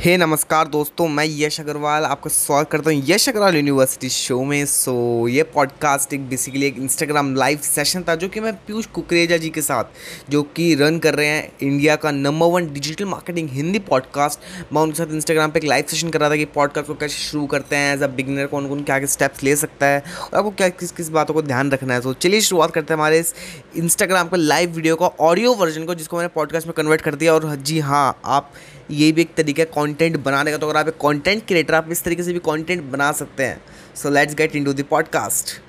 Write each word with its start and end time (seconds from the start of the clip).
हे 0.00 0.10
hey, 0.10 0.20
नमस्कार 0.20 0.68
दोस्तों 0.68 1.08
मैं 1.08 1.24
यश 1.28 1.60
अग्रवाल 1.60 2.04
आपका 2.04 2.30
स्वागत 2.30 2.68
करता 2.70 2.90
हूँ 2.90 3.02
यश 3.06 3.28
अग्रवाल 3.28 3.56
यूनिवर्सिटी 3.56 4.08
शो 4.08 4.44
में। 4.44 4.66
सो 4.66 5.28
ये 5.28 5.42
पॉडकास्ट 5.42 6.14
एक 6.14 6.28
बेसिकली 6.28 6.66
एक 6.66 6.78
इंस्टाग्राम 6.78 7.34
लाइव 7.34 7.58
सेशन 7.58 8.02
था 8.02 8.14
जो 8.14 8.28
कि 8.28 8.40
मैं 8.40 8.52
पीयूष 8.66 8.86
कुकरेजा 8.86 9.36
जी 9.36 9.50
के 9.50 9.62
साथ 9.62 9.84
जो 10.30 10.42
कि 10.42 10.74
रन 10.74 10.98
कर 10.98 11.14
रहे 11.14 11.26
हैं 11.26 11.52
इंडिया 11.62 11.96
का 11.96 12.10
number 12.10 12.46
one 12.46 12.72
digital 12.72 13.04
marketing 13.04 13.48
Hindi 13.50 13.78
podcast 13.78 14.40
मैं 14.72 14.82
उनके 14.82 14.96
साथ 14.96 15.12
इंस्टाग्राम 15.14 15.50
पे 15.50 15.58
एक 15.58 15.64
लाइव 15.64 15.84
सेशन 15.88 16.10
कर 16.10 16.20
रहा 16.20 16.30
था 16.30 16.36
कि 16.36 16.44
पॉडकास्ट 16.44 16.88
को 16.88 16.94
कैसे 16.94 17.18
शुरू 17.18 17.46
करते 17.46 17.76
हैं 17.76 17.94
एज 17.94 18.02
अ 18.02 18.06
बिगनर 18.06 18.46
कौन 18.46 18.68
कौन 18.68 18.82
क्या 18.82 18.98
क्या 18.98 19.08
स्टेप्स 19.08 19.42
ले 19.42 19.56
सकता 19.56 19.86
है 19.86 20.02
और 20.22 20.38
आपको 20.38 20.50
क्या 20.50 20.68
किस 20.68 20.92
किस 20.92 21.08
बातों 21.08 21.34
को 21.34 21.42
ध्यान 21.42 21.70
रखना 21.70 21.94
है। 21.94 22.00
तो 22.00 22.14
चलिए 22.14 22.40
शुरुआत 22.40 22.70
करते 22.70 22.94
हैं 22.94 22.98
हमारे 22.98 23.18
इस 23.18 23.34
इंस्टाग्राम 23.76 24.28
के 24.28 24.36
लाइव 24.36 24.70
वीडियो 24.70 24.96
का 24.96 25.06
ऑडियो 25.06 25.54
वर्जन 25.54 25.84
को 25.84 25.94
जिसको 25.94 26.16
मैंने 26.16 26.28
पॉडकास्ट 26.28 26.66
में 26.66 26.74
कन्वर्ट 26.76 27.00
कर 27.00 27.14
दिया 27.14 27.34
और 27.34 27.56
जी 27.56 27.80
हाँ 27.80 28.20
आप 28.24 28.52
ये 28.90 29.10
भी 29.12 29.20
एक 29.20 29.34
तरीका 29.36 29.62
है 29.62 29.68
कंटेंट 29.74 30.16
बनाने 30.24 30.50
का। 30.50 30.56
तो 30.56 30.68
अगर 30.68 30.78
आप 30.78 30.88
एक 30.88 30.94
कंटेंट 31.02 31.42
क्रिएटर 31.48 31.74
आप 31.74 31.88
इस 31.90 32.02
तरीके 32.04 32.22
से 32.22 32.32
भी 32.32 32.38
कंटेंट 32.44 32.82
बना 32.92 33.10
सकते 33.14 33.44
हैं। 33.44 33.60
So 33.96 34.10
let's 34.10 34.34
get 34.34 34.56
into 34.56 34.72
the 34.72 34.84
podcast 34.90 35.60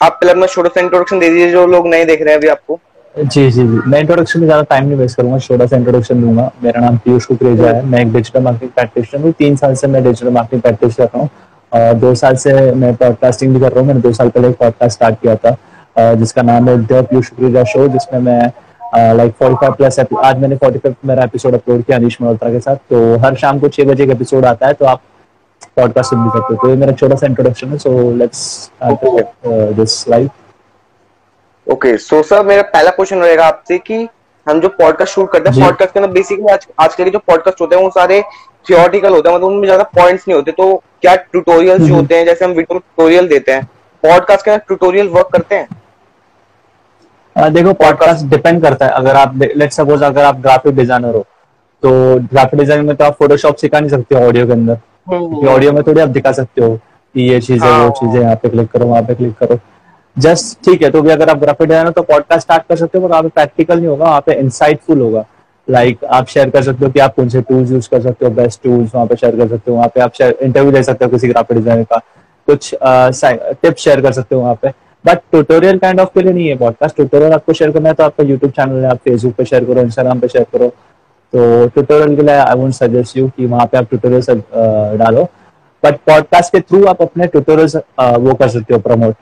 आप 0.00 0.12
पहले 0.12 0.32
अपना 0.32 0.46
छोटा 0.46 0.68
सा 0.68 0.80
इंट्रोडक्शन 0.80 1.18
दे 1.18 1.28
दीजिए 1.28 1.50
जो 1.52 1.66
लोग 1.66 1.86
नहीं 1.88 2.06
देख 2.06 2.22
रहे 2.22 2.30
हैं 2.30 2.38
अभी 2.38 2.48
आपको। 2.48 2.78
जी 3.14 3.50
जी 3.50 3.50
जी। 3.50 3.62
मैं 3.62 4.00
इंट्रोडक्शन 4.00 4.40
में 4.40 4.46
ज़्यादा 4.46 4.62
टाइम 4.70 4.86
नहीं 4.86 4.96
वेस्ट 4.98 5.16
करूँगा 5.16 5.38
छोटा 5.38 5.66
सा 5.66 5.76
इंट्रोडक्शन 5.76 6.20
दूँगा। 6.20 6.50
मेरा 6.62 6.80
नाम 6.80 6.96
पीयूष 7.04 7.26
कुकरेजा 7.26 7.70
है। 7.70 7.84
मैं 7.86 8.00
एक 8.00 8.12
डिजिटल 8.12 8.42
मार्केटिंग 8.42 8.70
प्रैक्टिशनर 8.70 9.22
हूँ। 9.22 9.32
तीन 9.38 9.56
साल 9.56 9.74
से 9.74 9.86
मैं 9.86 10.02
डिजिटल 10.04 10.30
मार्केटिंग 10.30 10.62
प्रैक्टिस 10.62 10.96
कर 10.96 11.04
रहा 11.04 11.20
हूँ। 11.20 11.30
और 11.72 11.94
दो 11.94 12.14
साल 12.14 12.36
से 12.36 12.52
मैं 12.74 12.94
पॉडकास्टिंग 12.96 13.54
भी 13.54 13.60
कर 13.60 13.72
रहा 13.72 13.80
हूँ। 13.80 13.86
मैंने 13.88 14.00
दो 14.00 14.12
साल 14.12 14.28
पहले 14.28 14.48
एक 14.48 14.56
पॉडकास्ट 14.56 14.96
स्टार्ट 14.96 15.20
किया 15.22 15.36
था। 15.36 16.14
जिसका 16.14 16.42
नाम 16.42 16.68
है 16.68 16.76
द 16.78 17.04
पीयूष 17.10 17.28
कुकरेजा 17.28 17.64
शो 17.64 17.86
जिसमें 17.88 18.20
मैं 18.20 18.40
लाइक 18.94 19.32
फोर्टी 19.32 19.56
फाइव 19.56 19.72
प्लस 19.72 19.98
आज 20.00 20.38
मैंने 20.38 20.56
फोर्टी 20.56 20.78
फाइव 20.78 20.94
मेरा 21.04 21.24
एपिसोड 21.24 21.54
अपलोड 21.54 21.82
किया 21.84 21.96
अनिश 21.98 22.20
मल्होत्रा 22.22 22.50
के 22.50 22.60
साथ 22.60 22.76
तो 22.90 23.16
हर 23.18 23.34
शाम 23.36 23.58
को 23.60 23.68
छह 23.68 23.84
बजे 23.84 24.06
का 24.06 24.12
एपिसोड 24.12 24.44
आता 24.44 24.66
है 24.66 24.72
तो 24.72 24.84
आप 24.84 25.00
पॉडकास्ट 25.76 26.10
सुन 26.10 26.22
भी 26.22 26.28
सकते 26.30 26.54
हो। 26.54 26.60
तो 26.62 26.68
ये 26.68 26.76
मेरा 26.76 26.92
छोटा 26.92 27.16
सा 27.16 27.26
इंट्रोडक्शन 27.26 27.68
है 27.68 27.78
so 27.78 28.10
let's 28.16 28.70
this 29.76 30.08
live 30.08 30.30
okay 31.66 31.96
so 31.98 32.22
sir 32.22 32.44
मेरा 32.46 32.62
पहला 32.64 32.90
क्वेश्चन 32.90 33.18
रहेगा 33.18 33.46
आपसे 33.46 33.78
कि 33.78 34.06
हम 34.46 34.60
जो 34.60 34.68
पॉडकास्ट 34.68 35.14
शूट 35.14 35.30
करते 35.32 35.50
हैं 35.50 35.60
पॉडकास्ट 35.60 35.92
के 35.94 36.00
अंदर 36.00 36.12
बेसिकली 36.12 36.52
आज 36.52 36.66
आजकल 36.80 37.04
के 37.04 37.10
जो 37.10 37.18
पॉडकास्ट 37.26 37.60
होते 37.60 37.76
हैं 37.76 37.82
वो 37.82 37.90
सारे 37.90 38.22
थियोरटिकल 38.66 39.12
होते 39.12 39.28
हैं 39.28 39.36
मतलब 39.36 39.48
उनमें 39.48 39.64
ज़्यादा 39.64 39.84
पॉइंट्स 39.94 40.28
नहीं 40.28 40.36
होते 40.36 40.52
तो 40.52 40.74
क्या 41.02 41.14
ट्यूटोरियल्स 41.16 41.80
जो 41.80 41.86
हम्म। 41.86 41.96
होते 41.96 42.16
हैं 42.16 42.24
जैसे 42.26 42.44
हम 42.44 42.50
वीडियो 42.50 42.78
ट्यूटोरियल 42.78 43.28
देते 43.28 43.52
हैं 43.52 43.64
पॉडकास्ट 44.02 44.44
के 44.44 44.50
अंदर 44.50 44.64
ट्यूटोरियल 44.66 45.08
वर्क 45.08 45.28
करते 45.32 45.54
हैं? 45.54 45.68
देखो 47.36 47.72
पॉडकास्ट 47.74 48.26
डिपेंड 48.26 48.62
करता 48.62 48.86
है। 48.86 48.92
अगर 48.92 49.16
आप 49.16 49.34
लेट 49.36 49.72
सपोज़ 49.72 50.04
अगर 50.04 50.24
आप 50.24 50.40
ग्राफिक 50.40 50.74
डिज़ाइनर 50.76 51.14
हो 51.14 51.24
तो 51.82 51.90
ग्राफिक 52.30 52.60
डिज़ाइन 52.60 52.84
में 52.84 52.94
तो 52.96 53.04
आप 53.04 53.16
फोटोशॉप 53.18 53.56
सिखा 53.56 53.80
नहीं 53.80 53.90
सकते 53.90 54.14
ऑडियो 54.26 54.46
के 54.46 54.52
अंदर। 54.52 54.78
Audio 55.08 55.70
hmm. 55.70 55.74
में 55.74 55.82
थोड़ी 55.86 56.00
आप 56.00 56.08
दिखा 56.10 56.32
सकते 56.32 56.62
हो 56.62 56.74
कि 57.14 57.22
ये 57.22 57.40
चीज़ 57.40 57.64
है 57.64 57.70
वो 57.70 57.76
हाँ। 57.76 57.90
चीज़ 57.90 58.10
है 58.10 58.22
यहाँ 58.22 58.36
पे 58.36 58.48
क्लिक 58.48 58.70
करो 58.70 58.86
वहाँ 58.86 59.02
पे 59.02 59.14
क्लिक 59.14 59.34
करो। 59.38 59.58
जस्ट 60.16 60.64
ठीक 60.64 60.82
है 60.82 60.90
तो 60.90 61.02
भी 61.02 61.10
अगर 61.10 61.30
आप 61.30 61.38
ग्राफिक 61.38 61.68
डिज़ाइनर 61.68 61.90
तो 61.90 62.02
पॉडकास्ट 62.04 62.42
स्टार्ट 62.42 62.62
कर 62.68 62.76
सकते 62.76 62.98
हो 62.98 63.08
पर 63.08 63.22
पे 63.22 63.28
प्रैक्टिकल 63.30 63.76
नहीं 63.76 63.88
होगा 63.88 64.04
वहाँ 64.04 64.20
पे 64.26 64.34
इंसाइटफुल 64.34 65.00
होगा। 65.00 65.24
लाइक 65.68 65.96
like, 65.96 66.10
आप 66.10 66.26
शेयर 66.28 66.50
कर 66.50 66.62
सकते 66.62 66.84
हो 66.84 66.90
कि 66.90 67.00
आप 67.00 67.14
कौन 67.14 67.28
से 67.28 67.40
टूल्स 67.42 67.70
यूज़ 67.70 67.88
कर 67.90 68.00
सकते 68.02 68.24
हो 68.26 68.30
बेस्ट 68.32 68.62
टूल्स 68.62 68.94
वहाँ 68.94 69.06
पे 69.06 69.16
शेयर 69.16 69.36
कर 69.36 69.48
सकते 69.48 69.70
हो 69.70 69.76
वहाँ 69.76 69.88
पे 69.94 70.00
आप 70.00 70.20
इंटरव्यू 70.22 70.70
ले 70.72 70.82
सकते 70.82 71.04
हो 71.04 71.10
किसी 71.10 71.28
ग्राफिक 71.28 71.58
डिज़ाइनर 71.58 71.84
का। 71.84 72.00
कुछ 72.48 72.74
टिप्स 73.62 73.82
शेयर 73.82 74.00
कर 74.00 74.12
सकते 74.12 74.34
हो 74.34 74.40
वहाँ 74.40 74.58
पे। 74.62 74.72
बट 75.06 75.18
ट्यूटोरियल 75.30 75.78
काइंड 75.78 76.00
ऑफ़ 76.00 76.08
के 76.14 76.22
लिए 76.22 76.32
नहीं 76.32 76.48
है 76.48 76.56
पॉडकास्ट 76.58 76.96
ट्यूटोरियल 76.96 77.32
आपको 77.32 77.52
शेयर 77.52 77.70
करना 77.72 77.88
है 77.88 77.94
तो 77.94 78.04
आपका 78.04 78.24
यूट्यूब 78.24 78.52
चैनल 78.52 78.84
है 78.84 78.90
आप 78.90 78.98
फेसबुक 79.04 79.34
पे 79.34 79.44
शेयर 79.44 79.64
करो 79.64 79.80
इंस्टाग्राम 79.80 80.20
पे 80.20 80.28
शेयर 80.28 80.46
करो. 80.52 80.68
तो 81.32 81.66
ट्यूटोरियल 81.68 82.16
के 82.16 82.22
लिए 82.22 82.34
आई 82.34 82.56
वोंट 82.58 82.72
सजेस्ट 82.74 83.16
यू 83.16 83.28
कि 83.36 83.46
वहाँ 83.46 83.66
पे 83.66 83.78
आप 83.78 83.88
ट्यूटोरियल 83.90 84.42
डालो. 84.98 85.28
बट 85.82 85.96
पॉडकास्ट 86.06 86.52
के 86.52 86.60
थ्रू 86.60 86.84
आप 86.86 87.02
अपने 87.02 87.26
ट्यूटोरियल 87.26 87.80
वो 88.20 88.34
कर 88.34 88.48
सकते 88.48 88.74
हो 88.74 88.80
प्रमोट 88.80 89.14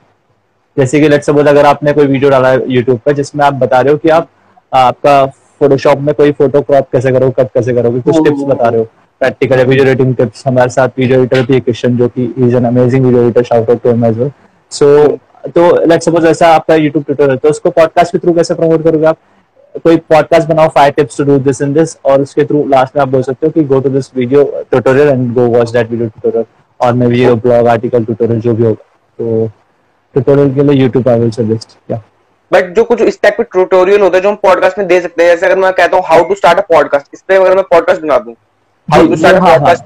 जैसे 0.77 0.99
कि 0.99 1.09
लेट 1.09 1.23
सपोज़ 1.23 1.47
अगर 1.47 1.65
आपने 1.65 1.93
कोई 1.93 2.07
वीडियो 2.07 2.29
डाला 2.29 2.49
है 2.49 2.71
यूट्यूब 2.73 2.99
पर 3.05 3.13
जिसमें 3.13 3.45
आप 3.45 3.53
बता 3.53 3.79
रहे 3.81 3.91
हो 3.91 3.97
कि 3.97 4.09
आप 4.09 4.29
आपका 4.71 5.25
फोटोशॉप 5.59 5.99
में 5.99 6.13
कोई 6.15 6.31
फ़ोटो 6.39 6.61
क्रॉप 6.61 6.87
कैसे 6.91 7.11
करो 7.11 7.29
कट 7.37 7.49
कैसे 7.53 7.73
करोगे 7.73 7.99
कुछ 8.01 8.23
टिप्स 8.23 8.43
बता 8.43 8.69
रहे 8.69 8.79
हो. 8.79 8.85
प्रैक्टिकल 9.21 9.63
वीडियो 9.65 9.85
एडिटिंग 9.85 10.15
टिप्स 10.15 10.43
हमारे 10.47 10.69
साथ 10.69 10.99
वीडियो 10.99 11.19
एडिटर 11.19 11.45
भी 11.45 11.59
क्वेश्चन 11.59 11.97
जो 11.97 12.07
कि 12.07 12.23
is 12.37 12.55
an 12.55 12.65
amazing 12.65 13.05
video 13.05 13.23
editor 13.23 13.43
shout 13.43 13.69
out 13.69 13.81
to 13.83 13.89
him 13.89 14.05
as 14.05 14.17
well 14.17 14.31
so 14.71 14.87
तो 15.45 15.85
लेट 15.85 16.01
सपोज़ 16.01 16.25
ऐसा 16.27 16.47
आपका 16.47 16.75
यूट्यूब 16.75 17.03
ट्यूटोरियल 17.05 17.37
तो 17.37 17.49
उसको 17.49 17.69
पॉडकास्ट 17.69 18.11
के 18.11 18.17
थ्रू 18.17 18.33
कैसे 18.33 18.53
प्रमोट 18.53 18.83
करोगे 18.83 19.05
आप? 19.05 19.17
कोई 19.83 19.97
पॉडकास्ट 20.09 20.47
बनाओ 20.47 20.67
five 20.67 20.93
tips 20.97 21.17
to 21.17 21.23
do 21.23 21.37
this 21.39 21.61
in 21.61 21.73
this 21.73 21.95
और 22.05 22.21
उसके 22.21 22.45
थ्रू 22.45 22.63
लास्ट 22.67 22.95
में 22.95 23.01
आप 23.01 23.07
बोल 23.07 23.23
सकते 23.23 23.47
हो 23.47 23.51
कि 23.51 23.63
go 23.63 23.79
to 23.79 23.89
this 23.89 24.09
video 24.15 24.43
tutorial 24.71 25.07
and 25.07 25.33
go 25.33 25.45
watch 25.47 25.71
that 25.71 25.89
video 25.91 26.07
tutorial 26.09 26.45
और 26.79 26.93
may 26.93 27.07
be 27.07 27.25
blog 27.41 27.67
article 27.67 28.05
tutorial 28.05 28.39
जो 28.41 28.53
भी 28.53 28.63
होगा। 28.63 28.83
तो 29.19 29.47
ट्यूटोरियल 30.15 30.53
के 30.55 30.63
लिए 30.63 30.81
यूट्यूब 30.81 31.09
आई 31.09 31.19
विल 31.19 31.31
सजेस्ट 31.31 31.77
या 31.91 32.01
बट 32.51 32.73
जो 32.75 32.83
कुछ 32.83 33.01
इस 33.01 33.21
टाइप 33.21 33.37
के 33.37 33.43
ट्यूटोरियल 33.43 34.01
होते 34.01 34.17
हैं 34.17 34.23
जो 34.23 34.29
हम 34.29 34.35
पॉडकास्ट 34.35 34.77
में 34.77 34.87
दे 34.87 35.01
सकते 35.01 35.23
हैं 35.23 35.29
जैसे 35.29 35.45
अगर 35.45 35.57
मैं 35.59 35.73
कहता 35.73 35.97
हूँ 35.97 36.03
how 36.07 36.23
to 36.23 36.35
start 36.35 36.59
a 36.59 36.61
podcast 36.61 37.07
इस 37.13 37.23
पे 37.27 37.35
अगर 37.35 37.55
मैं 37.55 37.63
पॉडकास्ट 37.63 38.01
बना 38.01 38.17
दूँ 38.17 38.33
how 38.93 39.07
to 39.07 39.15
start 39.15 39.35
a 39.35 39.39
podcast 39.39 39.83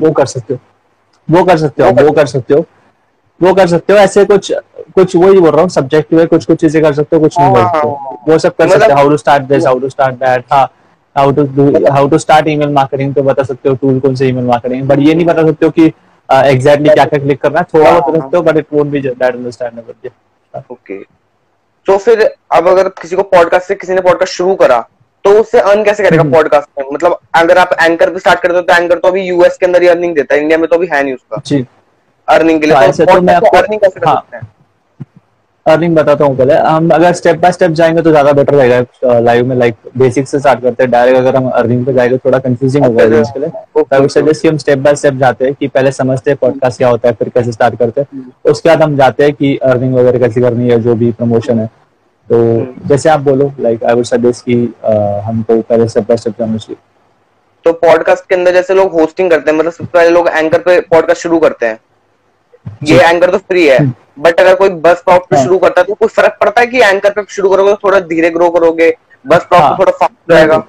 वो 0.00 0.12
कर 0.12 0.26
सकते 0.26 0.54
हो। 0.54 0.60
वो 1.28 1.44
कर 1.44 1.56
सकते 1.56 1.82
हो 1.82 1.90
वो 1.90 2.12
कर 2.12 2.26
सकते 2.26 2.54
हो। 2.54 2.64
वो 3.40 3.54
कर 3.54 3.66
सकते 3.66 3.92
हो 3.92 3.98
ऐसे 3.98 4.24
कुछ 4.24 4.52
कुछ 4.94 5.14
वही 5.16 5.40
बोल 5.40 5.50
रहा 5.50 5.60
हूँ 5.60 5.68
सब्जेक्टिव 5.70 6.20
है 6.20 6.26
कुछ 6.26 6.44
कुछ 6.44 6.60
चीज़ें 6.60 6.82
कर 6.82 6.92
सकते 6.94 7.16
हो 7.16 7.22
कुछ 7.22 7.38
नहीं 7.38 7.54
कर 7.54 7.64
सकते। 7.64 7.88
हाँ। 7.88 8.18
वो 8.28 8.38
सब 8.38 8.56
कर 8.56 8.68
सकते 8.68 8.92
how 8.92 9.08
to 9.10 9.16
start 9.16 9.42
this 9.44 9.66
how 9.66 9.78
to 9.78 9.88
start 9.88 10.14
that 10.16 10.44
हाँ। 10.52 10.64
How 11.16 11.30
to 11.32 11.42
do 11.56 11.70
how 11.92 12.08
to 12.08 12.18
start 12.18 12.48
email 12.48 12.72
marketing 12.72 13.14
तो 13.14 13.22
बता 13.22 13.42
सकते 13.42 13.68
हो 13.68 13.74
टूल 13.76 14.00
कौन 14.00 14.14
से 14.14 14.28
ईमेल 14.28 14.44
मार्केटिंग 14.44 14.88
बट 14.88 14.98
ये 15.00 15.14
नहीं 15.14 15.26
बता 15.26 15.46
सकते 15.46 15.66
हो 15.66 15.72
कि 15.72 15.92
एग्जैक्टली 16.28 16.88
क्या 16.88 17.04
क्या 17.04 17.18
क्लिक 17.18 17.40
करना 17.42 17.58
है। 17.58 17.66
थोड़ा 17.74 17.90
बहुत 17.90 18.08
बता 18.08 18.20
सकते 18.20 18.36
हो 18.36 18.42
but 18.42 18.56
it 18.56 18.66
won't 18.72 18.86
be 18.86 19.00
that 19.00 19.22
understandable 19.24 20.62
okay 20.70 20.98
तो 21.86 21.96
फिर 21.98 22.22
अब 22.52 22.68
अगर 22.68 22.88
किसी 23.02 23.16
को 23.16 23.22
पॉडकास्ट 23.30 23.68
से 23.68 23.74
किसी 23.74 23.94
ने 23.94 24.00
पॉडकास्ट 24.00 24.32
शुरू 24.32 24.54
करा 24.56 24.78
तो 25.24 25.30
उससे 25.40 25.60
अर्न 25.60 25.82
कैसे 25.84 26.02
करेगा 26.04 26.22
पॉडकास्ट 26.30 26.68
हम्म। 26.68 26.84
में? 26.84 26.94
मतलब 26.94 27.18
अगर 27.36 27.58
आप 27.58 27.70
एंकर 27.80 28.10
पे 28.10 28.18
स्टार्ट 28.18 28.40
करते 28.40 28.54
हो 28.54 28.62
तो 28.62 28.74
एंकर 28.74 28.98
तो 28.98 29.08
अभी 29.08 29.22
यूएस 29.22 29.56
के 29.56 29.66
अंदर 29.66 29.82
ही 29.82 29.88
अर्निंग 29.88 30.14
देता 30.14 30.34
है 30.34 30.40
इंडिया 30.40 30.58
में 30.58 30.68
तो 30.68 30.76
अभी 30.76 30.86
है 30.92 31.02
नहीं 31.02 31.14
उसका। 31.14 31.40
जी। 31.46 31.64
अर्निंग 32.28 32.60
के 32.60 32.66
लिए 32.66 32.76
तो, 32.76 33.04
तो 33.04 33.12
तो 33.12 33.20
मैं 33.20 33.34
आपको 33.34 33.56
अर्निंग 33.56 33.80
कैसे 33.80 34.00
कर 34.00 34.06
हाँ, 34.06 34.16
सकते 34.16 34.36
हैं? 34.36 34.46
अर्निंग 35.68 35.94
बताता 35.96 36.24
हूँ 36.24 36.36
पहले। 36.36 36.54
हम 36.56 36.90
अगर 36.90 37.12
स्टेप 37.12 37.38
बाय 37.38 37.52
स्टेप 37.52 37.70
जाएँगे 37.72 38.02
तो 38.02 38.10
ज़्यादा 38.10 38.32
बेटर 38.32 38.54
रहेगा। 38.54 39.18
लाइव 39.20 39.46
में 39.46 39.54
लाइक 39.56 39.74
बेसिक 39.98 40.28
से 40.28 40.38
स्टार्ट 40.38 40.62
करते 40.62 40.82
हैं। 40.82 40.90
डायरेक्ट 40.90 41.18
अगर 41.18 41.36
हम 41.36 41.48
अर्निंग 41.50 41.84
पे 41.86 41.92
जाएँगे 41.92 42.18
थोड़ा 42.18 42.38
कंफ्यूजिंग 42.38 42.84
होगा 42.84 43.04
ऑडियंस 43.04 43.30
के 43.34 43.40
लिए। 43.40 43.84
आई 43.94 44.00
वुड 44.00 44.10
सजेस्ट 44.10 44.42
कि 44.42 44.48
हम 44.48 44.56
स्टेप 44.58 44.78
बाय 44.78 44.96
स्टेप 44.96 45.14
जाते 45.16 45.44
हैं 45.44 45.54
कि 45.54 45.68
पहले 45.68 45.92
समझते 45.92 46.30
हैं 46.30 46.38
पॉडकास्ट 46.42 46.78
क्या 46.78 46.88
होता 46.88 47.08
है 47.08 47.14
फिर 47.14 47.28
कैसे 47.28 47.52
स्टार्ट 47.52 47.78
करते 47.78 48.00
हैं। 48.00 48.08
हम्म। 48.12 48.50
उसके 48.50 48.68
बाद 48.68 48.82
हम 48.82 48.96
जाते 48.96 49.24
हैं 49.24 49.32
कि 49.32 49.56
अर्निंग 49.56 49.94
वगैरह 49.94 50.18
कैसे 50.18 50.40
करनी 50.40 50.68
है 50.70 50.80
जो 50.82 50.94
भी 50.94 51.10
प्रमोशन 51.12 51.58
है। 51.58 51.66
तो 52.28 52.36
हम्म। 52.36 52.88
जैसे 52.88 53.08
आप 53.08 53.20
बोलो 53.20 53.52
लाइक 53.60 53.84
आई 53.84 53.94
वुड 53.94 54.04
सजेस्ट 54.04 54.44
कि 54.44 54.54
हमको 55.26 55.60
पहले 55.60 55.88
स्टेप 55.88 56.08
बाय 56.08 56.16
स्टेप 56.16 56.34
जाना 56.38 56.56
चाहिए। 56.56 56.76
तो 57.66 57.72
पॉडकास्ट 57.78 58.28
के 58.28 58.34
अंदर 58.34 58.52
जैसे 58.52 58.74
लोग 58.74 58.92
होस्टिंग 58.92 59.30
करते 59.30 59.50
हैं 59.50 59.58
मतलब 59.58 59.72
सबसे 59.72 59.90
पहले 59.92 60.10
लोग 60.10 60.28
एंकर 60.28 60.58
पे 60.58 60.80
पॉडकास्ट 60.82 61.22
शुरू 61.22 61.38
करते 61.38 61.66
हैं। 61.66 61.78
ये 62.84 63.00
एंकर 63.00 63.30
तो 63.30 63.38
फ्री 63.38 63.66
है 63.66 63.78
बट 64.18 64.40
अगर 64.40 64.54
कोई 64.54 64.68
बस 64.68 64.96
स्टॉप 64.98 65.26
पे 65.30 65.36
हाँ। 65.36 65.44
शुरू 65.44 65.58
करता 65.58 65.80
है 65.80 65.86
तो 65.86 65.94
कुछ 65.94 66.10
फ़र्क 66.12 66.36
पड़ता 66.40 66.60
है 66.60 66.66
कि 66.66 66.80
एंकर 66.80 67.10
पे 67.10 67.24
शुरू 67.30 67.50
करोगे 67.50 67.72
तो 67.72 67.78
थोड़ा 67.84 68.00
धीरे 68.00 68.30
ग्रो 68.30 68.50
करोगे? 68.50 68.90
बस 69.24 69.40
स्टॉप 69.42 69.60
हाँ, 69.60 69.76
थोड़ा 69.78 69.92
फास्ट 69.92 70.32
रहेगा। 70.32 70.62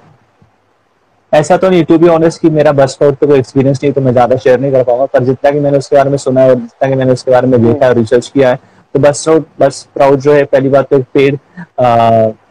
ऐसा 1.33 1.57
तो 1.57 1.69
नहीं 1.69 1.83
टू 1.85 1.97
बी 1.97 2.07
ऑनेस्ट 2.07 2.41
कि 2.41 2.49
मेरा 2.49 2.71
बस 2.71 2.91
स्टॉप 2.91 3.15
पे 3.15 3.27
कोई 3.27 3.39
एक्सपीरियंस 3.39 3.79
नहीं 3.83 3.93
तो 3.93 4.01
मैं 4.01 4.11
ज़्यादा 4.11 4.35
शेयर 4.35 4.59
नहीं 4.59 4.71
कर 4.71 4.83
पाऊँगा 4.83 5.05
पर 5.05 5.23
जितना 5.23 5.51
कि 5.51 5.59
मैंने 5.59 5.77
उसके 5.77 5.95
बारे 5.95 6.09
में 6.09 6.17
सुना 6.17 6.41
है 6.41 6.49
और 6.49 6.55
जितना 6.55 6.89
कि 6.89 6.95
मैंने 6.95 7.13
उसके 7.13 7.31
बारे 7.31 7.47
में 7.47 7.61
देखा 7.63 7.85
है 7.85 7.93
रिसर्च 7.93 8.27
किया 8.27 8.49
है 8.49 8.59
तो 8.95 8.99
बस 8.99 9.25
बस 9.59 9.87
प्राउड 9.95 10.19
जो 10.19 10.33
है 10.33 10.43
पहली 10.45 10.69
बात 10.69 10.89
तो 10.89 10.99
पेड 11.13 11.37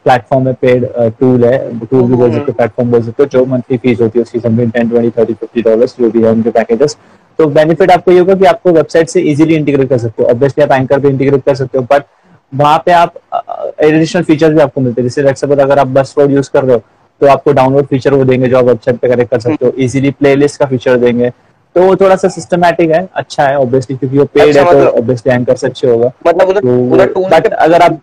प्लेटफॉर्म 0.08 0.48
है 0.48 0.54
पेड 0.62 0.86
टूल 1.20 1.44
है 1.44 1.56
टूल 1.80 2.02
भी 2.02 2.14
बोल 2.14 2.32
सकते 2.32 2.52
प्लेटफॉर्म 2.52 2.90
बोल 2.90 3.02
सकते 3.02 3.22
हो 3.22 3.28
जो 3.28 3.44
मंथली 3.46 3.76
फ़ीस 3.78 4.00
होती 4.00 4.18
है 4.18 4.22
उसकी 4.22 4.40
something 4.40 4.72
ten 4.72 4.88
twenty 4.88 5.10
thirty 5.18 5.34
fifty 5.34 5.62
dollar 5.62 5.86
जो 6.00 6.10
भी 6.10 6.22
है 6.22 6.30
उनके 6.30 6.50
पैकेजेस 6.52 6.96
तो 7.38 7.46
बेनिफिट 7.48 7.90
आपको 7.90 8.12
ये 8.12 8.18
होगा 8.18 8.34
कि 8.34 8.44
आपको 8.46 8.70
वेबसाइट 8.72 9.08
से 9.08 9.20
इजीली 9.32 9.54
इंटीग्रेट 9.54 9.88
कर 9.88 9.98
सकते 9.98 10.22
हो। 10.22 10.28
ऑब्वियसली 10.28 10.64
आप 10.64 10.72
एंकर 10.72 11.00
पे 11.00 11.08
इंटीग्रेट 11.08 11.44
कर 11.44 11.54
सकते 11.54 11.78
हो 11.78 11.84
बट 11.90 12.04
वहाँ 12.52 12.82
पे 12.86 12.92
आप 12.92 13.14
एडिशनल 13.82 14.22
फीचर 14.22 14.54
भी 14.54 14.60
आपको 14.60 14.80
मिलते 14.80 15.02
हैं। 15.02 15.08
जैसे 15.08 15.34
सपोज़ 15.36 15.60
अगर 15.60 15.78
आप 15.78 15.88
बस 15.98 16.14
रोड 16.18 16.30
यूज़ 16.30 16.50
कर 16.52 16.64
रहे 16.64 16.74
हो 16.74 16.82
तो 17.20 17.26
आपको 17.26 17.52
डाउनलोड 17.52 17.86
फीचर 17.86 18.14
वो 18.14 18.24
देंगे 18.24 18.48
जो 18.48 18.58
आप 18.58 18.64
वेबसाइट 18.64 18.98
पे 18.98 19.08
कनेक्ट 19.08 19.30
कर 19.30 19.40
सकते 19.40 19.66
हो। 19.66 19.72
इजीली 19.78 20.10
प्लेलिस्ट 20.12 20.60
का 20.60 20.66
फीचर 20.66 20.96
देंगे। 20.98 21.30
तो 21.76 21.82
वो 21.82 21.94
थोड़ा 21.96 22.16
सा 22.16 22.28
सिस्टमैटिक 22.30 22.90
है 22.90 23.06
अच्छा 23.14 23.46
है 23.46 23.58
ऑब्वियसली 23.58 23.96
क्योंकि 23.96 24.18
वो 24.18 24.24
पेड 24.24 24.48
अच्छा, 24.48 24.62
है 24.62 24.84
तो 24.84 24.98
ऑब्वियसली 24.98 25.32
एंकर 25.32 25.56
से 25.56 25.66
अच्छे 25.66 25.88
होगा। 25.88 26.10
मतलब 26.26 26.52
बट 26.92 27.14
तो 27.14 27.22
अगर 27.56 27.82
आप 27.82 28.00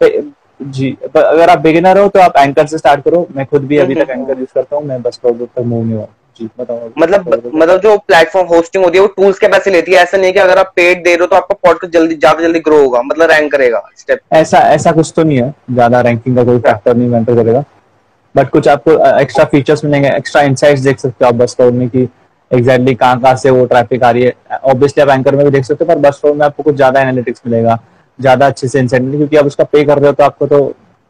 जी 0.59 0.91
पर 1.05 1.21
अगर 1.21 1.49
आप 1.49 1.59
बिगिनर 1.59 1.97
हो 1.97 2.07
तो 2.09 2.19
आप 2.19 2.37
एंकर 2.37 2.67
से 2.67 2.77
स्टार्ट 2.77 3.03
करो। 3.05 3.27
मैं 3.35 3.45
खुद 3.45 3.65
भी 3.67 3.77
अभी 3.77 3.95
तक 3.95 4.09
एंकर 4.09 4.39
यूज़ 4.39 4.53
करता 4.53 4.75
हूँ 4.75 4.85
मैं 4.85 5.01
बस 5.01 5.17
प्रोडक्ट 5.17 5.55
तक 5.55 5.63
मूव 5.63 5.83
नहीं 5.83 5.95
हुआ। 5.95 6.07
जी 6.39 6.49
मतलब 6.59 7.51
मतलब 7.55 7.79
जो 7.81 7.97
प्लेटफॉर्म 7.99 8.47
होस्टिंग 8.47 8.83
होती 8.83 8.97
है 8.97 9.01
वो 9.01 9.07
टूल्स 9.17 9.39
के 9.39 9.47
पैसे 9.47 9.71
लेती 9.71 9.91
है। 9.91 9.97
ऐसा 9.99 10.17
नहीं 10.17 10.27
है 10.27 10.33
कि 10.33 10.39
अगर 10.39 10.57
आप 10.59 10.71
पेड 10.75 11.03
दे 11.03 11.09
रहे 11.09 11.21
हो 11.21 11.27
तो 11.27 11.35
आपका 11.35 11.55
पॉडकास्ट 11.63 11.93
जल्दी 11.93 12.15
ज़्यादा 12.15 12.41
जल्दी 12.43 12.59
ग्रो 12.61 12.81
होगा। 12.81 13.01
मतलब 13.03 13.31
रैंक 13.31 13.51
करेगा 13.51 13.83
स्टेप 13.97 14.19
ऐसा 14.33 14.59
ऐसा 14.71 14.91
कुछ 14.91 15.13
तो 15.15 15.23
नहीं 15.23 15.37
है। 15.37 15.53
ज़्यादा 15.71 16.01
रैंकिंग 16.01 16.35
का 16.35 16.43
कोई 16.43 16.59
फैक्टर 16.59 16.95
नहीं 16.95 17.09
मैटर 17.09 17.35
करेगा। 17.35 17.63
बट 18.35 18.49
कुछ 18.49 18.67
आपको 18.67 18.91
एक्स्ट्रा 19.19 19.45
फीचर्स 19.45 19.83
मिलेंगे 19.85 20.09
एक्स्ट्रा 20.09 20.41
इनसाइट्स 20.43 20.81
देख 20.81 20.99
सकते 20.99 21.25
हो 21.25 21.29
आप 21.29 21.35
बस 21.35 21.55
में 21.61 21.87
कि 21.89 22.07
एग्जैक्टली 22.51 22.95
कहाँ 22.95 23.19
कहाँ 23.21 23.35
से 23.35 23.49
वो 23.49 23.65
ट्रैफ़िक 23.65 24.03
आ 24.03 24.09
रही 24.11 24.23
है। 24.23 24.33
ऑब्वियसली 24.63 25.03
आप 25.03 25.09
एंकर 25.09 25.35
में 25.35 25.43
भी 25.45 25.51
देख 25.51 25.65
सकते 25.65 25.85
हो 25.85 25.93
पर 25.93 25.99
बस 25.99 26.21
रोड 26.25 26.35
में 26.35 26.45
आपको 26.45 26.63
कुछ 26.63 26.75
ज़्यादा 26.75 27.01
एनालिटिक्स 27.01 27.41
मिलेगा। 27.45 27.79
ज़्यादा 28.19 28.47
अच्छे 28.47 28.67
से 28.67 28.79
इंसेंट 28.79 29.11
क्योंकि 29.11 29.37
आप 29.37 29.45
उसका 29.45 29.63
पे 29.63 29.83
कर 29.83 29.99
रहे 29.99 30.07
हो 30.07 30.13
तो 30.13 30.23
आपको 30.23 30.47
तो 30.47 30.59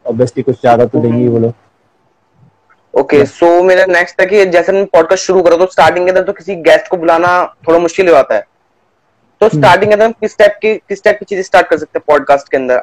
ऑब्वियसली 0.06 0.42
कुछ 0.42 0.60
ज़्यादा 0.60 0.84
तो 0.86 1.00
देंगे 1.00 1.28
वो 1.28 1.38
लोग। 1.38 1.52
ओके 2.94 3.24
सो 3.26 3.62
मेरा 3.62 3.84
नेक्स्ट 3.88 4.20
है 4.20 4.26
कि 4.26 4.44
जैसे 4.46 4.72
मैं 4.72 4.84
पॉडकास्ट 4.92 5.24
शुरू 5.24 5.42
करा 5.42 5.56
तो 5.56 5.66
स्टार्टिंग 5.72 6.04
के 6.06 6.10
अंदर 6.10 6.22
तो 6.24 6.32
किसी 6.32 6.54
गेस्ट 6.62 6.88
को 6.88 6.96
बुलाना 6.96 7.30
थोड़ा 7.68 7.78
मुश्किल 7.78 8.08
हो 8.08 8.14
जाता 8.14 8.34
है। 8.34 8.44
तो 9.40 9.48
स्टार्टिंग 9.48 9.92
हम्म। 9.92 9.96
के 9.96 10.04
अंदर 10.04 10.14
किस 10.20 10.36
टाइप 10.38 10.58
की 10.62 10.74
किस 10.78 11.02
टाइप 11.04 11.18
की 11.18 11.24
चीज़ें 11.24 11.42
स्टार्ट 11.42 11.66
कर 11.68 11.78
सकते 11.78 11.98
हैं 11.98 12.04
पॉडकास्ट 12.08 12.48
के 12.48 12.56
अंदर? 12.56 12.80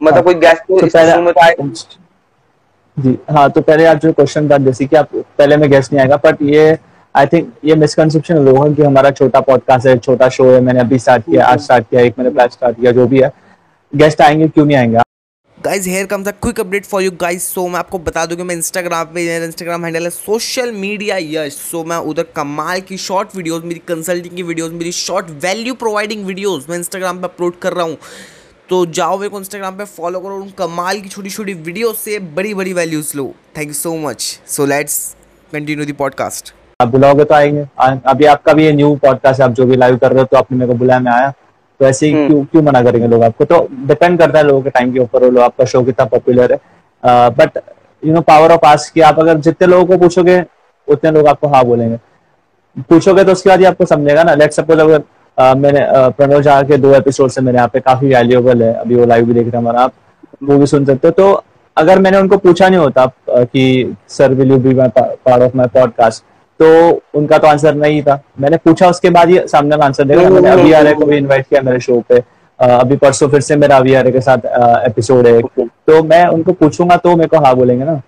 मतलब 0.00 0.14
हाँ। 0.14 0.22
कोई 0.22 0.34
गेस्ट 0.36 0.62
को 0.64 0.80
तो 0.80 0.86
इस 0.86 0.94
में 0.96 1.32
तो 1.32 1.40
आए 1.40 1.54
जी 2.96 3.16
हाँ 3.30 3.48
तो 3.50 3.60
पहले 3.60 3.84
आप 3.86 3.96
जो 3.96 4.12
क्वेश्चन 4.12 4.50
था 4.50 4.58
जैसे 4.58 4.84
कि 4.86 4.96
आप 4.96 5.08
पहले 5.14 5.56
में 5.56 5.68
गेस्ट 5.70 5.92
नहीं 5.92 6.00
आएगा 6.00 6.16
बट 6.24 6.42
ये 6.42 6.78
आई 7.14 7.26
थिंक 7.26 7.52
ये 7.64 7.74
मिसकंसेप्शन 7.76 8.36
लोगों 8.44 8.72
की 8.74 8.82
हमारा 8.82 9.10
छोटा 9.10 9.40
पॉडकास्ट 9.40 9.86
है 9.86 9.96
छोटा 9.98 10.28
शो 10.28 10.50
है 10.50 10.60
मैंने 10.60 10.80
अभी 10.80 10.98
स्टार्ट 10.98 11.24
किया 11.24 11.46
आज 11.46 11.60
स्टार्ट 11.60 11.88
किया 11.90 12.00
एक 12.02 12.18
महीने 12.18 12.34
पहले 12.34 12.48
स्टार्ट 12.50 12.76
किया 12.76 12.92
जो 12.92 13.06
भी 13.06 13.20
है। 13.20 13.32
गेस्ट 13.96 14.20
आएँगे 14.20 14.48
क्यों 14.48 14.64
नहीं 14.66 14.76
आएँगे 14.76 14.98
guys 15.58 15.88
here 15.88 16.06
comes 16.06 16.28
a 16.28 16.30
quick 16.32 16.60
update 16.60 16.84
for 16.84 17.02
you 17.02 17.10
guys 17.20 17.42
so 17.42 17.66
मैं 17.68 17.78
आपको 17.78 17.98
बता 17.98 18.24
दूँ 18.26 18.36
कि 18.36 18.42
मैं 18.42 18.54
इंस्टाग्राम 18.54 19.04
पे 19.04 19.24
मेरा 19.24 19.44
इंस्टाग्राम 19.44 19.84
हैंडल 19.84 20.04
है 20.04 20.10
सोशल 20.10 20.72
मीडिया 20.72 21.16
यश 21.20 21.52
सो 21.52 21.82
मैं 21.84 21.96
उधर 22.10 22.26
कमाल 22.36 22.80
की 22.80 22.96
शॉर्ट 22.98 23.36
वीडियोस 23.36 23.64
मेरी 23.64 23.80
कंसल्टिंग 23.88 24.36
की 24.36 24.42
वीडियोस 24.42 24.72
मेरी 24.72 24.92
शॉर्ट 24.92 25.30
वैल्यू 25.44 25.74
प्रोवाइडिंग 25.74 26.24
वीडियोस 26.26 26.66
मैं 26.70 26.76
इंस्टाग्राम 26.76 27.18
पे 27.18 27.24
अपलोड 27.24 27.58
कर 27.58 27.72
रहा 27.72 27.84
हूँ। 27.84 27.96
तो 28.68 28.84
जाओ 28.88 29.16
मेरे 29.18 29.28
को 29.28 29.38
इंस्टाग्राम 29.38 29.76
पे 29.78 29.84
फॉलो 29.86 30.20
करो 30.20 30.36
उन 30.36 30.50
कमाल 30.58 31.00
की 31.00 31.08
छोटी 31.08 31.30
छोटी 31.30 31.52
वीडियो 31.54 31.92
से 31.94 32.18
बड़ी 32.36 32.54
बड़ी 32.54 32.72
values 32.72 33.16
low. 33.16 33.24
Thank 33.58 33.68
you 33.68 33.74
so 33.74 33.94
much 33.98 34.22
so 34.48 34.66
let's 34.66 34.98
continue 35.52 35.86
the 35.86 35.92
podcast 35.94 36.52
आप 36.80 36.88
बुलाओगे 36.88 37.24
तो 37.24 37.34
आएँगे। 37.34 37.66
अभी 38.10 38.24
आपका 38.26 38.52
भी 38.52 38.64
ये 38.64 38.72
न्यू 38.72 38.94
पॉडकास्ट 39.02 39.40
आप 39.40 39.52
जो 39.52 39.66
भी 39.66 39.76
लाइव 39.76 39.96
कर 39.96 40.12
रहे 40.12 40.20
हो 40.20 40.26
तो 40.26 40.36
आपने 40.36 40.58
मेरे 40.58 40.72
को 40.72 40.78
बुलाया 40.78 41.00
मैं 41.00 41.12
आया। 41.12 41.32
तो 41.80 41.86
ऐसे 41.86 42.06
ही 42.06 42.12
हम्म। 42.12 42.26
क्यों 42.28 42.44
क्यों 42.44 42.62
मना 42.62 42.82
करेंगे 42.82 43.08
लोग 43.08 43.22
आपको? 43.22 43.44
तो 43.44 43.68
डिपेंड 43.86 44.18
करता 44.18 44.38
है 44.38 44.44
लोगों 44.44 44.62
के 44.62 44.70
टाइम 44.70 44.92
के 44.92 44.98
ऊपर 45.00 45.24
वो 45.24 45.30
लोग 45.30 45.42
आपका 45.42 45.64
शो 45.64 45.82
कितना 45.84 46.04
पॉपुलर 46.06 46.52
है। 46.52 46.58
But 47.30 47.58
you 48.02 48.12
know 48.14 48.20
power 48.22 48.52
of 48.52 48.66
ask 48.66 48.92
कि 48.94 49.00
आप 49.00 49.18
अगर 49.20 49.38
जितने 49.40 49.66
लोगों 49.66 49.86
को 49.86 49.98
पूछोगे 49.98 50.42
उतने 50.88 51.10
लोग 51.10 51.26
आपको 51.28 51.48
हाँ 51.48 51.64
बोलेंगे। 51.64 51.96
पूछोगे 52.88 53.24
तो 53.24 53.32
उसके 53.32 53.48
बाद 53.50 53.60
ही 53.60 53.64
आपको 53.66 53.84
समझेगा 53.86 54.22
ना। 54.24 54.34
लेट 54.34 54.52
सपोज़ 54.52 54.80
अगर 54.80 55.54
मैंने 55.56 55.80
प्रणव 56.16 56.40
झा 56.42 56.60
के 56.62 56.76
दो 56.78 56.94
एपिसोड 56.94 57.30
से 57.30 57.40
मेरे 57.40 57.56
यहाँ 57.56 57.68
पे 57.72 57.80
काफ़ी 57.80 58.08
वैल्यूएबल 58.08 58.62
है। 58.62 58.72
अभी 58.74 58.94
वो 58.94 59.06
लाइव 59.06 59.26
भी 59.26 59.34
देख 59.34 59.42
रहे 59.42 59.50
हैं 59.50 59.58
हमारा 59.58 59.80
आप 59.80 59.92
वो 60.42 60.58
भी 60.58 60.66
सुन 60.66 60.84
सकते 60.84 61.08
हो। 61.08 61.12
तो 61.12 61.42
अगर 61.76 61.98
मैंने 61.98 62.18
उनको 62.18 62.36
पूछा 62.38 62.68
नहीं 62.68 62.80
होता 62.80 63.06
कि 63.30 63.96
sir 64.08 64.34
will 64.34 64.50
you 64.50 64.58
be 64.58 64.74
my 64.74 64.88
part 64.98 65.42
of 65.42 65.56
my 65.56 65.66
podcast 65.74 66.24
तो 66.60 66.68
उनका 67.14 67.38
तो 67.38 67.46
आंसर 67.46 67.74
नहीं 67.74 68.02
था। 68.02 68.20
मैंने 68.40 68.56
पूछा 68.56 68.88
उसके 68.90 69.10
बाद 69.10 69.28
ही 69.28 69.38
सामने 69.48 69.76
आंसर 69.84 70.04
देगा 70.04 70.28
मैंने 70.30 70.50
अभी 70.50 70.72
आ 70.72 70.92
को 70.92 71.06
भी 71.06 71.16
इन्वाइट 71.16 71.46
किया 71.46 71.60
मेरे 71.62 71.80
शो 71.80 72.00
पे। 72.08 72.22
अभी 72.58 72.96
परसों 72.96 73.28
फिर 73.28 73.40
से 73.40 73.56
मेरा 73.56 73.76
अभी 73.76 73.94
आ 73.94 74.02
के 74.02 74.20
साथ 74.20 74.46
एपिसोड 74.86 75.26
है 75.26 75.40
तो 75.60 76.02
मैं 76.04 76.26
उनको 76.26 76.52
पूछूँगा 76.54 76.96
तो 76.96 77.16
मेरे 77.16 77.28
को 77.28 77.44
हाँ 77.44 77.54
बोलेंगे 77.56 77.84
ना। 77.84 78.00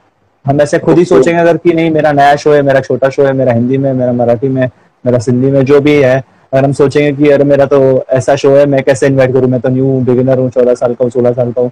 हम 0.44 0.60
ऐसे 0.60 0.78
खुद 0.78 0.98
ही 0.98 1.04
सोचेंगे 1.04 1.40
अगर 1.40 1.56
कि 1.56 1.72
नहीं 1.72 1.90
मेरा 1.90 2.12
नया 2.12 2.36
शो 2.36 2.52
है 2.52 2.62
मेरा 2.62 2.80
छोटा 2.80 3.08
शो 3.10 3.24
है 3.24 3.32
मेरा 3.32 3.52
हिंदी 3.52 3.78
में 3.78 3.92
मेरा 3.92 4.12
मराठी 4.12 4.48
में 4.48 4.68
मेरा 5.04 5.18
सिंधी 5.18 5.50
में 5.50 5.64
जो 5.64 5.80
भी 5.80 5.94
है। 5.94 6.16
अगर 6.52 6.64
हम 6.64 6.72
सोचेंगे 6.72 7.12
कि 7.12 7.30
अरे 7.30 7.44
मेरा 7.44 7.66
तो 7.66 7.78
ऐसा 8.10 8.36
शो 8.36 8.54
है 8.56 8.64
मैं 8.66 8.82
कैसे 8.82 9.06
इन्वाइट 9.06 9.32
करूँ? 9.32 9.48
मैं 9.50 9.60
तो 9.60 9.68
न्यू 9.68 10.00
बिगिनर 10.06 10.38
हूँ 10.38 10.50
चौदह 10.50 10.74
साल 10.74 10.94
का 10.94 11.04
हूँ 11.04 11.10
सोलह 11.10 11.32
साल 11.32 11.52
का 11.52 11.60
हूँ। 11.60 11.70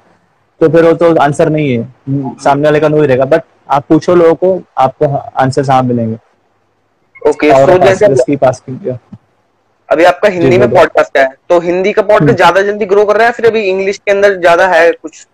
तो 0.60 0.68
फिर 0.68 0.84
वो 0.84 0.92
तो 0.94 1.14
आंसर 1.16 1.48
नहीं 1.50 1.70
है। 1.70 2.34
सामने 2.44 2.64
वाले 2.64 2.80
का 2.80 2.88
नहीं 2.88 3.02
रहेगा। 3.02 3.24
बट 3.26 3.42
आप 3.70 3.84
पूछो 3.88 4.14
लोगों 4.14 4.34
को 4.34 4.60
आपको 4.78 5.06
आंसर 5.36 5.70
हाँ 5.70 5.82
मिलेंगे। 5.82 6.16
ओके 7.26 7.50
सो 7.52 7.78
जैसे 7.78 8.06
अभी 9.88 10.04
आपका 10.04 10.28
हिंदी 10.28 10.58
में 10.58 10.70
पॉडकास्ट 10.70 11.18
है 11.18 11.26
तो 11.48 11.58
हिंदी 11.60 11.92
का 11.92 12.02
पॉडकास्ट 12.02 12.22
हम्म। 12.22 12.36
ज़्यादा 12.36 12.62
जल्दी 12.62 12.86
ग्रो 12.86 13.04
कर 13.04 13.16
रहा 13.16 13.26
है 13.26 13.32
फिर 13.32 13.46
अभी 13.46 13.60
इंग्लिश 13.62 13.98
के 13.98 14.10
अंदर 14.12 14.38
ज़्यादा 14.38 14.66
है 14.68 14.90
कुछ? 14.92 15.26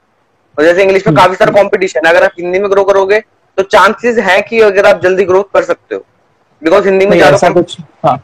और 0.58 0.64
जैसे 0.64 0.82
इंग्लिश 0.82 1.06
में 1.06 1.12
हम्म। 1.12 1.22
काफ़ी 1.22 1.36
सारा 1.36 1.52
कंपटीशन 1.52 2.06
है 2.06 2.12
अगर 2.12 2.24
आप 2.24 2.32
हिंदी 2.38 2.58
में 2.58 2.70
ग्रो 2.70 2.84
करोगे 2.84 3.20
तो 3.58 3.62
चांसेस 3.64 4.18
है 4.26 4.40
कि 4.42 4.60
अगर 4.62 4.86
आप 4.86 5.00
जल्दी 5.02 5.24
ग्रोथ 5.24 5.44
कर 5.54 5.62
सकते 5.62 5.94
हो। 5.94 6.00
बिकॉज़ 6.62 6.84
हिंदी 6.84 7.06
में 7.06 7.16
ज़्यादा 7.16 7.48
कुछ 7.50 7.76
हाँ। 8.04 8.16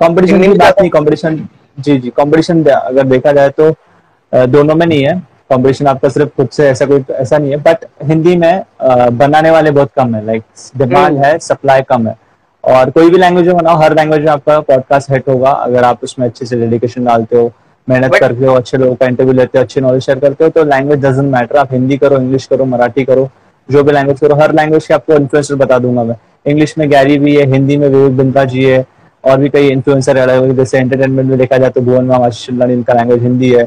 कंपटीशन 0.00 0.42
की 0.42 0.48
बात 0.48 0.80
नहीं 0.80 0.90
कंपटीशन 0.90 1.48
जी 1.78 1.96
जी 1.98 2.10
कंपटीशन 2.16 2.64
अगर 2.64 3.04
देखा 3.06 3.32
जाए 3.32 3.50
तो 3.50 3.70
दोनों 4.32 4.74
में 4.74 4.86
नहीं 4.86 5.02
है। 5.04 5.14
कंपटीशन 5.50 5.86
आपका 5.86 6.08
सिर्फ़ 6.08 6.30
खुद 6.36 6.48
से 6.52 6.68
ऐसा 6.68 6.86
कोई 6.86 7.04
ऐसा 7.12 7.38
नहीं 7.38 7.50
है। 7.50 7.56
बट 7.62 7.84
हिंदी 8.04 8.36
में 8.36 8.62
बनाने 9.18 9.50
वाले 9.50 9.70
बहुत 9.70 9.90
कम 9.96 10.14
है। 10.14 10.24
Like 10.26 10.42
demand 10.76 11.12
hmm. 11.12 11.24
है 11.24 11.38
सप्लाई 11.40 11.82
कम 11.88 12.08
है। 12.08 12.14
और 12.66 12.90
कोई 12.90 13.10
भी 13.10 13.18
लैंग्वेज 13.18 13.46
में 13.46 13.56
बनाओ 13.56 13.76
हर 13.76 13.94
लैंग्वेज 13.96 14.20
में 14.20 14.30
आपका 14.30 14.58
पॉडकास्ट 14.60 15.10
हिट 15.10 15.28
होगा। 15.28 15.50
अगर 15.50 15.84
आप 15.84 16.04
उसमें 16.04 16.26
अच्छे 16.26 16.46
से 16.46 16.56
डेडिकेशन 16.56 17.04
डालते 17.04 17.36
हो 17.36 17.50
मेहनत 17.88 18.14
करते 18.14 18.46
हो 18.46 18.54
अच्छे 18.54 18.78
लोगों 18.78 18.94
का 18.94 19.06
इंटरव्यू 19.06 19.32
लेते 19.34 19.58
हो 19.58 19.64
अच्छी 19.64 19.80
नॉलेज 19.80 20.02
शेयर 20.02 20.18
करते 20.18 20.44
हो 20.44 20.50
तो 20.50 20.64
लैंग्वेज 20.64 21.00
डजेंट 21.00 21.30
मैटर 21.32 21.56
आप 21.56 21.72
हिंदी 21.72 21.96
करो 21.96 22.16
इंग्लिश 22.16 22.46
करो 22.46 22.64
मराठी 22.64 23.04
करो 23.04 23.28
जो 23.68 23.82
भी 23.84 23.92
लैंग्वेज 23.92 24.20
करो 24.20 24.34
हर 24.34 24.54
लैंग्वेज 24.54 24.86
के 24.86 24.94
आपको 24.94 25.14
इन्फ्लुएंसर 25.14 25.54
बता 25.54 25.78
दूँगा 25.78 26.04
मैं। 26.04 26.16
इंग्लिश 26.46 26.74
में 26.78 26.88
गैरी 26.90 27.18
भी 27.18 27.36
है 27.36 27.46
हिंदी 27.52 27.76
में 27.76 27.88
विवेक 27.88 28.16
बिंदा 28.16 28.44
जी 28.44 28.64
है 28.64 28.84
और 29.24 29.38
भी 29.38 29.48
कई 29.48 29.68
इन्फ्लुएंसर 29.68 30.16
अलग 30.18 30.56
जैसे 30.56 30.78
एंटरटेनमेंट 30.78 31.28
में 31.28 31.38
देखा 31.38 31.58
जाए 31.58 31.70
तो 31.70 31.80
भुवन 31.80 32.04
माम 32.04 32.22
आशीष 32.22 32.48
इनका 32.50 32.94
लैंग्वेज 32.94 33.22
हिंदी 33.22 33.50
है। 33.50 33.64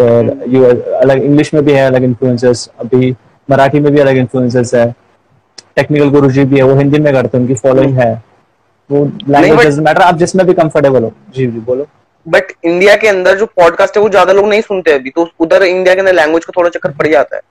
फिर 0.00 0.32
यू 0.48 0.64
अलग 0.64 1.22
इंग्लिश 1.22 1.52
में 1.54 1.64
भी 1.64 1.72
है 1.72 1.86
अलग 1.86 2.04
इन्फ्लुएंसर्स 2.04 2.68
अभी 2.80 3.14
मराठी 3.48 3.80
में 3.80 3.92
भी 3.92 4.00
अलग 4.00 4.16
इन्फ्लुएंसर्स 4.16 4.74
है। 4.74 4.86
टेक्निकल 5.76 6.10
गुरु 6.10 6.30
जी 6.30 6.44
भी 6.44 6.56
है 6.56 6.62
वो 6.62 6.74
हिंदी 6.76 6.98
में 6.98 7.12
करते 7.12 7.36
हैं 7.36 7.44
उनकी 7.44 7.54
फॉलोइंग 7.56 7.98
है। 7.98 8.12
वो 8.90 9.04
लैंग्वेज 9.28 9.78
मैटर 9.80 10.02
आप 10.02 10.16
जिसमें 10.18 10.46
भी 10.46 10.52
कंफर्टेबल 10.54 11.02
हो। 11.04 11.12
जी 11.34 11.46
जी 11.46 11.58
बोलो। 11.60 11.86
बट 12.26 12.52
इंडिया 12.64 12.94
के 12.96 13.08
अंदर 13.08 13.36
जो 13.38 13.46
पॉडकास्ट 13.56 13.96
है 13.96 14.02
वो 14.02 14.08
ज़्यादा 14.10 14.32
लोग 14.32 14.46
नहीं 14.48 14.60
सुनते 14.62 14.92
अभी 14.92 15.10
तो 15.10 15.28
उधर 15.40 15.62
इंडिया 15.62 15.94
के 15.94 16.00
अंदर 16.00 16.14
लैंग्वेज 16.14 16.44
का 16.44 16.52
थोड़ा 16.56 16.70
चक्कर 16.70 16.90
पड़ 16.92 17.06
जाता 17.06 17.36
है। 17.36 17.42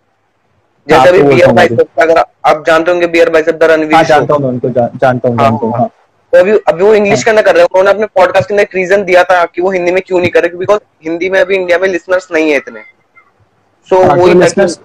जैसे 0.88 1.09
अभी 1.09 1.21
बियर 1.24 1.51
बाइसेप 1.51 2.00
अगर 2.01 2.18
आप 2.19 2.63
जानते 2.68 2.91
होंगे 2.91 3.07
बियर 3.07 3.30
बाइसेप 3.30 3.56
द 3.56 3.63
रणवीर 3.71 3.95
हाँ, 3.95 4.03
जानता 4.03 4.33
हूँ 4.33 4.47
उनको 4.47 4.69
जानता 4.69 5.27
हूँ 5.27 5.38
जानता 5.38 5.65
हूँ 5.65 5.74
हाँ। 5.74 5.88
तो 6.33 6.39
अभी 6.39 6.51
अभी 6.68 6.83
वो 6.83 6.94
इंग्लिश 6.94 7.15
हाँ। 7.15 7.24
के 7.24 7.30
अंदर 7.30 7.41
कर 7.41 7.56
रहे 7.56 7.63
हैं 7.63 7.68
उन्होंने 7.71 7.91
अपने 7.91 8.06
पॉडकास्ट 8.15 8.47
के 8.47 8.53
अंदर 8.53 8.63
एक 8.63 8.75
रीजन 8.75 9.03
दिया 9.06 9.24
था 9.24 9.44
कि 9.45 9.62
वो 9.62 9.71
हिंदी 9.71 9.91
में 9.91 10.01
क्यों 10.07 10.19
नहीं 10.19 10.31
कर 10.31 10.41
रहे 10.41 10.57
बिकॉज़ 10.57 10.80
हिंदी 11.03 11.30
में 11.30 11.39
अभी 11.39 11.56
इंडिया 11.56 11.77
में 11.80 11.88
लिसनर्स 11.89 12.27
नहीं 12.31 12.51
है 12.51 12.57
इतने। 12.57 12.81
सो 13.89 14.03
वो 14.15 14.27
लिसनर्स 14.33 14.80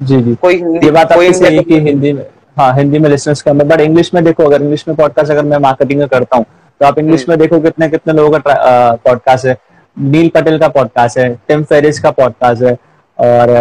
जी 0.00 0.20
जी। 0.22 0.34
कोई 0.42 0.56
हिंदी 0.56 0.90
बात 0.90 1.12
आपकी 1.12 1.32
सही 1.34 1.56
है 1.56 1.62
कि 1.62 1.78
हिंदी 1.80 2.12
में 2.12 2.24
हाँ 2.58 2.72
हिंदी 2.74 2.98
में 2.98 3.08
लिसनर्स 3.10 3.42
कम 3.42 3.60
है 3.60 3.66
बट 3.68 3.80
इंग्लिश 3.80 4.12
में 4.14 4.22
देखो 4.24 4.44
अगर 4.44 4.62
इंग्लिश 4.62 4.86
में 4.88 4.96
पॉडकास्ट 4.96 5.30
अगर 5.30 5.44
मैं 5.44 5.58
मार्केटिंग 5.58 6.02
करता 6.04 6.36
हूँ 6.36 6.44
तो 6.80 6.86
आप 6.86 6.98
इंग्लिश 6.98 7.20
हम्म। 7.20 7.32
में 7.32 7.38
देखो 7.40 7.60
कितने 7.60 7.88
कितने 7.88 8.12
लोगों 8.12 8.38
का 8.38 8.94
पॉडकास्ट 9.04 9.46
है 9.46 9.56
नील 9.96 10.28
पटेल 10.28 10.58
का 10.58 10.68
पॉडकास्ट 10.70 11.18
है 11.18 11.28
टिम 11.48 11.62
फेरिस 11.64 12.00
का 12.00 12.10
पॉडकास्ट 12.12 12.62
है 12.62 12.72
और 13.18 13.52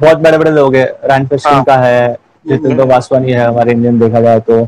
बहुत 0.00 0.18
बड़े 0.18 0.38
बड़े 0.38 0.50
लोग 0.50 0.76
है 0.76 0.84
रैन 1.04 1.28
हाँ। 1.46 1.62
का 1.64 1.76
है 1.76 2.12
जितेंद्र 2.46 2.72
हम्म। 2.72 2.90
वासवानी 2.90 3.32
है 3.32 3.46
हमारे 3.46 3.72
इंडियन 3.72 3.98
देखा 3.98 4.20
जाए 4.20 4.40
तो 4.40 4.60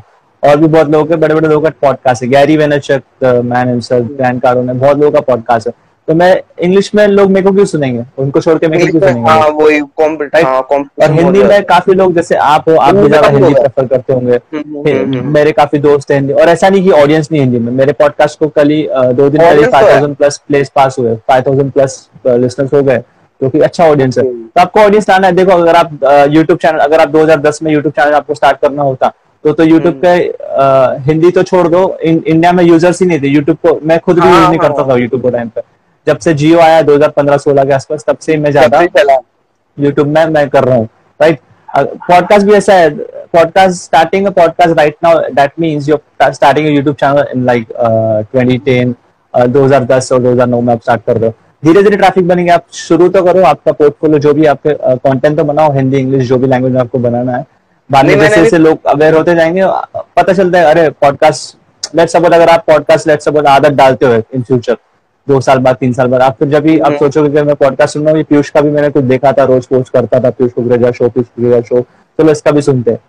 और 0.43 0.57
भी 0.57 0.67
बहुत 0.67 0.89
लोगों 0.89 1.05
के 1.05 1.17
बड़े 1.17 1.35
बड़े 1.35 1.49
लोगों 1.49 1.63
का 1.63 1.71
पॉडकास्ट 1.83 2.23
है 2.23 2.29
Gary 2.29 2.57
Vaynerchuk 2.57 3.03
man 3.45 3.69
himself 3.69 4.07
Grant 4.13 4.41
Cardone 4.43 4.69
है 4.69 4.75
बहुत 4.77 4.99
लोगों 4.99 5.13
का 5.13 5.21
पॉडकास्ट 5.25 5.69
है 5.69 5.75
तो 6.09 6.15
मैं 6.15 6.41
इंग्लिश 6.63 6.91
में 6.95 7.07
लोग 7.09 7.31
मेरे 7.31 7.47
को 7.47 7.53
क्यों 7.55 7.65
सुनेंगे? 7.65 8.05
उनको 8.19 8.41
छोड़ 8.41 8.57
के 8.59 8.69
मेरे 8.69 8.87
को 8.87 8.91
क्यों 8.91 9.01
सुनेंगे? 9.01 9.31
हाँ, 9.31 9.49
वही 9.51 9.79
हाँ, 10.37 10.61
और 10.61 11.13
हिंदी 11.13 11.43
में 11.43 11.63
काफ़ी 11.65 11.95
लोग 11.95 12.15
जैसे 12.15 12.37
आप 12.37 12.69
हो 12.69 12.75
आप 12.77 12.95
भी 12.95 13.09
ज़्यादा 13.09 13.29
हिंदी 13.29 13.53
प्रेफर 13.55 13.87
करते 13.87 14.13
होंगे। 14.13 14.35
हम्म, 14.35 14.79
हम्म, 14.79 15.15
हम्म, 15.15 15.33
मेरे 15.35 15.53
काफ़ी 15.53 15.79
दोस्त 15.79 16.11
हैं 16.11 16.19
हिंदी 16.19 16.33
और 16.33 16.49
ऐसा 16.49 16.69
नहीं 16.69 16.83
कि 16.85 16.91
ऑडियंस 16.93 17.29
नहीं 17.33 17.41
हिंदी 17.43 17.59
में। 17.59 17.73
मेरे 17.73 17.93
पॉडकास्ट 17.93 18.39
को 18.39 18.49
कल 18.49 18.71
ही 18.71 18.83
दो 18.93 19.29
दिन 19.29 19.41
पहले 19.41 19.67
five 19.67 19.89
thousand 19.91 20.17
plus 20.17 20.41
plays 20.49 20.73
pass 20.77 20.99
हुए। 20.99 21.15
फाइव 21.29 21.43
थाउज़ेंड 21.47 21.73
प्लस 21.73 22.09
लिसनर्स 22.27 22.75
हो 22.75 22.83
गए 22.83 22.99
जो 23.41 23.49
कि 23.51 23.61
अच्छा 23.61 23.89
ऑडियंस 23.91 24.19
है। 24.19 24.25
तो 24.25 24.61
आपको 24.61 24.81
ऑडियंस 24.81 25.09
लाना 25.09 25.27
है। 25.27 25.33
देखो 25.35 25.53
अगर 25.53 25.77
आप 25.77 26.29
यूट्यूब 26.31 26.59
चैनल 26.59 26.79
अगर 26.81 27.01
आप 27.01 27.09
2010 27.11 27.63
में 27.63 27.73
यूट्यूब 27.73 27.93
चैनल 27.95 28.15
आपको 28.15 28.35
स्टार्ट 28.35 28.61
करना 28.63 28.83
होता 28.83 29.13
तो 29.45 29.53
तो 29.53 29.65
यूट्यूब 29.65 30.01
पे 30.03 30.11
हिंदी 31.05 31.31
तो 31.31 31.43
छोड़ 31.43 31.67
दो। 31.69 31.81
इंडिया 32.03 32.53
में 32.53 32.63
यूज़र्स 32.65 33.01
ही 33.03 33.07
नहीं 33.07 33.21
थे। 33.21 33.29
यूट्यूब 33.29 33.57
को 33.67 33.79
मैं 33.83 33.99
खुद 34.01 34.19
भी 34.19 34.27
यूज़ 34.27 34.35
हाँ, 34.35 34.49
नहीं 34.49 34.59
करता 34.59 34.89
था 34.89 34.97
यूट्यूब 34.97 35.23
को 35.23 35.31
टाइम 35.31 35.49
पे। 35.49 35.61
जब 36.07 36.19
से 36.19 36.35
जियो 36.35 36.59
आया 36.61 36.81
2015-16 36.83 37.67
के 37.67 37.73
आसपास 37.73 38.05
तब 38.07 38.19
से 38.19 38.37
मैं 38.37 38.51
ज़्यादा 38.51 38.81
यूट्यूब 39.79 40.07
में 40.09 40.25
मैं 40.27 40.49
कर 40.49 40.65
रहा 40.65 40.77
हूँ 40.77 40.89
राइट 41.21 41.41
पॉडकास्ट 41.79 42.47
भी 42.47 42.53
ऐसा 42.53 42.75
है 42.75 42.91
podcast 43.35 43.83
starting 43.83 44.27
podcast 44.29 44.77
right 44.79 44.97
now 45.05 45.19
that 45.19 45.53
means 45.61 45.89
you 45.89 45.97
starting 46.23 46.69
YouTube 46.69 46.97
channel 46.97 47.27
in 47.35 47.45
like 47.45 47.69
2010 48.37 48.95
2010 49.53 50.13
और 50.13 50.23
2009 50.23 50.61
में 50.63 50.73
आप 50.75 50.81
स्टार्ट 50.81 51.05
कर 51.07 51.17
रहे 51.17 51.27
हो। 51.27 51.35
धीरे 51.65 51.83
धीरे 51.83 51.97
ट्रैफ़िक 51.97 52.29
बनेंगे 52.29 52.51
आप 52.53 52.65
शुरू 52.73 53.09
तो 53.09 53.23
करो 53.25 53.43
आपका 53.45 53.73
पोर्टफोलियो 53.73 54.19
जो 54.19 54.35
भी 54.35 54.47
आपके 54.47 54.75
कंटेंट 54.99 55.37
तो 55.37 55.45
बनाओ 55.45 55.73
हिंदी 55.73 55.99
इंग्लिश 55.99 56.29
जो 56.29 56.39
भी 56.39 56.47
लैंग्वेज 56.47 56.73
में 56.73 56.81
आपको 56.81 56.99
बनाना 56.99 57.37
है। 57.37 57.45
में 57.91 58.19
जैसे 58.21 58.43
जैसे 58.43 58.59
लोग 58.59 58.87
अवेयर 58.87 59.15
होते 59.15 59.35
जाएँगे 59.35 59.63
पता 60.17 60.33
चलता 60.33 60.59
है 60.59 60.65
अरे 60.65 60.89
पॉडकास्ट 60.91 61.95
लेट 61.95 62.09
सपोज़ 62.09 62.33
अगर 62.33 62.49
आप 62.49 62.65
पॉडकास्ट 62.67 63.09
लेट 63.09 63.21
सपोज़ 63.21 63.47
आदत 63.47 63.73
डालते 63.73 64.07
हो 64.07 64.23
इन 64.35 64.43
फ्यूचर 64.43 64.77
दो 65.27 65.41
साल 65.41 65.59
बाद 65.59 65.77
तीन 65.77 65.93
साल 65.93 66.07
बाद। 66.07 66.21
आप 66.21 66.37
फिर 66.39 66.49
जब 66.49 66.63
भी 66.63 66.79
आप 66.79 66.87
हम्म। 66.87 66.99
सोचोगे 66.99 67.31
कि 67.31 67.43
मैं 67.43 67.55
पॉडकास्ट 67.57 67.95
सुन 67.95 68.05
रहा 68.05 68.15
हूँ 68.15 68.23
पीयूष 68.25 68.51
का 68.51 68.61
भी 68.61 68.71
मैंने 68.71 68.89
कुछ 68.91 69.05
देखा 69.05 69.33
था 69.33 69.45
रोज 69.45 69.67
पोस्ट 69.67 69.93
करता 69.93 70.21
था 70.21 70.31
पीयूष 70.31 70.53
कुकरेजा 70.53 70.91
शो 70.91 71.09
पीयूष 71.09 71.27
कुकरेजा 71.27 71.61
शो 71.61 71.81
चलो 72.19 72.33
इसका 72.33 72.51
भी 72.51 72.63
सुनते 72.63 72.91
हैं। 72.91 73.01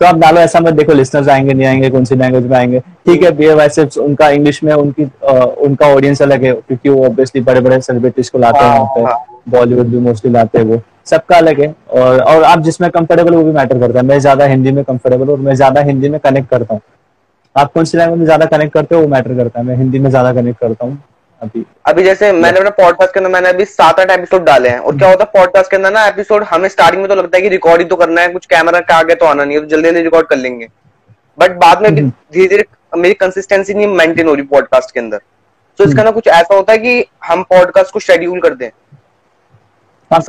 तो 0.00 0.06
आप 0.06 0.16
डालो 0.18 0.40
ऐसा 0.40 0.60
मत 0.60 0.74
देखो 0.74 0.92
लिस्टनर्स 0.92 1.28
आएँगे 1.28 1.54
नहीं 1.54 1.66
आएँगे 1.66 1.90
कौन 1.90 2.04
सी 2.04 2.14
लैंग्वेज 2.16 2.46
में 2.46 2.56
आएँगे। 2.56 2.80
ठीक 2.80 3.22
है 3.24 3.30
बी 3.32 3.48
वैसे 3.54 3.86
उनका 4.00 4.28
इंग्लिश 4.30 4.62
में 4.64 4.72
उनकी 4.74 5.04
आ, 5.04 5.32
उनका 5.32 5.86
ऑडियंस 5.86 6.22
अलग 6.22 6.44
है 6.44 6.52
क्योंकि 6.52 6.88
वो 6.88 7.04
ऑब्वियसली 7.06 7.40
बड़े 7.42 7.60
बड़े 7.60 7.80
सेलिब्रिटीज 7.80 8.28
को 8.28 8.38
लाते 8.38 8.64
हैं 8.64 8.86
पे 8.96 9.50
बॉलीवुड 9.50 9.86
भी 9.86 9.98
मोस्टली 10.00 10.32
लाते 10.32 10.58
हैं 10.58 10.66
वो। 10.66 10.80
सबका 11.06 11.36
अलग 11.36 11.60
है 11.60 11.74
और 11.92 12.20
और 12.20 12.42
आप 12.44 12.60
जिसमें 12.60 12.90
कंफर्टेबल 12.90 13.34
वो 13.34 13.42
भी 13.44 13.52
मैटर 13.52 13.78
करता 13.78 13.98
है। 13.98 14.04
मैं 14.06 14.18
ज़्यादा 14.20 14.44
हिंदी 14.44 14.72
में 14.72 14.82
कंफर्टेबल 14.84 15.30
और 15.30 15.38
मैं 15.40 15.54
ज़्यादा 15.54 15.80
हिंदी 15.82 16.08
में 16.08 16.18
कनेक्ट 16.20 16.48
करता 16.50 16.74
हूँ। 16.74 16.80
आप 17.56 17.72
कौन 17.72 17.84
सी 17.84 17.98
लैंग्वेज 17.98 18.18
में 18.18 18.24
ज़्यादा 18.26 18.46
कनेक्ट 18.46 18.72
करते 18.74 18.94
हो? 18.94 19.00
वो 19.00 19.08
मैटर 19.08 19.34
करता 19.36 19.60
है। 19.60 19.66
मैं 19.66 19.76
हिंदी 19.76 19.98
में 19.98 20.08
ज़्यादा 20.10 20.32
कनेक्ट 20.32 20.60
करता 20.60 20.86
हूँ। 20.86 21.02
अभी 21.42 21.64
अभी 21.88 22.02
जैसे 22.02 22.30
मैंने 22.32 22.58
अपने 22.58 22.70
पॉडकास्ट 22.72 23.12
के 23.14 23.20
अंदर 23.20 23.30
मैंने 23.30 23.48
अभी 23.48 23.64
सात 23.64 24.00
आठ 24.00 24.10
एपिसोड 24.10 24.44
डाले 24.44 24.68
हैं। 24.68 24.78
और 24.78 24.96
क्या 24.98 25.08
होता 25.08 25.24
है 25.24 25.30
पॉडकास्ट 25.32 25.70
के 25.70 25.76
अंदर 25.76 25.92
ना 25.92 26.06
एपिसोड 26.06 26.44
हमें 26.44 26.68
स्टार्टिंग 26.68 27.02
में 27.02 27.08
तो 27.08 27.14
लगता 27.14 27.36
है 27.36 27.42
कि 27.42 27.48
रिकॉर्ड 27.48 27.80
ही 27.80 27.86
तो 27.88 27.96
करना 27.96 28.20
है 28.20 28.28
कुछ 28.28 28.46
कैमरा 28.46 28.80
का 28.80 28.96
आगे 28.96 29.14
तो 29.14 29.26
आना 29.26 29.44
नहीं 29.44 29.56
है 29.56 29.62
तो 29.62 29.68
जल्दी 29.68 29.88
जल्दी 29.88 30.02
रिकॉर्ड 30.02 30.26
कर 30.26 30.36
लेंगे। 30.36 30.68
बट 31.38 31.56
बाद 31.56 31.82
में 31.82 31.88
हम्म। 31.90 32.10
धीरे 32.32 32.48
धीरे 32.48 32.64
मेरी 32.96 33.14
कंसिस्टेंसी 33.14 33.74
नहीं 33.74 33.86
मेंटेन 33.88 34.28
हो 34.28 34.34
रही 34.34 34.42
पॉडकास्ट 34.46 34.94
के 34.94 35.00
अंदर। 35.00 35.20
तो 35.78 35.84
इसका 35.84 35.92
हम्म। 35.92 36.04
ना 36.04 36.10
कुछ 36.10 36.28
ऐसा 36.28 36.54
होता 36.54 36.72
है 36.72 36.78
कि 36.78 37.04
हम 37.24 37.42
पॉडकास्ट 37.50 37.92
को 37.92 38.00
शेड्यूल 38.00 38.40
कर 38.40 38.54
दें। 38.54 38.68
हाँ, 40.10 40.20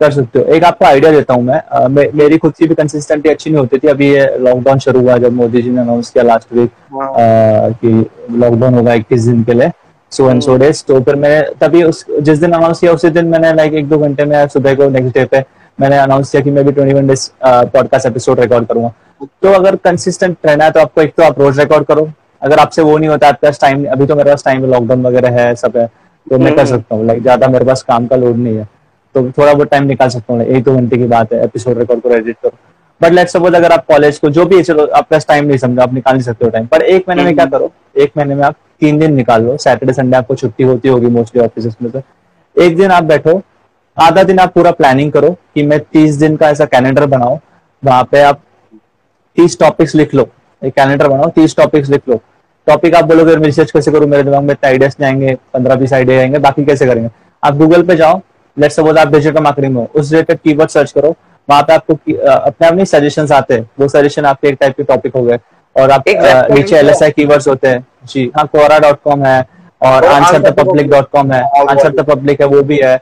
कर 0.00 0.10
सकते 0.12 0.38
हो। 0.38 0.44
एक 0.54 0.64
आपको 0.64 0.84
आइडिया 0.84 1.10
देता 1.12 1.34
हूँ 1.34 1.42
मैं। 1.44 1.60
आ, 1.62 1.86
मे, 1.88 2.08
मेरी 2.14 2.38
खुद 2.38 2.54
की 2.54 2.66
भी 2.66 2.74
कंसिस्टेंटी 2.74 3.28
अच्छी 3.28 3.50
नहीं 3.50 3.60
होती 3.60 3.78
थी। 3.78 3.88
अभी 3.88 4.12
ये 4.12 4.26
लॉकडाउन 4.38 4.78
शुरू 4.78 5.00
हुआ 5.00 5.16
जब 5.18 5.32
मोदी 5.32 5.62
जी 5.62 5.70
ने 5.70 5.80
अनाउंस 5.80 6.10
किया 6.10 6.24
लास्ट 6.24 6.52
वीक 6.52 6.70
कि 6.92 7.88
लॉकडाउन 8.38 8.74
होगा 8.74 8.94
इक्कीस 8.94 9.24
दिन 9.24 9.42
के 9.44 9.54
लिए। 9.54 9.70
सो 10.12 10.30
एंड 10.30 10.42
सो 10.42 10.56
डेज़ 10.56 10.82
तो 10.88 11.00
फिर 11.00 11.16
मैंने 11.16 11.40
तभी 11.60 11.82
उस 11.82 12.04
जिस 12.20 12.38
दिन 12.38 12.52
अनाउंस 12.52 12.80
किया 12.80 12.92
उसी 12.92 13.10
दिन 13.10 13.26
मैंने 13.28 13.52
लाइक 13.54 13.74
एक 13.74 13.88
दो 13.88 13.98
घंटे 13.98 14.24
में 14.24 14.46
सुबह 14.48 14.74
को 14.74 14.88
नेक्स्ट 14.90 15.14
डे 15.14 15.24
पे। 15.24 15.44
मैंने 15.78 15.96
अनाउंस 15.98 16.30
किया 16.30 16.42
कि 16.42 16.50
मैं 16.50 16.64
भी 16.64 16.72
twenty 16.72 16.94
one 16.94 17.06
days 17.06 17.28
podcast 17.44 18.06
episode 18.06 18.40
record 18.40 18.66
करूँगा। 18.66 18.92
तो 19.42 19.52
अगर 19.52 19.76
कंसिस्टेंट 19.84 20.36
रहना 20.46 20.64
है 20.64 20.70
तो 20.70 20.80
आपको 20.80 21.02
एक 21.02 21.12
तो 21.16 21.22
आप 21.22 21.40
रोज 21.40 21.58
रिकॉर्ड 21.60 21.84
करो। 21.86 22.08
अगर 22.42 22.58
आपसे 22.58 22.82
वो 22.82 22.96
नहीं 22.98 23.08
होता 23.08 23.28
आपके 23.28 23.46
पास 23.46 23.60
टाइम 23.60 23.84
अभी 23.92 24.06
तो 24.06 24.16
मेरे 24.16 24.30
पास 24.30 24.44
टाइम 24.44 24.64
लॉकडाउन 24.64 25.02
वगैरह 25.02 25.40
है 25.40 25.54
सब 25.56 25.76
है। 25.76 25.86
तो 26.26 26.38
मैं 26.38 26.54
कर 26.54 26.60
हम्म। 26.60 26.70
सकता 26.70 26.94
हूँ। 26.94 27.06
लाइक 27.06 27.22
ज़्यादा 27.22 27.48
मेरे 27.48 27.64
पास 27.64 27.82
काम 27.82 28.06
का 28.06 28.16
लोड 28.16 28.36
नहीं 28.36 28.56
है। 28.56 28.68
तो 29.16 29.22
थोड़ा 29.28 29.52
बहुत 29.52 29.68
टाइम 29.70 29.84
निकाल 29.84 30.08
सकता 30.08 30.32
हूँ। 30.32 30.42
एक 30.42 30.64
दो 30.64 30.74
घंटे 30.74 30.96
की 30.96 31.04
बात 31.06 31.32
है 31.32 31.42
एपिसोड 31.44 31.78
रिकॉर्ड 31.78 32.00
करो 32.02 32.14
एडिट 32.14 32.36
करो। 32.42 32.52
बट 33.00 33.12
लेट 33.12 33.28
सपोज़ 33.28 33.54
अगर 33.54 33.72
आप 33.72 33.84
कॉलेज 33.86 34.18
को, 34.18 34.30
जो 34.30 34.44
भी 34.46 34.62
चलो 34.62 34.84
आपके 34.84 35.14
पास 35.14 35.26
टाइम 35.28 35.44
नहीं 35.44 35.58
समझा, 35.58 35.82
आप 35.82 35.94
निकाल 35.94 36.14
नहीं 36.14 36.24
सकते 36.24 36.44
हो 36.44 36.50
टाइम 36.50 36.66
पर 36.66 36.82
एक 36.82 37.04
महीने 37.08 37.24
में 37.24 37.34
क्या 37.34 37.46
करो? 37.46 37.70
एक 37.96 38.12
महीने 38.16 38.34
में 38.34 38.42
आप 38.42 38.56
तीन 38.80 38.98
दिन 38.98 39.14
निकाल 39.14 39.42
लो। 39.42 39.56
सैटरडे 39.56 39.92
संडे 39.92 40.16
आपको 40.16 40.34
छुट्टी 40.34 40.64
होती 40.64 40.88
होगी 40.88 41.06
मोस्टली 41.06 41.42
ऑफ़िस 41.42 41.76
में 41.82 41.90
से 41.90 42.02
एक 42.56 42.76
दिन 42.76 42.90
आप 42.90 43.04
बैठो, 43.04 43.40
आधा 43.96 44.22
दिन 44.22 44.38
आप 44.38 44.52
पूरा 44.54 44.70
प्लानिंग 44.72 45.12
करो 45.12 45.30
कि 45.54 45.62
मैं 45.62 45.80
तीस 45.82 46.14
दिन 46.14 46.36
का 46.36 46.50
ऐसा 46.50 46.64
कैलेंडर 46.66 47.06
बनाओ 47.06 47.38
वहाँ 47.82 48.08
पे 48.12 48.22
आप 48.22 48.40
तीस 49.36 49.58
टॉपिक्स 49.60 49.94
लिख 49.94 50.14
लो। 50.14 50.28
एक 50.62 50.74
कैलेंडर 50.74 51.08
बनाओ, 51.08 51.28
तीस 51.30 51.56
टॉपिक्स 51.56 51.90
लिख 51.90 52.08
लो। 52.08 52.20
टॉपिक 52.66 52.94
आप 52.94 53.04
बोलोगे 53.04 53.34
रिसर्च 53.36 53.70
कैसे 53.70 53.92
करूँ? 53.92 54.08
मेरे 54.08 54.22
दिमाग 54.22 54.42
में 54.42 54.52
इतने 54.52 54.68
आइडियाज़ 54.68 54.96
नहीं 55.00 55.10
आएँगे, 55.10 55.36
पंद्रह 55.54 55.74
बीस 55.74 55.92
आइडिया 55.92 56.20
आएँगे, 56.20 56.38
बाकी 56.38 56.64
कैसे 56.64 56.86
करेंगे? 56.86 57.10
आप 57.42 57.56
गूगल 57.56 57.82
पे 57.82 57.96
जाओ 57.96 58.20
लेट 58.56 58.72
सपोज़ 58.72 58.98
आप 58.98 59.08
डिजिटल 59.12 59.42
मार्केटिंग 59.42 59.74
में 59.74 59.86
उस 59.86 60.10
रिलेटेड 60.12 60.38
कीवर्ड 60.38 60.70
सर्च 60.70 60.92
करो 60.92 61.14
वहाँ 61.48 61.62
पे 61.62 61.72
आपको 61.74 61.94
अपने 61.94 62.66
अपने 62.68 62.84
सजेशन 62.86 63.32
आते 63.32 63.54
हैं। 63.54 63.68
वो 63.80 63.88
सजेशन 63.88 64.24
आपके 64.26 64.48
एक 64.48 64.56
टाइप 64.60 64.76
के 64.76 64.82
टॉपिक 64.84 65.16
हो 65.16 65.22
गए। 65.22 65.38
और 65.76 65.90
आप 65.90 66.04
नीचे 66.50 66.76
एल 66.76 66.88
एस 66.90 67.02
आई 67.02 67.10
कीवर्ड्स 67.10 67.48
होते 67.48 67.68
हैं। 67.68 67.86
जी 68.12 68.30
हाँ 68.36 68.46
कोरा 68.46 68.78
डॉट 68.78 69.00
कॉम 69.04 69.24
है 69.24 69.40
और 69.80 70.04
answer 70.04 70.38
the 70.40 70.52
public 70.58 70.88
dot 70.90 71.08
com 71.12 71.32
है। 71.32 71.42
आंसर 71.60 71.90
द 71.96 72.04
पब्लिक 72.08 72.40
है 72.40 72.46
वो 72.46 72.62
भी 72.62 72.76
है। 72.84 72.96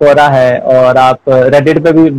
कोरा 0.00 0.28
है 0.28 0.58
और 0.58 0.96
आप 0.96 1.28
रेडिट 1.28 1.82
पे 1.84 1.92
भी 1.92 2.10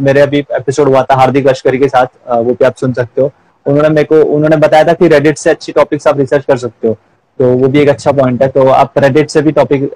मेरे 0.00 0.20
अभी 0.20 0.38
एपिसोड 0.38 0.88
हुआ 0.88 1.02
था 1.10 1.14
हार्दिक 1.14 1.48
लश्करी 1.48 1.78
के 1.78 1.88
साथ 1.88 2.06
वो 2.28 2.52
भी 2.52 2.64
आप 2.64 2.76
सुन 2.76 2.92
सकते 2.92 3.22
हो। 3.22 3.30
उन्होंने 3.66 3.88
मेरे 3.88 4.04
को 4.04 4.22
उन्होंने 4.34 4.56
बताया 4.56 4.84
था 4.84 4.92
कि 4.92 5.08
रेडिट 5.08 5.38
से 5.38 5.50
अच्छी 5.50 5.72
टॉपिक्स 5.72 6.06
आप 6.06 6.18
रिसर्च 6.18 6.44
कर 6.44 6.56
सकते 6.56 6.88
हो। 6.88 6.96
तो 7.40 7.52
वो 7.52 7.68
भी 7.68 7.80
एक 7.80 7.88
अच्छा 7.88 8.12
पॉइंट 8.12 8.42
है। 8.42 8.48
तो 8.48 8.68
आप 8.70 8.98
रेडिट 8.98 9.30
से 9.30 9.42
भी 9.42 9.52
टॉपिक 9.52 9.90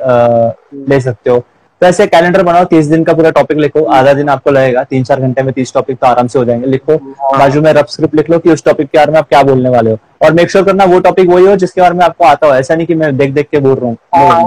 ले 0.89 1.01
सकते 1.01 1.31
हो। 1.31 1.45
तो 1.81 1.87
ऐसे 1.87 2.07
कैलेंडर 2.07 2.43
बनाओ 2.43 2.65
तीस 2.71 2.87
दिन 2.87 3.05
का 3.05 3.13
पूरा 3.15 3.31
टॉपिक 3.31 3.59
लिखो 3.59 3.85
आधा 3.99 4.13
दिन 4.15 4.29
आपको 4.29 4.51
लगेगा 4.51 4.83
तीन 4.85 5.05
चार 5.05 5.21
घंटे 5.21 5.43
में 5.43 5.53
तीस 5.55 5.73
टॉपिक 5.75 5.99
तो 5.99 6.07
आराम 6.07 6.27
से 6.27 6.39
हो 6.39 6.45
जाएँगे 6.45 6.67
लिखो। 6.67 6.97
बाजू 7.39 7.61
में 7.63 7.73
रफ 7.73 7.89
स्क्रिप्ट 7.91 8.15
लिख 8.15 8.31
लो 8.31 8.39
कि 8.39 8.51
उस 8.53 8.65
टॉपिक 8.65 8.89
के 8.89 8.99
बारे 8.99 9.13
में 9.13 9.19
आप 9.19 9.29
क्या 9.29 9.43
बोलने 9.43 9.69
वाले 9.71 9.91
हो। 9.91 9.99
और 10.23 10.33
मेक 10.33 10.51
श्योर 10.51 10.63
sure 10.63 10.73
करना 10.73 10.85
वो 10.93 10.99
टॉपिक 11.01 11.29
वही 11.29 11.47
हो 11.47 11.57
जिसके 11.57 11.81
बारे 11.81 11.95
में 11.95 12.05
आपको 12.05 12.25
आता 12.25 12.47
हो। 12.47 12.55
ऐसा 12.55 12.75
नहीं 12.75 12.87
कि 12.87 12.95
मैं 12.95 13.17
देख 13.17 13.33
देख 13.35 13.49
के 13.51 13.59
बोल 13.61 13.75
रहा 13.77 13.89
हूँ। 13.89 13.97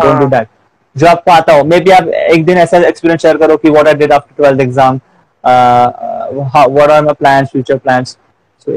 डोंट 0.01 0.19
डू 0.19 0.27
दैट 0.27 0.47
जो 0.95 1.07
आपको 1.07 1.31
आता 1.31 1.53
हो 1.53 1.63
मे 1.63 1.79
बी 1.79 1.91
आप 1.91 2.07
एक 2.07 2.45
दिन 2.45 2.57
ऐसा 2.57 2.77
एक्सपीरियंस 2.77 3.21
शेयर 3.21 3.37
करो 3.37 3.57
कि 3.57 3.69
what 3.69 3.87
I 3.87 3.93
did 3.93 4.11
after 4.13 4.43
twelfth 4.43 4.61
exam 4.61 4.99
what 5.43 6.89
are 6.89 7.01
my 7.03 7.13
plans 7.13 7.49
future 7.51 7.79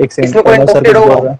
एक 0.02 0.12
सेकंड 0.12 1.36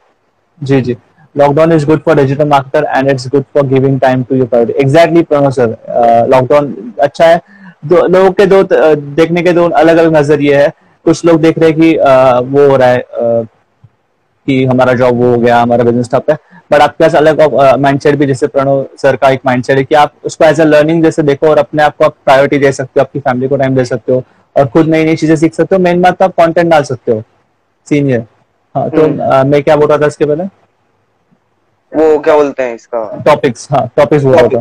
जी। 0.61 0.97
जी 1.37 1.43
lockdown 1.43 1.73
is 1.73 1.87
good 1.87 2.01
for 2.03 2.17
digital 2.17 2.49
marketer 2.49 2.87
and 2.97 3.11
it's 3.11 3.29
good 3.29 3.45
for 3.55 3.67
giving 3.67 4.01
time 4.01 4.23
to 4.23 4.37
your 4.37 4.47
priority 4.47 4.81
exactly 4.83 5.23
Pranav 5.23 5.51
sir 5.51 5.77
lockdown 6.31 6.75
अच्छा 7.03 7.25
है। 7.25 7.41
दो 7.87 8.07
लोगों 8.07 8.31
के 8.31 8.47
दो 8.47 8.63
देखने 9.17 9.43
के 9.43 9.53
दो 9.53 9.69
अलग 9.71 9.97
अलग 9.97 10.17
नज़रिए 10.17 10.55
है। 10.57 10.73
कुछ 11.07 11.25
लोग 11.25 11.41
देख 11.41 11.59
रहे 11.59 11.71
हैं 11.71 11.81
कि 11.81 11.97
आ, 11.97 12.39
वो 12.39 12.69
हो 12.69 12.77
रहा 12.77 12.89
है 12.89 12.99
आ, 12.99 13.43
कि 14.47 14.65
हमारा 14.65 14.93
जॉब 14.95 15.17
वो 15.17 15.31
हो 15.31 15.39
गया 15.39 15.61
हमारा 15.61 15.85
बिज़नेस 15.85 16.11
ठप 16.13 16.31
है। 16.31 16.37
बट 16.73 16.81
आपके 16.81 17.05
पास 17.05 17.15
अलग 17.15 17.41
माइंडसेट 17.81 18.17
भी 18.19 18.27
जैसे 18.27 18.47
प्रणव 18.47 18.85
सर 19.03 19.17
का 19.17 19.31
एक 19.31 19.41
माइंडसेट 19.47 19.79
है 19.79 19.85
कि 19.85 19.95
आप 19.95 20.13
उसको 20.25 20.45
एज 20.45 20.61
अ 20.61 20.65
लर्निंग 20.65 21.03
जैसे 21.03 21.23
देखो 21.23 21.49
और 21.49 21.59
अपने 21.59 21.83
आप 21.83 21.97
को 21.97 22.05
आप 22.05 22.15
प्रायोरिटी 22.25 22.59
दे 22.59 22.73
सकते 22.73 23.01
हो 23.01 23.05
आपकी 23.05 23.21
फैमिली 23.21 23.49
को 23.49 23.57
टाइम 23.57 23.77
दे 23.77 23.85
सकते 23.85 24.13
हो 24.13 24.23
और 24.57 24.67
खुद 24.69 24.89
नई 24.89 25.05
नई 25.05 25.17
चीज़ें 25.17 25.37
सीख 25.37 25.55
सकते 25.55 25.77
हो। 25.77 25.83
मेन 25.83 26.03
बात 26.03 26.19
तो 26.19 26.25
आप 26.25 26.35
कॉन्टेंट 26.37 26.71
डाल 26.71 26.83
सकते 26.83 27.13
हो। 27.13 27.23
सीनियर 27.87 28.25
हाँ 28.75 28.89
तो 28.91 29.05
हम्म। 29.05 29.47
मैं 29.49 29.63
क्या 29.63 29.77
बोल 29.77 29.89
रहा 29.89 29.99
था 29.99 30.07
इसके 30.07 30.25
पहले? 30.25 30.45
वो 31.93 32.19
क्या 32.19 32.35
बोलते 32.37 32.63
हैं 32.63 32.75
इसका? 32.75 33.23
टॉपिक्स 33.27 33.69
हाँ 33.71 33.87
टॉपिक्स 33.97 34.25
बोल 34.25 34.35
रहा 34.35 34.49
था 34.49 34.61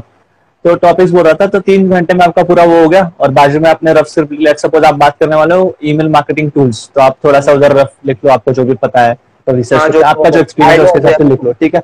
तो 0.65 0.75
टॉपिक्स 0.77 1.11
बोल 1.11 1.23
रहा 1.23 1.33
था 1.33 1.47
तो 1.47 1.59
तीन 1.59 1.89
घंटे 1.89 2.13
में 2.13 2.23
आपका 2.25 2.43
पूरा 2.43 2.63
वो 2.63 2.81
हो 2.81 2.87
गया 2.89 3.11
और 3.19 3.31
बाजू 3.31 3.59
में 3.59 3.69
आपने 3.69 3.93
रफ 3.93 4.05
सिर्फ़ 4.07 4.33
लेट 4.35 4.57
सपोज़ 4.57 4.85
आप 4.85 4.95
बात 4.95 5.17
करने 5.19 5.35
वाले 5.35 5.55
हो 5.55 5.75
ईमेल 5.83 6.09
मार्केटिंग 6.09 6.49
टूल्स 6.51 6.89
तो 6.95 7.01
आप 7.01 7.17
थोड़ा 7.23 7.41
सा 7.41 7.51
उधर 7.51 7.75
रफ 7.75 7.91
लिख 8.05 8.17
लो 8.25 8.31
आपको 8.31 8.51
जो 8.53 8.63
भी 8.65 8.73
पता 8.75 9.01
है 9.01 9.13
तो 9.47 9.53
रिसर्च 9.53 9.81
हाँ, 9.95 10.01
आपका 10.03 10.29
जो 10.29 10.39
एक्सपीरियंस 10.39 10.79
है 10.79 10.85
उसके 10.85 10.99
हिसाब 10.99 11.17
से 11.17 11.29
लिख 11.29 11.43
लो 11.43 11.53
ठीक 11.53 11.75
है? 11.75 11.81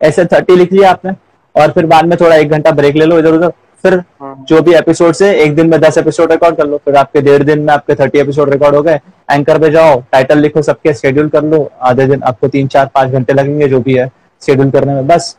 ऐसे 0.00 0.24
थर्टी 0.26 0.56
लिख 0.56 0.72
लिया 0.72 0.90
आपने 0.90 1.12
और 1.54 1.70
फिर 1.72 1.86
बाद 1.86 2.06
में 2.06 2.16
थोड़ा 2.20 2.36
एक 2.36 2.50
घंटा 2.50 2.70
ब्रेक 2.70 2.96
ले 2.96 3.04
लो 3.04 3.18
इधर 3.18 3.32
उधर 3.32 3.52
फिर 3.84 3.94
हाँ। 4.20 4.44
जो 4.48 4.60
भी 4.62 4.74
एपिसोड 4.74 5.12
से 5.14 5.32
एक 5.34 5.54
दिन 5.54 5.68
में 5.70 5.78
दस 5.80 5.98
एपिसोड 5.98 6.32
रिकॉर्ड 6.32 6.56
कर 6.56 6.66
लो 6.66 6.76
फिर 6.84 6.96
आपके 6.96 7.20
डेढ़ 7.20 7.42
दिन 7.42 7.60
में 7.60 7.72
आपके 7.74 7.94
थर्टी 7.94 8.18
एपिसोड 8.18 8.50
रिकॉर्ड 8.50 8.74
हो 8.76 8.82
गए 8.82 9.00
एंकर 9.30 9.58
पे 9.58 9.70
जाओ 9.70 10.00
टाइटल 10.12 10.38
लिखो 10.38 10.62
सबके 10.62 10.94
शेड्यूल 10.94 11.28
कर 11.28 11.44
लो 11.44 11.70
आधे 11.82 12.06
दिन 12.06 12.22
आपको 12.22 12.48
तीन 12.48 12.66
चार 12.68 12.90
पाँच 12.94 13.10
घंटे 13.10 13.32
लगेंगे 13.32 13.68
जो 13.68 13.80
भी 13.80 13.94
है। 13.94 14.10
शेड्यूल 14.42 14.70
करने 14.70 14.94
में। 14.94 15.06
बस 15.06 15.36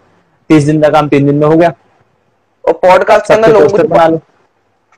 तीस 0.50 0.64
दिन 0.64 0.82
का 0.82 0.90
काम 0.90 1.08
तीन 1.10 1.26
दिन 1.26 1.36
में 1.36 1.48
हो 1.48 1.58
गया। 1.58 1.74
और 2.66 2.74
पॉडकास्ट 2.82 3.28
के 3.28 3.34
अंदर 3.34 3.54
लोग 3.54 3.80
बना 3.80 4.08
लो। 4.08 4.20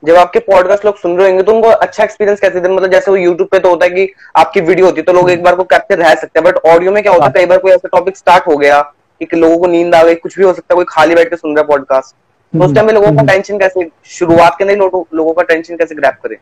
जब 0.02 0.16
आपके 0.16 0.38
पॉडकास्ट 0.38 0.84
लोग 0.84 0.96
सुन 0.98 1.16
रहे 1.18 1.28
होंगे 1.28 1.42
तो 1.42 1.52
उनको 1.52 1.68
अच्छा 1.68 2.02
एक्सपीरियंस 2.04 2.40
कैसे 2.40 2.60
दे 2.60 2.68
मतलब 2.68 2.90
जैसे 2.90 3.10
वो 3.10 3.16
यूट्यूब 3.16 3.48
पे 3.48 3.58
तो 3.58 3.70
होता 3.70 3.84
है 3.84 3.90
कि 3.90 4.12
आपकी 4.36 4.60
वीडियो 4.60 4.86
होती 4.86 5.00
है 5.00 5.04
तो 5.04 5.12
लोग 5.12 5.30
एक 5.30 5.42
बार 5.42 5.54
को 5.54 5.64
कैप्चर 5.64 5.98
रह 5.98 6.14
सकते 6.14 6.40
हैं। 6.40 6.44
बट 6.44 6.56
ऑडियो 6.66 6.92
में 6.92 7.02
क्या 7.02 7.12
होता 7.12 7.24
है 7.24 7.28
हाँ। 7.28 7.32
कई 7.34 7.46
बार 7.46 7.58
कोई 7.58 7.72
ऐसा 7.72 7.88
टॉपिक 7.92 8.16
स्टार्ट 8.16 8.46
हो 8.48 8.56
गया 8.56 8.80
कि 9.20 9.36
लोगों 9.36 9.58
को 9.58 9.66
नींद 9.66 9.94
आ 9.94 10.02
गई 10.02 10.14
कुछ 10.16 10.36
भी 10.38 10.44
हो 10.44 10.52
सकता 10.52 10.74
है 10.74 10.76
कोई 10.76 10.84
खाली 10.88 11.14
बैठ 11.14 11.30
के 11.30 11.36
सुन 11.36 11.56
रहा 11.56 11.62
है 11.62 11.68
पॉडकास्ट 11.68 12.14
तो 12.52 12.64
उस 12.64 12.74
टाइम 12.74 12.86
में 12.86 12.92
लोगों 12.94 13.12
का 13.12 13.22
टेंशन 13.22 13.54
हम्म। 13.54 13.60
कैसे 13.60 13.88
शुरुआत 14.10 14.56
के 14.58 14.64
अंदर 14.64 14.76
लोगों 14.76 15.32
का 15.32 15.42
टेंशन 15.42 15.76
कैसे 15.76 15.94
ग्रैप 15.94 16.18
करें? 16.22 16.36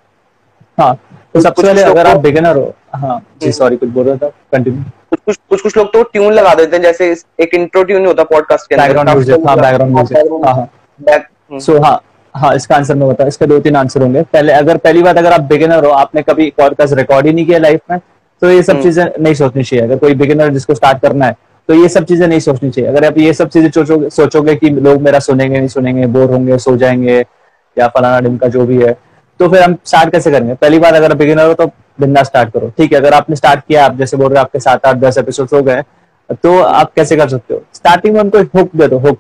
हाँ 0.79 0.95
तो 1.35 1.41
सबसे 1.41 1.63
पहले 1.63 1.83
अगर 1.83 2.07
आप 2.07 2.21
बिगिनर 2.21 2.57
हो 2.57 2.75
हाँ 2.95 3.21
जी 3.41 3.53
सॉरी 3.53 3.75
हम्म। 3.75 3.87
कुछ 3.87 3.95
बोल 3.95 4.07
रहा 4.07 4.17
था 4.17 4.29
कंटिन्यू 4.53 4.83
कुछ 5.27 5.37
कुछ 5.51 5.61
कुछ 5.61 5.77
लोग 5.77 5.93
तो 5.93 6.03
ट्यून 6.05 6.33
लगा 6.33 6.55
देते 6.55 6.77
हैं 6.77 6.83
जैसे 6.83 7.11
एक 7.41 7.55
इंट्रो 7.55 7.83
ट्यून 7.85 8.07
होता 8.07 8.23
पॉडकास्ट 8.25 8.69
के 8.69 8.75
अंदर। 8.75 8.87
बैकग्राउंड 8.87 9.11
म्यूज़िक 9.11 9.47
हाँ 9.49 9.57
बैकग्राउंड 9.59 9.95
म्यूज़िक 9.95 10.45
हाँ 10.47 10.55
हाँ। 10.55 11.61
सो 11.61 11.79
हाँ 11.83 12.01
हाँ 12.35 12.55
इसका 12.57 12.77
आंसर 12.77 12.95
मैं 12.95 13.09
बता 13.09 13.27
इसके 13.27 13.47
दो 13.47 13.59
तीन 13.61 13.77
आंसर 13.77 14.03
होंगे। 14.03 14.23
पहले 14.33 14.53
अगर 14.53 14.77
पहली 14.79 15.03
बात 15.03 15.19
अगर 15.19 15.33
आप 15.33 15.41
बिगिनर 15.49 15.85
हो 15.85 15.91
आपने 15.93 16.23
कभी 16.23 16.53
पॉडकास्ट 16.59 16.95
रिकॉर्ड 16.95 17.27
ही 17.27 17.33
नहीं 17.33 17.47
किया 17.47 17.59
लाइफ 17.59 17.81
में 17.91 17.99
तो 18.43 18.51
ये 18.51 18.63
सब 18.63 18.73
हम्म। 18.73 18.83
चीज़ें 18.83 19.05
नहीं 19.19 19.35
सोचनी 19.35 19.63
चाहिए। 19.63 19.85
अगर 19.85 19.99
कोई 19.99 20.15
बिगिनर 20.15 20.49
जिसको 20.53 20.75
स्टार्ट 20.75 21.03
करना 21.03 21.27
है 21.27 21.37
तो 21.69 21.75
ये 21.75 21.89
सब 21.89 22.05
चीज़ें 22.05 22.27
नहीं 22.27 22.41
सोचनी 22.41 22.71
चाहिए। 22.71 22.91
अगर 22.91 23.05
आप 23.07 23.19
ये 23.19 23.33
सब 23.35 23.49
चीज़ें 23.49 23.71
सोचोगे 23.71 24.11
सोचोगे 24.11 24.55
कि 24.57 24.71
लोग 24.71 25.03
मेरा 25.03 25.19
सुनेंगे 25.21 25.59
नहीं 25.59 25.69
सुनेंगे 25.69 26.07
बोर 26.09 26.31
होंगे 26.31 26.59
सो 26.59 26.77
जाएँगे 26.77 27.19
या 27.77 27.89
फलाना 27.89 28.21
डिम 28.21 28.37
का 28.37 28.49
जो 28.49 28.67
भी 28.67 28.83
है 28.83 28.97
तो 29.41 29.49
फिर 29.49 29.63
हम 29.63 29.77
स्टार्ट 29.85 30.13
कैसे 30.13 30.31
करेंगे? 30.31 30.55
पहली 30.55 30.79
बार 30.79 30.95
अगर 30.95 31.15
बिगिनर 31.15 31.47
हो 31.47 31.55
तो 31.55 31.67
बिंदा 31.99 32.23
स्टार्ट 32.23 32.53
करो। 32.53 32.69
ठीक 32.79 32.93
है 32.93 32.99
अगर 32.99 33.15
आपने 33.15 33.37
स्टार्ट 33.37 33.61
किया 33.61 33.85
आप 33.87 33.97
जैसे 33.97 34.17
बोल 34.17 34.29
रहे 34.29 34.39
हो 34.39 34.45
आपके 34.45 34.61
सात 34.61 34.87
आठ 34.87 34.97
दस 34.97 35.19
एपिसोड 35.19 35.49
हो 35.55 35.63
गए 35.63 35.83
तो 36.35 36.59
आप 36.61 36.93
कैसे 36.97 37.17
कर 37.17 37.29
सकते 37.29 37.55
हो? 37.55 37.63
स्टार्टिंग 37.75 38.15
में 38.15 38.21
उनको 38.21 38.43
हुक 38.59 38.77
दे 38.77 38.89
दो 38.89 38.99
हुक 38.99 39.19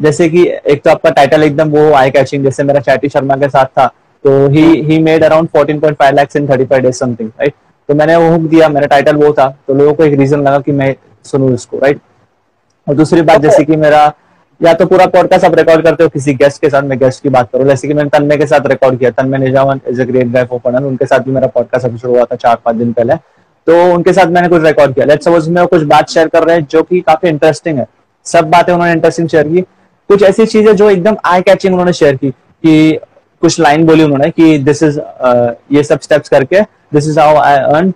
जैसे 0.00 0.28
कि 0.28 0.46
एक 0.66 0.82
तो 0.84 0.90
आपका 0.90 1.10
टाइटल 1.10 1.42
एकदम 1.42 1.70
वो 1.70 1.92
आई 1.92 2.10
कैचिंग 2.10 2.44
जैसे 2.44 2.62
मेरा 2.64 2.80
चैटी 2.80 3.08
शर्मा 3.08 3.36
के 3.36 3.48
साथ 3.48 3.66
था 3.78 3.86
तो 4.24 4.48
he 4.48 4.64
he 4.82 4.98
made 5.02 5.24
around 5.24 5.48
14.5 5.56 6.12
lakh 6.14 6.36
in 6.36 6.46
35 6.46 6.80
days 6.80 6.96
something 6.96 7.28
right 7.30 7.54
तो 7.88 7.94
मैंने 7.94 8.16
वो 8.16 8.30
हुक 8.30 8.48
दिया 8.50 8.68
मेरा 8.68 8.86
टाइटल 8.86 9.16
वो 9.16 9.32
था 9.32 9.48
तो 9.66 9.74
लोगों 9.74 9.94
को 9.94 10.04
एक 10.04 10.18
रीजन 10.18 10.40
लगा 10.40 10.58
कि 10.60 10.72
मैं 10.72 10.94
सुनू 11.24 11.52
इसको 11.54 11.78
राइट 11.78 12.00
और 12.86 12.94
दूसरी 12.94 13.22
बात 13.22 13.40
जैसे 13.40 13.64
कि 13.64 13.76
मेरा 13.76 14.06
या 14.60 14.72
तो 14.74 14.86
पूरा 14.86 15.06
पॉडकास्ट 15.06 15.44
आप 15.44 15.54
रिकॉर्ड 15.54 15.82
करते 15.84 16.02
हो 16.02 16.08
किसी 16.08 16.32
गेस्ट 16.34 16.60
के 16.60 16.68
साथ 16.70 16.82
मैं 16.82 16.98
गेस्ट 16.98 17.22
की 17.22 17.28
बात 17.28 17.50
करूँ। 17.52 17.66
जैसे 17.66 17.88
कि 17.88 17.94
मैंने 17.94 18.10
तन्मय 18.10 18.36
के 18.36 18.46
साथ 18.46 18.66
रिकॉर्ड 18.66 18.98
किया 18.98 19.10
Tanmay 19.10 19.38
Nizaman 19.38 19.80
is 19.88 20.00
a 20.02 20.04
great 20.04 20.28
guy 20.28 20.46
opener 20.52 20.84
उनके 20.84 21.06
साथ 21.06 21.20
भी 21.20 21.32
मेरा 21.32 21.46
पॉडकास्ट 21.46 21.86
एपिसोड 21.86 22.10
हुआ 22.10 22.24
था 22.24 22.36
चार 22.36 22.56
पाँच 22.64 22.76
दिन 22.76 22.92
पहले। 22.92 23.14
तो 23.66 23.92
उनके 23.94 24.12
साथ 24.12 24.26
मैंने 24.26 24.48
कुछ 24.48 24.62
रिकॉर्ड 24.64 24.94
किया। 24.94 25.06
लेट्स 25.06 25.24
सपोज़ 25.24 25.50
में 25.50 25.66
कुछ 25.66 25.82
बात 25.84 26.10
शेयर 26.10 26.28
कर 26.28 26.44
रहे 26.44 26.56
हैं 26.56 26.66
जो 26.70 26.82
कि 26.82 27.00
काफ़ी 27.00 27.28
इंटरेस्टिंग 27.28 27.78
है। 27.78 27.86
सब 28.26 28.50
बातें 28.50 28.72
उन्होंने 28.72 28.92
इंटरेस्टिंग 28.92 29.28
शेयर 29.28 29.48
की। 29.48 29.60
कुछ 30.10 30.22
ऐसी 30.22 30.46
चीज़ें 30.46 30.74
जो 30.76 30.90
एकदम 30.90 31.16
आई 31.26 31.42
कैचिंग 31.42 31.74
उन्होंने 31.74 31.92
शेयर 31.92 32.16
की 32.16 32.30
कि 32.30 32.98
कुछ 33.42 33.60
लाइन 33.60 33.86
बोली 33.86 34.02
उन्होंने 34.02 34.30
कि 34.30 34.58
दिस 34.58 34.82
इज़ 34.82 34.98
uh, 34.98 35.50
ये 35.72 35.82
सब 35.84 36.00
स्टेप्स 36.00 36.28
करके 36.28 36.60
this 36.94 37.08
is 37.08 37.18
how 37.20 37.36
I 37.36 37.56
earn 37.56 37.92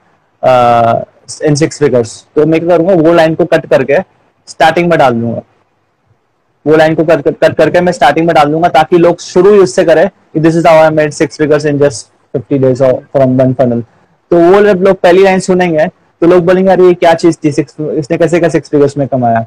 in 1.47 1.55
six 1.55 1.79
figures 1.79 2.25
तो 2.37 2.47
मैं 2.47 2.61
क्या 2.61 2.77
करूँगा 2.77 2.95
वो 3.09 3.13
लाइन 3.15 3.35
को 3.35 3.45
कट 3.45 3.67
करके 3.67 4.01
स्टार्टिंग 4.49 4.91
में 4.91 4.99
डाल 4.99 5.15
दूँगा। 5.15 5.41
वो 6.67 6.77
लाइन 6.77 6.95
को 6.95 7.05
कट 7.05 7.23
कर, 7.23 7.53
करके 7.53 7.81
मैं 7.81 7.93
स्टार्टिंग 7.93 8.27
में 8.27 8.35
डाल 8.35 8.51
दूँगा 8.53 8.69
ताकि 8.69 8.99
लोग 8.99 9.21
शुरू 9.21 9.53
ही 9.53 9.59
उससे 9.59 9.85
करें 9.85 10.09
कि 10.09 10.41
this 10.41 10.57
is 10.57 10.67
I 10.69 10.91
made 10.91 11.11
six 11.13 11.39
figures 11.39 11.67
in 11.67 11.79
just 11.79 12.07
fifty 12.35 12.59
days 12.59 12.83
from 12.85 13.37
one 13.39 13.53
funnel 13.55 13.81
तो 14.31 14.39
वो 14.43 14.63
जब 14.65 14.83
लोग 14.83 14.97
पहली 14.97 15.23
लाइन 15.23 15.41
सुनेंगे 15.41 15.87
तो 15.87 16.27
लोग 16.27 16.45
बोलेंगे 16.47 16.71
अरे 16.73 16.87
ये 16.87 16.95
क्या 16.95 17.15
चीज़ 17.15 17.37
थी? 17.45 17.53
सिक्स 17.53 17.81
इसने 17.81 18.19
कैसे 18.19 18.39
क्या 18.41 18.49
सिक्स 18.49 18.71
फिगर्स 18.71 18.97
में 18.97 19.07
कमाया? 19.09 19.45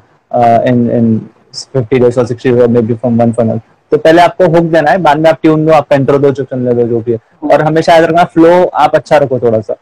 इन 0.66 0.90
इन 0.90 1.18
फिफ्टी 1.54 1.98
डेज़ 1.98 2.18
और 2.20 2.26
sixty 2.26 2.52
maybe 2.82 2.94
from 2.94 3.18
one 3.20 3.32
funnel 3.32 3.60
तो 3.92 3.96
पहले 3.96 4.22
आपको 4.22 4.46
हुक 4.48 4.64
देना 4.72 4.90
है 4.90 4.98
बाद 4.98 5.18
में 5.18 5.30
आप 5.30 5.38
ट्यून 5.42 5.64
दो 5.66 5.72
आप 5.72 5.86
पेंटर 5.90 6.18
दो 6.18 6.30
चलने 6.32 6.72
दो 6.74 6.82
जो 6.88 7.00
भी 7.00 7.12
है। 7.12 7.18
और 7.50 7.62
हमेशा 7.62 7.94
याद 7.94 8.04
रखना 8.04 8.24
फ्लो 8.26 8.52
आप 8.64 8.94
अच्छा 8.94 9.16
रखो 9.16 9.38
थोड़ा 9.40 9.60
सा। 9.60 9.76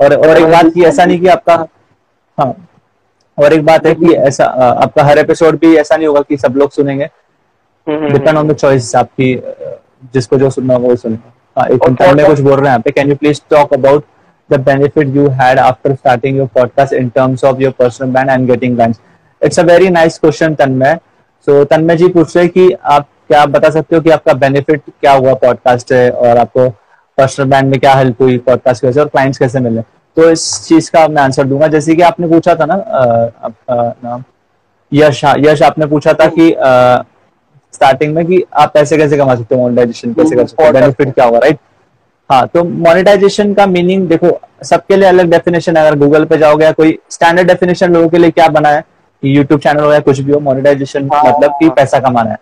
और 0.00 0.14
और 0.16 0.36
एक 0.36 0.46
बात 0.52 0.72
की 0.74 0.82
ऐसा 0.84 1.04
नहीं 1.04 1.20
कि 1.20 1.26
आपका 1.28 1.54
हाँ। 2.38 2.54
और 3.38 3.52
एक 3.52 3.64
बात 3.64 3.86
है 3.86 3.94
कि 3.94 4.12
ऐसा 4.12 4.44
आपका 4.44 5.04
हर 5.04 5.18
एपिसोड 5.18 5.58
भी 5.58 5.74
ऐसा 5.76 5.96
नहीं 5.96 6.06
होगा 6.06 6.20
कि 6.20 6.36
सब 6.36 6.54
लोग 6.56 6.70
सुनेंगे। 6.70 7.08
डिपेंड 7.86 8.38
ऑन 8.38 8.48
द 8.48 8.54
चॉइस 8.54 8.94
आपकी 8.96 9.34
जिसको 10.14 10.36
जो 10.36 10.50
सुनना 10.50 10.76
वो 10.76 10.96
सुनेगा 10.96 11.32
हाँ 11.56 11.68
एक 11.68 11.84
इंटरव्यू 11.88 12.14
में 12.16 12.26
कुछ 12.26 12.40
बोल 12.40 12.52
रहे 12.52 12.60
हैं 12.60 12.66
यहाँ 12.66 12.80
पे। 12.80 12.90
Can 12.90 13.08
you 13.08 13.16
please 13.16 13.40
talk 13.50 13.72
about 13.74 14.04
the 14.50 14.60
benefit 14.60 15.16
you 15.16 15.28
had 15.28 15.58
after 15.58 15.94
starting 15.94 16.36
your 16.36 16.46
podcast 16.46 16.92
in 16.92 17.08
terms 17.08 17.44
of 17.44 17.60
your 17.60 17.72
personal 17.78 18.08
brand 18.08 18.30
and 18.30 18.46
getting 18.46 18.76
brand 18.76 18.94
it's 19.42 19.60
a 19.60 19.62
very 19.62 19.88
nice 19.88 20.18
question 20.18 20.54
Tanmay 20.54 20.98
so 21.46 21.64
Tanmay 21.64 21.96
ji 21.96 22.08
पूछ 22.08 22.36
रहे 22.36 22.48
कि 22.48 22.70
आप 22.84 23.08
क्या 23.28 23.42
आप 23.42 23.48
बता 23.48 23.70
सकते 23.70 23.96
हो 23.96 24.02
कि 24.02 24.10
आपका 24.10 24.32
बेनिफिट 24.32 24.82
क्या 25.00 25.12
हुआ 25.12 25.34
पॉडकास्ट 25.34 25.92
है 25.92 26.10
और 26.10 26.36
आपको 26.36 26.68
पर्सनल 27.18 27.46
बैंड 27.46 27.70
में 27.70 27.80
क्या 27.80 27.94
हेल्प 27.94 28.22
हुई 28.22 28.38
पॉडकास्ट 28.38 28.82
कैसे 28.82 29.00
और 29.00 29.08
क्लाइंट्स 29.08 29.38
कैसे 29.38 29.60
मिले? 29.60 29.82
तो 30.16 30.28
इस 30.30 30.44
चीज़ 30.64 30.90
का 30.90 31.06
मैं 31.08 31.22
आंसर 31.22 31.44
दूँगा। 31.44 31.66
जैसे 31.68 31.94
कि 31.96 32.02
आपने 32.02 32.28
पूछा 32.28 32.54
था 32.54 32.66
ना 32.66 32.76
नाम 33.70 34.22
यश 34.92 35.24
हाँ, 35.24 35.34
यश 35.38 35.62
आपने 35.62 35.86
पूछा 35.86 36.12
था 36.12 36.26
कि 36.28 36.54
स्टार्टिंग 37.74 38.14
में 38.14 38.24
कि 38.26 38.42
आप 38.54 38.72
पैसे 38.74 38.96
कैसे 38.96 39.16
कमा 39.16 39.34
सकते 39.34 39.54
हो 39.54 39.60
मोनेटाइजेशन 39.60 40.12
कैसे 40.14 40.36
कर 40.36 40.46
सकते 40.46 40.66
हो 40.66 40.72
बेनिफिट 40.72 41.14
क्या 41.14 41.24
होगा 41.24 41.38
राइट 41.38 41.58
हाँ 42.30 42.46
तो 42.48 42.64
मोनेटाइजेशन 42.64 43.54
का 43.54 43.66
मीनिंग 43.66 44.06
देखो 44.08 44.38
सबके 44.64 44.96
लिए 44.96 45.08
अलग 45.08 45.30
डेफिनेशन 45.30 45.76
है। 45.76 45.86
अगर 45.86 45.98
गूगल 45.98 46.24
पे 46.24 46.38
जाओगे 46.38 46.64
या 46.64 46.72
कोई 46.72 46.98
स्टैंडर्ड 47.10 47.48
डेफिनेशन 47.48 47.92
लोगों 47.92 48.08
के 48.08 48.18
लिए 48.18 48.30
क्या 48.30 48.48
बना 48.48 48.68
है 48.68 48.84
यूट्यूब 49.22 49.60
चैनल 49.60 49.84
हो 49.84 49.92
या 49.92 49.98
कुछ 50.00 50.20
भी 50.20 50.32
हो 50.32 50.40
मोनेटाइजेशन 50.40 51.08
हाँ, 51.12 51.22
मतलब 51.24 51.50
कि 51.60 51.66
हाँ। 51.66 51.74
पैसा 51.76 51.98
कमाना 52.00 52.30
है। 52.30 52.36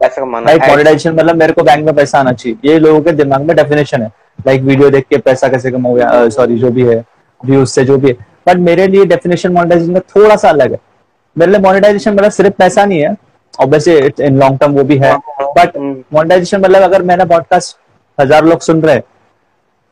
पैसा 0.00 0.20
कमाना 0.20 0.46
राइट 0.46 0.68
मोनेटाइजेशन 0.70 1.14
मतलब 1.14 1.36
मेरे 1.36 1.52
को 1.52 1.62
बैंक 1.62 1.84
में 1.86 1.94
पैसा 1.96 2.18
आना 2.18 2.32
चाहिए। 2.32 2.58
ये 2.64 2.78
लोगों 2.78 3.00
के 3.02 3.12
दिमाग 3.14 3.42
में 3.42 3.56
डेफिनेशन 3.56 4.02
है। 4.02 4.10
लाइक 4.46 4.62
वीडियो 4.62 4.90
देख 4.90 5.04
के 5.10 5.18
पैसा 5.18 5.48
कैसे 5.48 5.70
कमाओ 5.70 5.98
या 5.98 6.28
सॉरी 6.30 6.58
जो 6.58 6.70
भी 6.70 6.86
है। 6.86 7.04
व्यूज़ 7.40 7.70
से 7.70 7.84
जो 7.84 7.96
भी 7.98 8.08
है। 8.08 8.14
बट 8.48 8.56
मेरे 8.58 8.86
लिए 8.86 9.04
डेफिनेशन 9.04 9.52
मोनेटाइजेशन 9.52 9.94
का 9.94 10.00
थोड़ा 10.16 10.36
सा 10.36 10.48
अलग 10.48 10.72
है। 10.72 10.78
मेरे 11.36 11.52
लिए 11.52 11.60
मोनेटाइजेशन 11.60 12.14
मतलब 12.14 12.30
सिर्फ़ 12.30 12.54
पैसा 12.58 12.84
नहीं 12.84 13.00
है। 13.00 13.16
Obviously 13.54 13.94
it's 13.96 14.20
in 14.20 14.38
long 14.40 14.58
term 14.58 14.72
वो 14.72 14.84
भी 14.84 14.96
है। 14.98 15.16
बट 15.58 15.76
मोनेटाइजेशन 15.76 16.60
मतलब 16.60 16.82
अगर 16.82 17.02
मेरा 17.02 17.24
पॉडकास्ट 17.26 17.76
हज़ार 18.18 18.44
लोग 18.44 18.60
सुन 18.60 18.80
रहे 18.82 18.94
हैं 18.94 19.04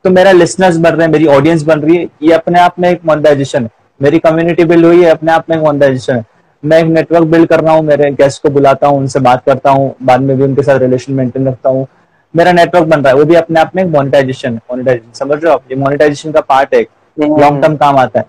तो 0.04 0.10
मेरा 0.10 0.32
लिसनर्स 0.32 0.76
बढ़ 0.78 0.94
रहे 0.94 1.06
हैं 1.06 1.12
मेरी 1.12 1.26
ऑडियंस 1.28 1.62
बन 1.62 1.80
रही 1.80 1.96
है। 1.96 2.08
ये 2.22 2.32
अपने 2.32 2.60
आप 2.60 2.78
में 2.78 2.88
एक 2.90 3.04
मोनेटाइजेशन 3.06 3.62
है। 3.62 3.70
मेरी 4.00 4.18
कम्युनिटी 4.18 4.64
बिल्ड 4.64 4.86
हुई 4.86 5.02
है 5.04 5.10
अपने 5.10 5.32
आप 5.32 5.50
में 5.50 5.56
एक 5.56 5.62
मोनेटाइजेशन 5.62 6.14
है। 6.14 6.24
मैं 6.62 6.78
एक 6.78 6.86
नेटवर्क 6.86 7.26
बिल्ड 7.28 7.48
कर 7.48 7.60
रहा 7.60 7.74
हूँ 7.74 7.84
मेरे 7.84 8.10
गेस्ट 8.12 8.42
को 8.42 8.50
बुलाता 8.50 8.86
हूँ 8.86 8.98
उनसे 8.98 9.20
बात 9.20 9.44
करता 9.46 9.70
हूँ 9.70 9.94
बाद 10.02 10.20
में 10.20 10.36
भी 10.36 10.42
उनके 10.42 10.62
साथ 10.62 10.78
रिलेशन 10.80 11.12
मेंटेन 11.12 11.48
रखता 11.48 11.70
हूँ। 11.70 11.86
मेरा 12.34 12.52
नेटवर्क 12.52 12.86
बन 12.86 13.00
रहा 13.00 13.12
है 13.12 13.18
वो 13.18 13.24
भी 13.24 13.34
अपने 13.34 13.60
आप 13.60 13.76
में 13.76 13.82
एक 13.82 13.88
मोनिटाइजेशन 13.90 14.52
है। 14.52 14.60
मोनिटाइजेशन 14.70 15.12
समझ 15.14 15.42
रहे 15.42 15.50
हो 15.50 15.54
आप? 15.54 15.62
ये 15.70 15.76
मोनिटाइजेशन 15.76 16.32
का 16.32 16.40
पार्ट 16.42 16.74
है 16.74 16.82
लॉन्ग 17.16 17.62
टर्म 17.62 17.76
काम 17.76 17.96
आता 17.98 18.20
है। 18.20 18.26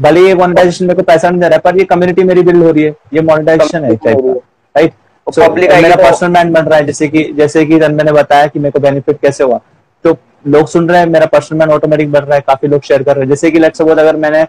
भले 0.00 0.20
ये 0.20 0.34
मोनिटाइजेशन 0.34 0.84
मेरे 0.84 0.96
को 0.96 1.02
पैसा 1.02 1.30
नहीं 1.30 1.40
दे 1.40 1.48
रहा 1.48 1.56
है 1.56 1.60
पर 1.62 1.78
ये 1.78 1.84
कम्युनिटी 1.86 2.24
मेरी 2.24 2.42
बिल्ड 2.42 2.62
हो 2.64 2.70
रही 2.70 2.82
है। 2.82 2.94
ये 3.14 3.20
मोनिटाइजेशन 3.22 3.84
है 3.84 3.94
राइट 3.94 4.92
सो 5.26 5.54
मेरा 5.54 5.96
पर्सनल 5.96 6.30
मैन 6.30 6.52
बन 6.52 6.64
रहा 6.64 6.78
है 6.78 6.84
जैसे 6.86 7.08
कि 7.08 7.22
जैसे 7.36 7.64
कि 7.66 7.78
रन 7.78 7.94
मैंने 7.94 8.12
बताया 8.12 8.46
कि 8.46 8.58
मेरे 8.58 8.70
को 8.72 8.80
बेनिफिट 8.80 9.20
कैसे 9.22 9.44
हुआ। 9.44 9.60
तो 10.04 10.16
लोग 10.48 10.68
सुन 10.68 10.88
रहे 10.88 10.98
हैं 11.00 11.06
मेरा 11.08 11.26
पर्सनल 11.26 11.58
मैन 11.58 11.70
ऑटोमेटिक 11.72 12.12
बन 12.12 12.20
रहा 12.20 12.34
है 12.34 12.40
काफ़ी 12.46 12.68
लोग 12.68 12.82
शेयर 12.82 13.02
कर 13.02 13.14
रहे 13.16 13.22
हैं। 13.22 13.28
जैसे 13.28 13.50
कि 13.50 13.58
लेट्स 13.58 13.78
सपोज़ 13.78 14.00
अगर 14.00 14.16
मैंने 14.16 14.44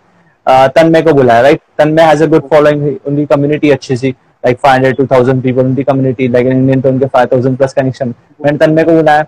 तन्मय 0.76 1.02
को 1.02 1.14
बुलाया 1.14 1.42
right 1.42 1.62
Tanmay 1.78 2.04
has 2.04 2.24
a 2.24 2.28
good 2.28 2.48
following 2.50 2.84
उनकी 3.06 3.26
कम्युनिटी 3.26 3.70
अच्छी 3.72 3.98
सी। 3.98 4.10
Like 4.10 4.58
five 4.58 4.74
hundred 4.74 4.96
to 4.98 5.06
thousand 5.06 5.42
people 5.44 5.62
उनकी 5.62 5.84
कम्युनिटी 5.84 6.28
लाइक 6.28 6.48
इंडियन 6.48 6.82
तो 6.82 6.90
उनके 6.90 7.06
फाइव 7.06 7.28
थाउज़ेंड 7.32 7.58
प्लस 7.58 7.74
कनेक्शन 7.74 8.14
मैंने 8.44 8.58
तन्मय 8.58 8.84
को 8.84 8.92
बुलाया 8.92 9.26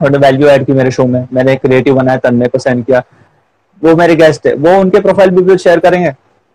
और 0.00 0.18
वैल्यू 0.18 0.48
ऐड 0.48 0.64
की 0.66 0.72
मेरे 0.72 0.90
शो 0.90 1.06
में। 1.06 1.26
मैंने 1.32 1.52
एक 1.52 1.60
क्रिएटिव 1.60 1.94
बनाया 1.94 2.18
तन्मय 2.18 2.48
को 2.48 2.58
सेंड 2.58 2.84
किया। 2.84 3.02
वो 3.82 3.94
मेरे 3.96 4.16
गेस्ट 4.16 4.46
है। 4.46 4.54
वो 4.54 4.78
उनके 4.80 5.00
प्रोफ़ाइल 5.00 5.30
भी 5.30 5.56
शेयर 5.58 5.78
करेंगे। 5.80 6.10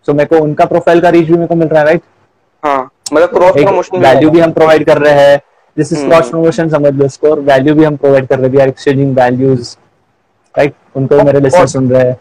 सो 0.08 0.12
मेरे 0.14 0.26
को 0.28 0.42
उनका 0.44 0.64
प्रोफ़ाइल 0.66 1.00
का 1.00 1.08
रीच 1.08 1.26
भी 1.26 1.32
मेरे 1.32 1.46
को 1.46 1.54
मिल 1.54 1.68
रहा 1.68 1.80
है 1.80 1.86
राइट 1.86 2.02
हाँ 2.62 2.90
मतलब 3.12 3.28
क्रॉस 3.28 3.52
प्रमोशन 3.54 3.98
वैल्यू 4.00 4.30
भी 4.30 4.40
हम 4.40 4.52
प्रोवाइड 4.52 4.84
कर 4.86 4.98
रहे 4.98 5.20
हैं। 5.20 5.38
दिस 5.76 5.92
इज़ 5.92 6.04
क्रॉस 6.06 6.28
प्रमोशन 6.30 6.68
समझ 6.70 6.92
लो 6.94 7.04
इसको 7.04 7.30
और 7.30 7.40
वैल्यू 7.42 7.74
भी 7.74 7.84
हम 7.84 7.96
प्रोवाइड 7.96 8.26
कर 8.26 8.38
रहे 8.38 8.46
हैं। 8.46 8.52
We 8.52 8.60
are 8.60 8.68
exchanging 8.68 9.16
values 9.16 9.74
right 10.54 10.74
उनको 10.96 11.22
मेरे 11.24 11.40
लिसनर 11.40 11.66
सुन 11.66 11.90
रहे 11.90 12.08
हैं। 12.08 12.16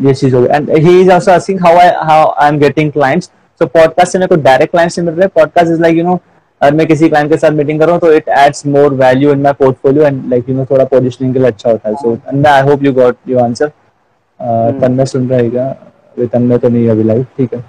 ये 0.00 0.14
चीज़ 0.14 0.34
हो 0.36 0.42
गई। 0.42 0.48
And 0.48 0.70
he 0.70 1.00
is 1.00 1.10
also 1.12 1.32
asking 1.32 1.60
how 1.60 1.76
I 1.78 1.90
how 2.08 2.30
I 2.32 2.48
am 2.48 2.58
getting 2.58 2.92
clients 2.92 3.30
so 3.60 3.66
podcast 3.66 4.12
से 4.12 4.18
मेरे 4.18 4.28
को 4.28 4.42
डायरेक्ट 4.42 4.70
क्लाइंट 4.72 4.92
से 4.92 5.02
मिल 5.02 5.14
रहे 5.14 5.22
हैं। 5.22 5.30
Podcast 5.34 5.70
is 5.72 5.80
like 5.82 5.96
you 5.96 6.04
know 6.04 6.18
अगर 6.60 6.74
मैं 6.74 6.86
किसी 6.86 7.08
क्लाइंट 7.08 7.30
के 7.30 7.36
साथ 7.36 7.50
मीटिंग 7.52 7.80
कर 7.80 7.86
रहा 7.86 7.94
हूँ 7.94 8.00
तो 8.00 8.12
it 8.12 8.28
adds 8.28 8.66
more 8.66 8.94
value 8.94 9.32
in 9.32 9.42
my 9.42 9.52
portfolio 9.52 10.04
and 10.04 10.22
like 10.30 10.48
you 10.48 10.54
know 10.56 10.64
थोड़ा 10.70 10.84
पोजिशनिंग 10.86 11.32
के 11.34 11.38
लिए 11.38 11.48
अच्छा 11.48 11.70
होता 11.70 11.88
है। 11.88 11.94
So 11.94 12.16
I 12.48 12.62
hope 12.68 12.84
you 12.84 12.92
got 12.92 13.16
your 13.28 13.42
answer 13.42 13.70
Tanmay 14.40 15.06
सुन 15.06 15.28
रहेगा 15.28 15.68
तन्मय 16.32 16.58
तो 16.58 16.68
नहीं 16.68 16.88
अभी 16.90 17.02
लाइव 17.02 17.26
ठीक 17.38 17.54
है। 17.54 17.64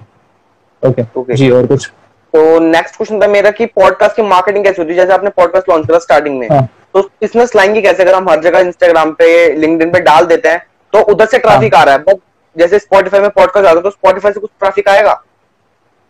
ओके 0.84 1.04
okay. 1.04 1.36
जी 1.36 1.50
और 1.52 1.66
कुछ? 1.68 1.88
तो 2.34 2.60
नेक्स्ट 2.60 2.96
क्वेश्चन 2.96 3.22
था 3.22 3.28
मेरा 3.28 3.52
कि 3.52 3.66
पॉडकास्ट 3.66 4.16
की 4.16 4.22
मार्केटिंग 4.24 4.64
कैसे 4.66 4.82
होती 4.82 4.92
है? 4.92 4.96
जैसे 4.96 5.14
आपने 5.14 5.30
पॉडकास्ट 5.30 5.70
लॉन्च 5.70 5.88
करा 5.88 6.00
स्टार्टिंग 6.00 6.38
में 6.40 6.48
हाँ. 6.50 6.68
तो 6.94 7.02
बिज़नेस 7.02 7.56
लाएँगे 7.56 7.82
कैसे? 7.82 8.04
अगर 8.04 8.16
हम 8.16 8.30
हर 8.30 8.42
जगह 8.42 8.60
इंस्टाग्राम 8.60 9.12
पे 9.12 9.54
लिंक्डइन 9.54 9.92
पे 9.92 10.00
डाल 10.00 10.26
देते 10.26 10.50
हैं 10.50 10.66
तो 10.94 11.02
उधर 11.04 11.26
से 11.26 11.38
ट्रैफ़िक 11.40 11.76
हाँ. 11.76 11.82
आ 11.82 11.86
रहा 11.86 11.96
है। 11.96 12.04
बट 12.04 12.20
जैसे 12.56 12.80
स्पॉटिफाई 12.80 13.22
में 13.22 13.30
पॉडकास्ट 13.30 13.68
आता 13.68 13.78
है 13.78 13.84
तो 13.84 13.90
स्पॉटिफाई 13.90 14.32
से 14.32 14.40
कुछ 14.40 14.50
ट्रैफ़िक 14.60 14.90
आएगा? 14.90 15.22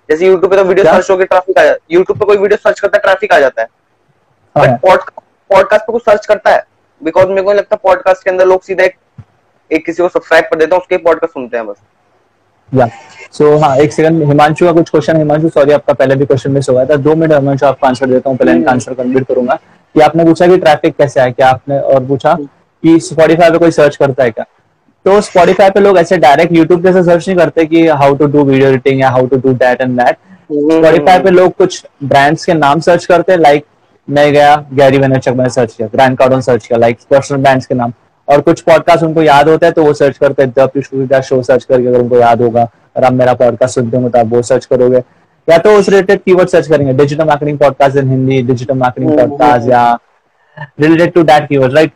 जैसे 0.10 0.26
यूट्यूब 0.28 0.52
पे 0.52 0.58
तो 0.58 0.63
वीडियो 0.63 0.86
सर्च 0.86 1.10
होकर 1.12 1.26
ट्रैफ़िक 1.26 1.58
आ 1.58 1.63
जाता 1.63 1.74
है। 1.74 1.78
यूट्यूब 1.91 2.19
पे 2.19 2.26
कोई 2.26 2.38
वीडियो 2.38 2.58
सर्च 2.58 2.80
करता 2.80 2.98
है 2.98 3.02
ट्रैफ़िक 3.02 3.34
आ 3.34 3.39
जाता 3.39 3.62
है। 3.62 3.67
बट 4.56 4.80
पॉडकास्ट 5.50 5.86
पे 5.86 5.93
कुछ 5.93 6.02
सर्च 6.02 6.26
करता 6.26 6.52
है? 6.52 6.63
बिकॉज़ 7.02 7.28
मेरे 7.28 7.41
को 7.41 7.54
लगता 7.54 7.76
है 7.76 7.80
पॉडकास्ट 7.84 8.24
के 8.24 8.30
अंदर 8.30 8.45
लोग 8.45 8.63
सीधा 8.63 8.84
एक, 8.84 8.95
एक 9.71 9.86
किसी 9.86 10.01
को 10.03 10.10
सब्सक्राइब 10.10 10.45
कर 10.45 10.60
देते 10.60 10.75
हैं 10.75 10.82
उसके 10.82 10.97
पॉडकास्ट 10.97 11.34
सुनते 11.34 11.58
हैं 11.58 11.65
बस। 11.67 11.75
या। 12.71 12.88
सो 13.32 13.58
हाँ 13.58 13.75
एक 13.77 13.93
सेकंड 13.93 14.23
हिमांशु 14.27 14.65
का 14.65 14.71
कुछ 14.71 14.89
क्वेश्चन 14.89 15.17
हिमांशु 15.17 15.49
सॉरी 15.49 15.71
आपका 15.71 15.93
पहले 15.93 16.15
भी 16.15 16.25
क्वेश्चन 16.25 16.51
मिस 16.51 16.69
हो। 16.69 16.75
गया 16.75 16.86
था 16.86 16.95
दो 16.97 17.15
मिनट 17.15 17.34
हिमांशु 17.34 17.65
आपको 17.65 17.88
आंसर 17.88 18.10
देता 18.10 18.29
हूँ। 18.29 18.38
पहले 18.38 18.51
इनका 18.51 18.71
आंसर 18.71 18.93
कंप्लीट 18.93 19.27
करूँगा। 19.27 19.55
कि 19.95 19.99
आपने 20.01 20.23
पूछा 20.25 20.47
कि 20.47 20.58
ट्रैफ़िक 20.58 20.95
कैसे 20.97 21.19
आए 21.19 21.32
क्या 21.32 21.49
आपने 21.49 21.79
और 21.79 22.05
पूछा 22.08 22.34
कि 22.34 22.99
स्पॉटिफाई 23.01 23.51
पे 23.51 23.58
कोई 23.58 23.71
सर्च 23.71 23.95
करता 23.95 24.23
है 24.23 24.32
क्या? 24.32 24.45
तो 25.05 25.19
स्पॉटिफाई 25.21 25.69
पे 25.69 25.79
लोग 25.79 25.97
ऐसे 25.97 26.17
डायरेक्ट 26.17 26.53
यूट्यूब 26.53 26.84
जैसे 26.84 27.03
सर्च 27.03 27.27
नहीं 27.27 27.38
करते 27.38 27.65
कि 27.65 27.86
how 27.88 28.15
to 28.15 28.25
do 28.25 28.43
video 28.43 28.69
editing 28.69 28.99
या 29.01 29.10
how 29.10 29.27
to 29.27 29.38
do 29.38 29.53
that 29.55 29.82
and 29.82 29.99
that 29.99 30.17
Spotify 30.51 31.19
पे 31.19 31.29
लोग 31.29 31.55
कुछ 31.55 31.86
ब्रांड्स 32.03 32.45
के 32.45 32.53
नाम 32.53 32.79
सर्च 32.79 33.05
करते 33.05 33.32
हैं 33.32 33.39
लाइक 33.39 33.65
मैं 34.08 34.32
गया 34.34 34.55
गैरी 34.73 34.97
वेनरचक 34.97 35.32
मैंने 35.32 35.49
सर्च 35.49 35.73
किया 35.73 35.88
ग्रैंड 35.88 36.17
कार्डन 36.17 36.41
सर्च 36.41 36.65
किया 36.67 36.79
लाइक 36.79 36.97
पर्सनल 37.10 37.41
ब्रांड्स 37.41 37.65
के 37.65 37.75
नाम। 37.75 37.93
और 38.30 38.42
कुछ 38.42 38.62
पॉडकास्ट 38.62 39.04
उनको 39.04 39.22
याद 39.22 39.50
होता 39.50 39.68
है 39.68 39.72
तो 39.74 39.84
वो 39.84 39.94
सर्च 39.94 40.18
करते 40.18 40.44
हैं। 40.44 41.08
द 41.08 41.22
शो 41.22 41.42
सर्च 41.44 41.63
करके 41.63 41.88
अगर 41.88 42.00
उनको 42.00 42.18
याद 42.18 42.42
होगा 42.42 42.68
और 42.98 43.04
आप 43.04 43.13
मेरा 43.13 43.34
पॉडकास्ट 43.34 43.76
सुनते 43.76 43.98
हो 43.98 44.10
तो 44.10 44.20
आप 44.20 44.28
वो 44.28 44.42
सर्च 44.42 44.65
करोगे। 44.65 45.02
या 45.48 45.58
तो 45.58 45.72
उस 45.78 45.89
रिलेटेड 45.89 46.22
कीवर्ड 46.24 46.50
सर्च 46.50 46.68
करेंगे 46.68 46.94
digital 46.94 47.24
marketing 47.26 47.58
podcast 47.60 47.98
in 47.98 48.10
Hindi 48.10 48.42
digital 48.42 48.78
marketing 48.78 49.18
podcast 49.18 49.70
या 49.70 49.98
related 50.58 51.13
to 51.13 51.24
that 51.24 51.48
keyword 51.48 51.74
right 51.74 51.92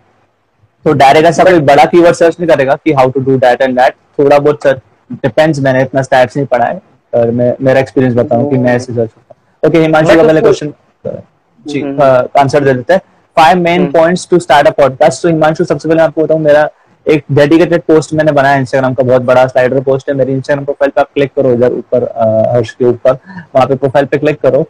तो 0.85 0.93
डायरेक्ट 0.93 1.27
ऐसा 1.27 1.43
कोई 1.43 1.59
बड़ा 1.67 1.85
कीवर्ड 1.85 2.15
सर्च 2.15 2.39
नहीं 2.39 2.49
करेगा 2.49 2.75
कि 2.75 2.93
how 2.93 3.09
to 3.09 3.19
do 3.19 3.37
that 3.37 3.61
and 3.61 3.79
that 3.79 3.95
थोड़ा 4.19 4.39
बहुत 4.39 4.63
सर्च 4.63 4.81
डिपेंड्स 5.23 5.59
मैंने 5.59 5.81
इतना 5.81 6.01
स्टैट्स 6.01 6.37
नहीं 6.37 6.47
पढ़ा 6.47 6.65
है 6.65 6.81
और 7.13 7.31
मैं 7.31 7.53
मेरा 7.61 7.79
एक्सपीरियंस 7.79 8.15
बताऊँ 8.15 8.49
कि 8.49 8.57
मैं 8.57 8.75
ऐसे 8.75 8.93
सर्च 8.93 9.09
करता 9.09 9.67
ओके 9.67 9.79
हिमांशु 9.79 10.15
का 10.15 10.23
पहले 10.23 10.41
क्वेश्चन 10.41 10.73
जी 11.65 11.81
आंसर 11.81 12.57
हम्म। 12.57 12.65
दे 12.65 12.73
देते 12.73 12.93
हैं। 12.93 13.01
Five 13.37 13.57
main 13.57 13.91
points 13.91 14.27
to 14.31 14.39
start 14.39 14.67
a 14.67 14.71
podcast 14.71 15.21
तो 15.23 15.29
हिमांशु 15.29 15.63
सबसे 15.65 15.89
पहले 15.89 16.01
आपको 16.01 16.23
बताऊँ 16.23 16.39
मेरा 16.41 16.69
एक 17.05 17.23
डेडिकेटेड 17.31 17.81
पोस्ट 17.81 18.13
मैंने 18.13 18.31
बनाया 18.31 18.57
इंस्टाग्राम 18.57 18.93
का 18.93 19.03
बहुत 19.03 19.21
बड़ा 19.21 19.45
स्लाइडर 19.47 19.81
पोस्ट 19.83 20.09
है। 20.09 20.15
मेरी 20.15 20.33
इंस्टाग्राम 20.33 20.65
प्रोफ़ाइल 20.65 20.91
पे 20.91 21.01
आप 21.01 21.09
क्लिक 21.13 21.31
करो 21.35 21.51
इधर 21.53 21.73
ऊपर 21.73 22.03
हर्ष 22.53 22.71
के 22.71 22.85
ऊपर। 22.85 23.17
वहाँ 23.55 23.65
पे 23.67 23.75
प्रोफ़ाइल 23.75 24.05
पे 24.05 24.17
क्लिक 24.17 24.39
करो। 24.41 24.65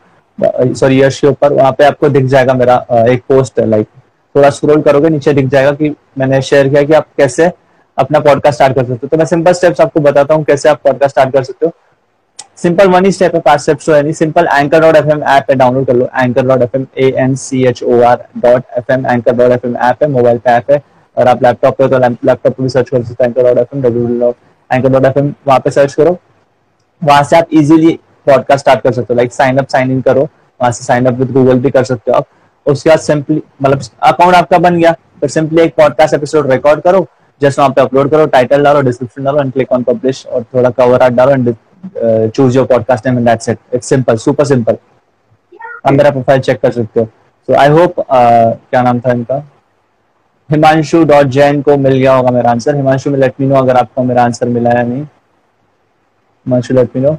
सॉरी 0.76 1.02
यश 1.02 1.20
के 1.20 1.28
ऊपर। 1.28 1.54
वहाँ 1.54 1.72
पे 1.72 1.86
आपको 1.86 2.10
दिख 2.10 2.26
जाएगा 2.26 2.54
मेरा 2.54 2.76
एक 3.10 3.24
पोस्ट 3.30 3.60
है 3.60 3.66
लाइक 3.70 3.88
थोड़ा 4.36 4.50
स्क्रॉल 4.50 4.82
करोगे 4.82 5.10
नीचे 5.10 5.34
दिख 5.34 5.48
जाएगा 5.48 5.72
कि 5.72 5.94
मैंने 6.18 6.42
शेयर 6.42 6.70
किया 6.70 6.84
कि 6.84 6.94
आप 6.94 7.08
कैसे 7.18 7.52
अपना 7.98 8.20
पॉडकास्ट 8.20 8.56
स्टार्ट 8.56 8.76
कर 8.76 8.84
सकते 8.84 9.00
हो। 9.04 9.08
तो 9.08 9.18
मैं 9.18 9.26
सिंपल 9.26 9.54
स्टेप्स 9.54 9.82
आपको 9.82 10.00
बताता 10.00 10.34
हूँ 10.34 10.44
कैसे 10.44 10.70
आप 10.70 10.82
पॉडकास्ट 10.84 11.16
स्टार्ट 11.16 11.34
कर 11.34 11.44
सकते 11.44 11.66
हो। 11.66 11.72
सिंपल 12.58 12.88
वन 12.90 13.06
ही 13.06 13.12
स्टेप 13.12 13.36
है 13.48 13.58
स्टेप्स 13.58 13.86
तो 13.86 13.94
है 13.94 14.02
नहीं 14.04 14.14
simple 14.14 14.48
anchor 14.54 14.82
dot 14.82 14.96
F 14.96 15.08
M 15.12 15.24
app 15.24 15.44
पे 15.48 15.56
डाउनलोड 15.56 15.86
कर 15.88 15.96
लो. 15.96 16.08
Anchor 16.20 16.46
dot 16.48 16.62
F 16.62 16.76
M 16.78 16.86
A 16.98 17.10
N 17.24 17.36
C 17.36 17.64
H 17.68 17.82
O 17.84 18.02
R 18.02 18.24
dot 18.38 18.64
F 18.78 18.92
M 18.94 19.06
anchor 19.06 19.36
dot 19.38 19.52
F 19.52 19.66
M 19.68 19.76
app 19.78 20.04
है 20.04 20.10
मोबाइल 20.10 20.38
पे 20.38 20.52
ऐप 20.52 20.72
है. 20.72 20.82
और 21.18 21.28
आप 21.28 21.44
लैपटॉप 21.44 21.78
पे 21.78 21.88
तो 21.88 21.98
लैपटॉप 22.00 22.54
पे 22.54 22.64
भी 22.64 22.70
सर्च 22.70 22.90
कर 22.90 23.04
सकते 23.04 23.24
हैं 23.24 23.30
anchor 23.32 23.44
dot 23.44 23.58
F 23.58 23.76
M 23.76 23.82
W 23.84 24.34
anchor 24.70 24.90
dot 24.90 25.06
F 25.06 25.20
M 25.20 25.34
वहाँ 25.48 25.60
पे 25.60 25.72
सर्च 25.72 25.94
करो. 25.94 26.18
वहाँ 27.02 27.24
से 27.24 27.38
आप 27.38 27.48
इजीली 27.54 28.00
पॉडकास्ट 28.28 28.60
स्टार्ट 28.60 28.82
कर 28.82 28.92
सकते 28.92 29.14
हो. 29.14 29.18
Like 29.18 29.34
sign 29.34 29.58
up 29.58 29.68
sign 29.68 29.92
in 29.92 30.02
करो. 30.02 30.22
वहाँ 30.22 30.72
से 30.72 30.84
साइन 30.84 31.06
अप 31.06 31.14
विद 31.14 31.32
गूगल 31.32 31.60
भी 31.60 31.70
कर 31.72 31.84
सकते 31.84 32.12
हो 32.12 32.18
आप. 32.18 32.28
उसके 32.66 32.90
बाद 32.90 33.00
सिंपली 33.00 33.42
मतलब 33.62 33.82
अकाउंट 34.04 34.36
आपका 34.36 34.58
बन 34.58 34.80
गया. 34.80 34.92
फिर 35.20 35.30
सिंपली 35.30 35.62
एक 35.62 35.76
पॉडकास्ट 35.78 36.14
एपिसोड 36.14 36.52
रिकॉर्ड 36.52 36.82
करो. 36.82 37.06
जस्ट 37.42 37.60
वहाँ 37.60 37.72
पे 37.72 37.82
अपलोड 37.82 38.10
करो 38.12 38.26
टाइटल 38.34 38.64
डालो 38.64 38.82
डिस्क्रिप्शन 38.82 39.24
डालो 39.24 39.42
एंड 39.42 39.52
क्लिक 39.54 39.72
ऑन 39.72 39.84
पब्लिश 39.84 40.26
और 40.26 40.44
थोड़ा 40.54 40.70
कवर 40.70 41.02
आर्ट 41.04 41.14
डालो 41.14 41.32
and 41.32 41.56
choose 41.86 42.58
your 42.58 42.66
podcast 42.66 43.08
name 43.08 43.18
and 43.18 43.28
that's 43.28 43.50
it 43.50 43.58
it's 43.74 43.88
simple 43.90 44.18
super 44.18 44.46
simple 44.46 44.78
आप 45.86 45.94
मेरा 45.94 46.12
प्रोफ़ाइल 46.12 46.42
चेक 46.42 46.60
कर 46.62 46.72
सकते 46.72 47.00
हो. 47.00 47.06
सो 47.06 47.54
आई 47.54 47.70
होप 47.70 47.96
क्या 48.10 48.82
नाम 48.82 49.00
था 49.00 49.12
इनका? 49.12 49.44
हिमांशु 50.50 51.04
डॉट 51.06 51.28
जैन 51.36 51.62
को 51.62 51.78
मिल 51.78 51.98
गया 51.98 52.14
होगा 52.14 52.32
मेरा 52.32 52.52
आंसर 52.52 52.76
हिमांशु 52.76 53.12
में 53.12 53.18
लेट 53.20 53.34
मी 53.40 53.48
नो 53.48 53.56
अगर 53.56 53.78
आपको 53.78 54.04
मेरा 54.04 54.24
आंसर 54.24 54.48
मिला 54.48 54.70
है 54.70 54.88
नहीं. 54.90 55.04
Himanshu 55.04 56.74
let 56.74 56.96
me 56.96 57.02
know 57.02 57.18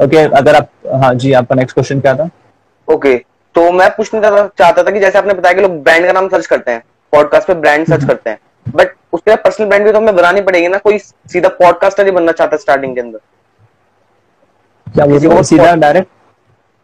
okay 0.00 0.16
अगर 0.16 0.54
आप 0.54 0.68
हाँ 1.02 1.14
जी 1.14 1.32
आपका 1.32 1.54
नेक्स्ट 1.54 1.74
क्वेश्चन 1.74 2.00
क्या 2.00 2.14
था? 2.14 2.28
ओके 2.88 3.14
okay, 3.14 3.24
तो 3.54 3.70
मैं 3.72 3.88
पूछना 3.96 4.20
चाहता 4.20 4.82
था 4.82 4.90
कि 4.90 5.00
जैसे 5.00 5.18
आपने 5.18 5.34
बताया 5.34 5.54
कि 5.54 5.60
लोग 5.60 5.82
ब्रांड 5.82 6.06
का 6.06 6.12
नाम 6.12 6.28
सर्च 6.28 6.46
करते 6.46 6.70
हैं 6.70 6.82
पॉडकास्ट 7.12 7.48
पे 7.48 7.54
ब्रांड 7.54 7.86
सर्च 7.86 8.04
करते 8.04 8.30
हैं 8.30 8.38
बट 8.74 8.94
उसके 9.12 9.30
लिए 9.30 9.36
पर्सनल 9.44 9.68
ब्रांड 9.68 9.84
भी 9.84 9.92
तो 9.92 9.98
हमें 9.98 10.16
बनानी 10.16 10.40
पड़ेगी 10.42 10.68
ना 10.68 10.78
कोई 10.78 10.98
सीधा 10.98 11.48
पॉडकास्टर 11.60 12.04
ही 12.06 12.10
बनना 12.12 12.32
चाहता 12.32 12.56
स्टार्टिंग 12.56 12.94
के 12.94 13.00
अंदर। 13.00 13.18
क्या 14.86 15.06
बोल 15.06 15.42
सीधा 15.44 15.74
डायरेक्ट 15.76 16.08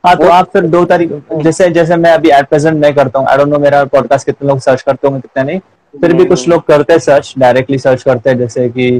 हाँ 0.04 0.14
तो 0.16 0.28
आप 0.30 0.50
फिर 0.52 0.66
दो 0.68 0.84
तरीके 0.84 1.42
जैसे 1.42 1.68
जैसे 1.70 1.96
मैं 1.96 2.12
अभी 2.12 2.30
एट 2.32 2.48
प्रेजेंट 2.48 2.80
मैं 2.82 2.92
करता 2.94 3.18
हूँ 3.18 3.26
आई 3.28 3.36
डोंट 3.38 3.48
नो 3.48 3.58
मेरा 3.58 3.82
पॉडकास्ट 3.92 4.26
कितने 4.26 4.48
लोग 4.48 4.60
सर्च 4.60 4.82
करते 4.82 5.06
होंगे 5.06 5.20
कितने 5.20 5.42
नहीं। 5.44 5.60
फिर 5.94 6.12
भी 6.16 6.24
कुछ 6.24 6.46
लोग 6.48 6.66
करते 6.66 6.92
हैं 6.92 7.00
सर्च 7.00 7.32
डायरेक्टली 7.38 7.78
सर्च 7.78 8.02
करते 8.02 8.30
हैं 8.30 8.38
जैसे 8.38 8.68
कि 8.68 8.90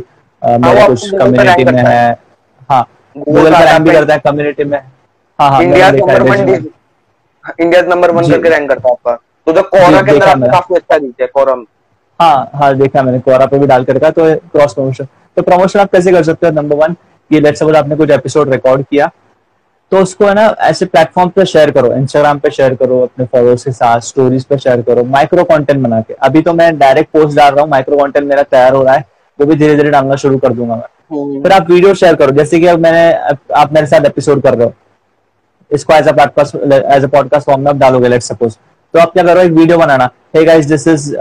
मेरे 0.42 0.86
कुछ 0.86 1.10
कम्युनिटी 1.12 1.64
में 1.64 1.82
है। 1.86 2.18
हाँ। 2.70 2.84
गूगल 3.16 3.52
पर 3.52 3.64
रैंक 3.64 3.82
भी 3.82 3.92
करता 3.92 4.14
है 4.14 4.20
कम्युनिटी 4.20 4.64
में। 4.64 4.78
हाँ 5.38 5.50
हाँ 5.50 5.62
India 5.62 5.90
number 5.90 6.22
one 6.22 6.48
India 7.60 7.82
number 7.82 8.10
one 8.10 8.30
करके 8.30 8.48
रैंक 8.48 8.68
करता 8.68 8.88
है 8.88 8.92
आपका। 8.92 9.14
तो 9.46 9.52
जो 9.52 9.62
कोरा 9.64 10.02
के 10.02 10.18
अंदर 10.20 10.50
काफ़ी 10.50 10.74
अच्छा 10.76 10.96
रीच 10.96 11.20
है 11.20 11.26
कोरा 11.28 11.54
हाँ 12.20 12.50
हाँ 12.54 12.74
देखा 12.76 13.02
मैंने 13.02 13.18
कोरा 13.20 13.46
पे 13.46 13.58
भी 13.58 13.66
डाल 13.66 13.84
कर 13.84 13.96
रखा 13.96 14.10
तो 14.10 14.34
क्रॉस 14.52 14.74
प्रमोशन 14.74 15.06
तो 15.36 15.42
प्रमोशन 15.42 15.80
आप 15.80 15.90
कैसे 15.92 16.12
कर 16.12 16.22
सकते 16.22 16.46
हो? 16.46 16.52
नंबर 16.52 16.76
वन 16.76 16.94
कि 17.30 17.40
लेट्स 17.40 17.60
सपोज़ 17.60 17.76
आपने 17.76 17.96
कुछ 17.96 18.10
एपिसोड 18.10 18.50
रिकॉर्ड 18.52 18.82
किया 18.82 19.10
तो 19.92 19.98
उसको 19.98 20.26
है 20.26 20.34
ना 20.34 20.44
ऐसे 20.60 20.86
प्लेटफॉर्म 20.86 21.30
पे 21.36 21.44
शेयर 21.46 21.70
करो 21.70 21.92
इंस्टाग्राम 21.94 22.38
पे 22.38 22.50
शेयर 22.50 22.74
करो 22.74 23.00
अपने 23.02 23.24
फॉलोअर्स 23.26 23.64
के 23.64 23.72
साथ 23.72 24.00
स्टोरीज 24.08 24.44
पे 24.44 24.58
शेयर 24.58 24.82
करो 24.82 25.04
माइक्रो 25.04 25.44
कंटेंट 25.44 25.82
बना 25.82 26.00
के। 26.00 26.14
अभी 26.22 26.42
तो 26.42 26.52
मैं 26.54 26.76
डायरेक्ट 26.78 27.10
पोस्ट 27.12 27.36
डाल 27.36 27.52
रहा 27.52 27.62
हूँ 27.62 27.70
माइक्रो 27.70 27.96
कंटेंट 27.98 28.26
मेरा 28.26 28.42
तैयार 28.44 28.74
हो 28.74 28.82
रहा 28.82 28.94
है 28.94 29.04
वो 29.38 29.46
भी 29.46 29.54
धीरे 29.54 29.76
धीरे 29.76 29.90
डालना 29.90 30.16
शुरू 30.16 30.38
कर 30.38 30.52
दूँगा 30.52 30.74
मैं। 30.76 30.82
हम्म। 31.12 31.42
फिर 31.42 31.52
आप 31.52 31.70
वीडियो 31.70 31.94
शेयर 31.94 32.14
करो 32.16 32.32
जैसे 32.32 32.60
कि 32.60 32.66
अब 32.66 32.78
मैंने 32.80 33.12
आप 33.60 33.72
मेरे 33.72 33.86
साथ 33.86 34.06
एपिसोड 34.06 34.42
कर 34.42 34.54
रहे 34.54 34.66
हो 34.66 34.72
इसको 35.70 35.94
as 35.94 36.08
a 36.08 36.12
podcast 36.12 36.56
as 36.72 37.04
a 37.04 37.08
podcast 37.08 37.46
form 37.46 37.62
में 37.62 37.70
आप 37.70 37.76
डालोगे 37.78 38.08
लेट 38.08 38.22
सपोज़ 38.22 38.56
तो 38.94 38.98
आप 39.00 39.12
क्या 39.12 39.24
करो 39.24 39.40
एक 39.40 39.52
video 39.52 39.78
banana. 39.78 40.10
Hey 40.36 40.44
guys 40.44 40.66
this 40.66 40.86
is 40.88 41.14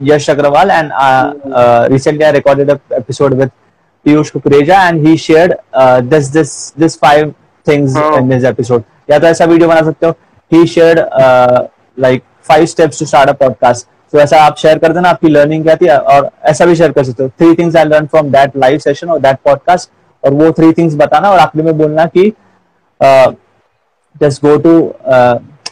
Yash 0.00 0.28
Agarwal 0.30 0.70
and 0.70 0.90
recently 1.92 2.24
I 2.24 2.32
recorded 2.32 2.70
episode 2.70 3.34
with 3.34 3.50
Piyush 4.04 4.30
Kukreja 4.30 4.82
and 4.88 5.06
he 5.06 5.16
shared 5.16 5.54
this 6.10 6.26
this 6.28 6.52
this 6.78 6.98
five 7.00 7.34
things 7.66 7.96
in 7.96 8.28
this 8.28 8.44
episode 8.44 8.82
या 9.10 9.18
तो 9.18 9.26
ऐसा 9.26 9.44
वीडियो 9.44 9.68
बना 9.68 9.82
सकते 9.82 10.06
हो। 10.06 10.12
He 10.52 10.66
shared 10.66 10.98
like 11.98 12.22
five 12.48 12.66
steps 12.66 12.98
to 13.00 13.06
start 13.06 13.30
a 13.30 13.32
podcast 13.32 13.86
तो 14.12 14.18
ऐसा 14.20 14.40
आप 14.42 14.56
share 14.58 14.78
कर 14.78 14.92
देना 14.92 15.10
आपकी 15.10 15.28
लर्निंग 15.28 15.64
क्या 15.64 15.74
थी? 15.76 15.86
और 15.86 16.30
ऐसा 16.44 16.64
भी 16.66 16.74
शेयर 16.76 16.92
कर 16.92 17.04
सकते 17.04 17.22
हो। 17.24 17.28
Three 17.30 17.54
things 17.54 17.76
I 17.76 17.84
learn 17.84 18.06
from 18.06 18.30
that 18.32 18.56
live 18.56 18.78
session 18.78 19.08
और 19.08 19.18
दैट 19.20 19.38
पॉडकास्ट 19.44 19.90
और 20.24 20.34
वो 20.34 20.50
थ्री 20.52 20.72
थिंग्स 20.72 20.94
बताना 20.96 21.30
और 21.30 21.38
आखिरी 21.38 21.64
में 21.64 21.76
बोलना 21.78 22.04
कि 22.06 22.32
जस्ट 24.22 24.44
गो 24.44 24.56
टू 24.56 24.74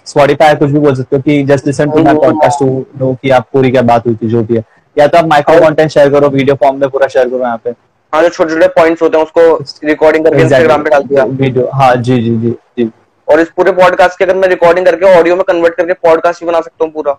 स्पॉटिफाई 0.06 0.54
कुछ 0.54 0.70
भी 0.70 0.78
बोल 0.78 0.94
सकते 0.94 1.16
हो 1.16 1.22
कि 1.22 1.42
just 1.44 1.66
listen 1.66 1.90
to 1.90 2.02
my 2.02 2.14
podcast 2.14 2.62
no 2.62 3.12
कि 3.22 3.30
आप 3.30 3.46
पूरी 3.52 3.70
क्या 3.70 3.82
बात 3.82 4.06
हुई 4.06 4.14
थी 4.22 4.28
जो 4.28 4.42
भी 4.42 4.56
है। 4.56 4.64
या 4.96 5.06
तो 5.06 5.18
आप 5.18 5.26
माइक्रो 5.26 5.60
कंटेंट 5.60 5.90
शेयर 5.90 6.10
करो 6.12 6.28
वीडियो 6.28 6.54
फॉर्म 6.62 6.80
में 6.80 6.88
पूरा 6.90 7.06
शेयर 7.08 7.28
करो 7.28 7.38
यहाँ 7.38 7.60
पे। 7.64 7.70
हाँ 8.12 8.22
जो 8.22 8.28
छोटे 8.28 8.54
छोटे 8.54 8.66
पॉइंट्स 8.70 9.02
होते 9.02 9.18
हैं 9.18 9.24
उसको 9.24 9.86
रिकॉर्डिंग 9.88 10.24
करके 10.24 10.42
इंस्टाग्राम 10.42 10.82
पे 10.82 10.90
डाल 10.90 11.02
दिया। 11.02 11.24
वीडियो 11.24 11.68
हाँ 11.74 11.94
जी 11.96 12.20
जी 12.22 12.36
जी 12.36 12.50
जी। 12.78 12.90
और 13.28 13.40
इस 13.40 13.50
पूरे 13.56 13.72
पॉडकास्ट 13.72 14.18
के 14.18 14.24
अगर 14.24 14.36
मैं 14.36 14.48
रिकॉर्डिंग 14.48 14.86
करके 14.86 15.18
ऑडियो 15.18 15.36
में 15.36 15.44
कन्वर्ट 15.48 15.74
करके 15.74 15.92
पॉडकास्ट 16.02 16.40
भी 16.40 16.46
बना 16.46 16.60
सकता 16.60 16.84
हूँ 16.84 16.92
पूरा। 16.92 17.16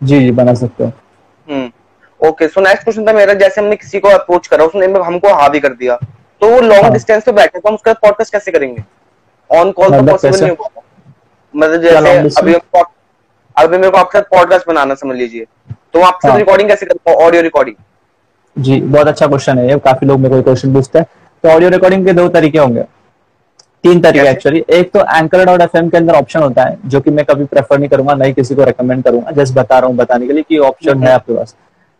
जी 0.00 0.20
जी 0.20 0.30
बना 0.32 0.54
सकते 0.54 0.84
हो। 0.84 1.68
ओके 2.20 2.48
सो 2.48 2.60
नेक्स्ट 2.60 2.84
क्वेश्चन 2.84 3.06
था 3.06 3.12
मेरा 3.12 3.34
जैसे 3.34 3.60
हमने 3.60 3.76
किसी 3.76 4.00
को 4.00 4.08
अप्रोच 4.08 4.46
करा 4.46 4.64
उसने 4.64 4.86
हमको 4.86 5.34
हाँ 5.34 5.50
भी 5.50 5.60
कर 5.60 5.72
दिया। 5.74 5.96
तो 6.42 6.48
वो 6.50 6.60
लॉन्ग 6.62 6.92
डिस्टेंस 6.92 7.22
पे 7.24 7.32
बैठे 7.32 7.58
तो 7.58 7.68
हम 7.68 7.74
उसका 7.74 7.92
पॉडकास्ट 7.94 8.32
कैसे 8.32 8.52
करेंगे? 8.52 8.82
ऑन 9.50 9.70
कॉल 9.72 9.90
तो 9.90 10.02
पॉसिबल 10.02 10.28
मतलब 10.28 10.42
नहीं 10.42 10.50
होगा 10.50 10.82
मतलब 11.56 11.82
जैसे 11.82 12.16
अभी 12.40 12.54
अभी 13.56 13.76
मेरे 13.76 13.90
को 13.90 13.98
आपके 13.98 14.18
साथ 14.18 14.24
पॉडकास्ट 14.30 14.68
बनाना 14.68 14.94
समझ 14.94 15.16
लीजिए। 15.16 15.44
तो 15.92 16.00
आपके 16.00 16.28
साथ 16.28 16.36
रिकॉर्डिंग 16.38 16.68
कैसे 16.68 16.86
करता 16.86 17.10
हूँ? 17.10 17.18
ऑडियो 17.18 17.42
रिकॉर्डिंग 17.42 17.76
जी 18.56 18.80
बहुत 18.80 19.08
अच्छा 19.08 19.26
क्वेश्चन 19.26 19.58
है 19.58 19.68
ये। 19.68 19.78
काफ़ी 19.84 20.06
लोग 20.06 20.20
मेरे 20.20 20.34
को 20.36 20.42
क्वेश्चन 20.42 20.72
पूछते 20.74 20.98
हैं। 20.98 21.06
तो 21.44 21.48
ऑडियो 21.48 21.70
रिकॉर्डिंग 21.70 22.06
के 22.06 22.12
दो 22.12 22.28
तरीके 22.28 22.58
होंगे। 22.58 22.82
तीन 23.84 24.00
तरीके 24.00 24.28
एक्चुअली 24.28 24.64
एक 24.70 24.90
तो 24.92 25.00
एंकर 25.16 25.44
डॉट 25.46 25.60
एफ़ 25.60 25.76
के 25.76 25.96
अंदर 25.96 26.14
ऑप्शन 26.14 26.42
होता 26.42 26.62
है 26.62 26.78
जो 26.86 27.00
कि 27.00 27.10
मैं 27.10 27.24
कभी 27.24 27.44
प्रेफर 27.46 27.78
नहीं 27.78 27.88
करूँगा 27.88 28.14
नहीं 28.14 28.32
किसी 28.34 28.54
को 28.54 28.64
रेकमेंड 28.64 29.04
करूँगा। 29.04 29.30
जस्ट 29.32 29.54
बता 29.54 29.78
रहा 29.78 29.88
हूँ 29.88 29.96
बताने 29.96 30.26
के 30.26 30.32
लिए 30.32 30.42
कि 30.48 30.58
ऑप्शन 30.60 31.02
है 31.02 31.12
आपके 31.12 31.34
पास। 31.34 31.54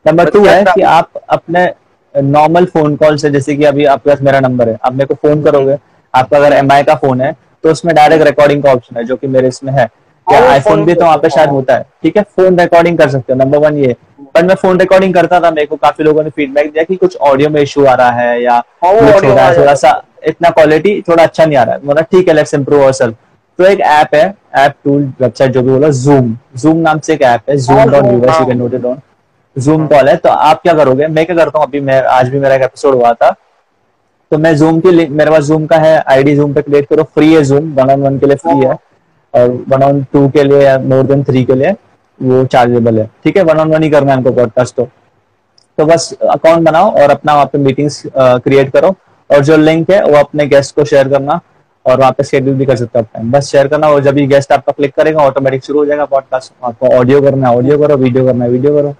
नंबर 0.05 0.31
टू 0.31 0.45
है 0.47 0.63
कि 0.65 0.83
आप 0.83 1.11
अपने 1.29 1.69
नॉर्मल 2.15 2.65
फ़ोन 2.67 2.97
कॉल 2.97 3.17
से 3.17 3.31
जैसे 3.31 3.57
कि 3.57 3.65
अभी 3.65 3.85
आपके 3.87 4.11
पास 4.11 4.21
मेरा 4.23 4.41
नंबर 4.41 4.69
है। 4.69 4.79
आप 4.85 4.93
मेरे 4.93 5.07
को 5.07 5.15
फ़ोन 5.23 5.43
करोगे। 5.45 5.77
आपका 6.15 6.37
अगर 6.37 6.53
एमआई 6.53 6.83
का 6.83 6.95
फ़ोन 6.97 7.21
है 7.21 7.35
तो 7.67 7.73
उसमें 7.73 7.95
डायरेक्ट 7.95 8.25
रिकॉर्डिंग 8.25 8.63
का 8.63 8.73
ऑप्शन 8.73 8.97
है 8.97 9.05
जो 9.05 9.17
कि 9.17 9.27
मेरे 9.29 9.49
इसमें 9.49 9.73
है। 9.73 9.89
या 10.27 10.39
आईफोन 10.51 10.85
भी 10.85 10.95
तो 10.95 11.05
वहाँ 11.05 11.17
पे 11.19 11.29
शायद 11.31 11.51
होता 11.51 11.75
है 11.75 11.83
ठीक 12.03 12.17
है? 12.17 12.23
फ़ोन 12.23 12.59
रिकॉर्डिंग 12.61 12.99
कर 12.99 13.09
सकते 13.11 13.33
हो 13.33 13.39
नंबर 13.39 13.59
वन 13.59 13.77
ये। 13.79 13.95
पर 14.35 14.45
मैं 14.45 14.55
फ़ोन 14.55 14.79
रिकॉर्डिंग 14.81 15.15
करता 15.15 15.41
था 15.41 15.51
मेरे 15.51 15.67
को 15.67 15.77
काफ़ी 15.77 16.05
लोगों 16.05 16.23
ने 16.23 16.31
फीडबैक 16.31 16.71
दिया 16.73 16.85
कि 16.85 16.97
कुछ 16.97 17.17
ऑडियो 17.29 17.51
में 17.51 17.61
इशू 17.61 17.85
आ 17.85 17.95
रहा 17.95 18.11
है 18.11 18.43
या 18.43 18.55
हाँ, 18.55 18.93
हो 18.93 19.01
है 19.01 19.59
थोड़ा 19.59 19.75
सा 19.75 20.03
इतना 20.27 20.51
क्वालिटी 20.51 21.01
थोड़ा 21.09 21.23
अच्छा 21.23 21.45
नहीं 21.45 21.57
आ 21.59 21.63
रहा 21.63 21.75
है। 21.75 21.81
मतलब 21.85 22.05
ठीक 22.13 22.29
है 22.29 22.35
लेट्स 22.35 22.55
इम्प्रूव 22.55 22.83
अवर 22.83 23.11
तो 23.59 23.65
एक 23.65 23.81
ऐप 23.81 24.15
है 24.15 24.25
ऐप 24.57 24.75
टूल 24.85 25.03
वेबसाइट 25.21 25.53
जो 25.53 25.63
भी 25.63 25.71
बोला 25.71 25.89
जूम 25.99 26.37
जूम 26.57 26.77
नाम 26.79 26.99
से 26.99 27.15
एक 27.15 27.23
ऐप 27.25 27.51
है 27.51 27.57
Zoom 27.59 27.91
dot 27.91 28.05
US 28.05 28.41
you 28.41 28.47
can 28.47 28.59
note 28.59 28.75
it 28.75 28.85
on 28.85 29.01
Zoom 29.57 29.87
call 29.87 30.09
है 30.09 30.17
तो 30.17 30.29
आप 30.29 30.63
क्या 30.63 30.73
करोगे? 30.75 31.07
मैं 31.07 31.27
क्या 31.27 31.37
करता 31.37 31.59
हूँ 31.59 31.67
अभी 31.67 31.81
मैं 31.81 32.03
आज 32.13 32.29
भी 32.29 32.41
मेरा 32.41 32.55
एक 32.55 32.63
एपिसोड 32.63 32.95
हुआ 32.95 33.13
था 33.13 33.35
तो 34.33 34.39
मैं 34.39 34.55
जूम 34.57 34.79
की 34.81 35.07
मेरे 35.09 35.31
पास 35.31 35.45
जूम 35.45 35.67
का 35.67 35.77
है 35.79 35.99
आईडी 36.11 36.35
जूम 36.37 36.55
पे 36.55 36.63
क्रिएट 36.63 36.87
करो 36.89 37.03
फ्री 37.15 37.33
है 37.33 37.43
जूम 37.45 37.73
वन 37.75 37.91
ऑन 37.91 38.03
वन 38.03 38.19
के 38.19 38.27
लिए 38.27 38.37
फ्री 38.37 38.59
है। 38.59 38.77
और 39.35 39.51
वन 39.69 39.83
ऑन 39.83 40.03
टू 40.13 40.29
के 40.29 40.45
लिए 40.45 40.63
या 40.63 40.79
मोर 40.81 41.03
देन 41.07 41.23
थ्री 41.25 41.45
के 41.45 41.55
लिए 41.55 41.71
वो 42.21 42.45
चार्जेबल 42.47 42.99
है। 42.99 43.09
ठीक 43.25 43.37
है? 43.37 43.43
वन 43.43 43.59
ऑन 43.61 43.75
वन 43.75 43.83
ही 43.83 43.91
करना 43.91 44.11
है 44.11 44.17
हमको 44.17 44.31
पॉडकास्ट 44.33 44.77
तो। 44.77 44.89
तो 45.79 45.85
बस 45.87 46.13
अकाउंट 46.23 46.69
बनाओ 46.69 46.91
और 46.93 47.11
अपना 47.11 47.35
वहाँ 47.35 47.47
पे 47.47 47.59
मीटिंग्स 47.59 48.03
क्रिएट 48.17 48.73
करो। 48.73 48.95
और 49.31 49.45
जो 49.45 49.57
लिंक 49.57 49.91
है 49.91 50.03
वो 50.05 50.17
अपने 50.17 50.47
गेस्ट 50.47 50.75
को 50.77 50.85
शेयर 50.85 51.09
करना 51.09 51.41
और 51.87 51.99
वहाँ 52.01 52.13
पे 52.13 52.25
शेड्यूल 52.25 52.55
भी 52.57 52.67
कर 52.67 52.77
सकते 52.77 52.99
हो 52.99 53.23
बस 53.31 53.51
शेयर 53.51 53.69
करना 53.69 53.89
और 53.89 54.03
जब 54.03 54.19
ये 54.19 54.27
गेस्ट 54.27 54.53
आपका 54.53 54.73
क्लिक 54.73 54.95
करेगा 54.97 55.23
ऑटोमेटिक 55.23 55.65
शुरू 55.65 55.79
हो 55.79 55.87
जाएगा 55.87 56.05
पॉडकास्ट 56.05 56.53
आपको 56.65 56.95
ऑडियो 56.99 57.21
करना 57.23 57.49
है 57.49 57.57
ऑडियो 57.57 57.79
करो 57.79 57.97
वीडियो 57.97 58.25
करना 58.27 58.45
है 58.45 58.51
वीडियो 58.51 58.75
करो। 58.77 58.95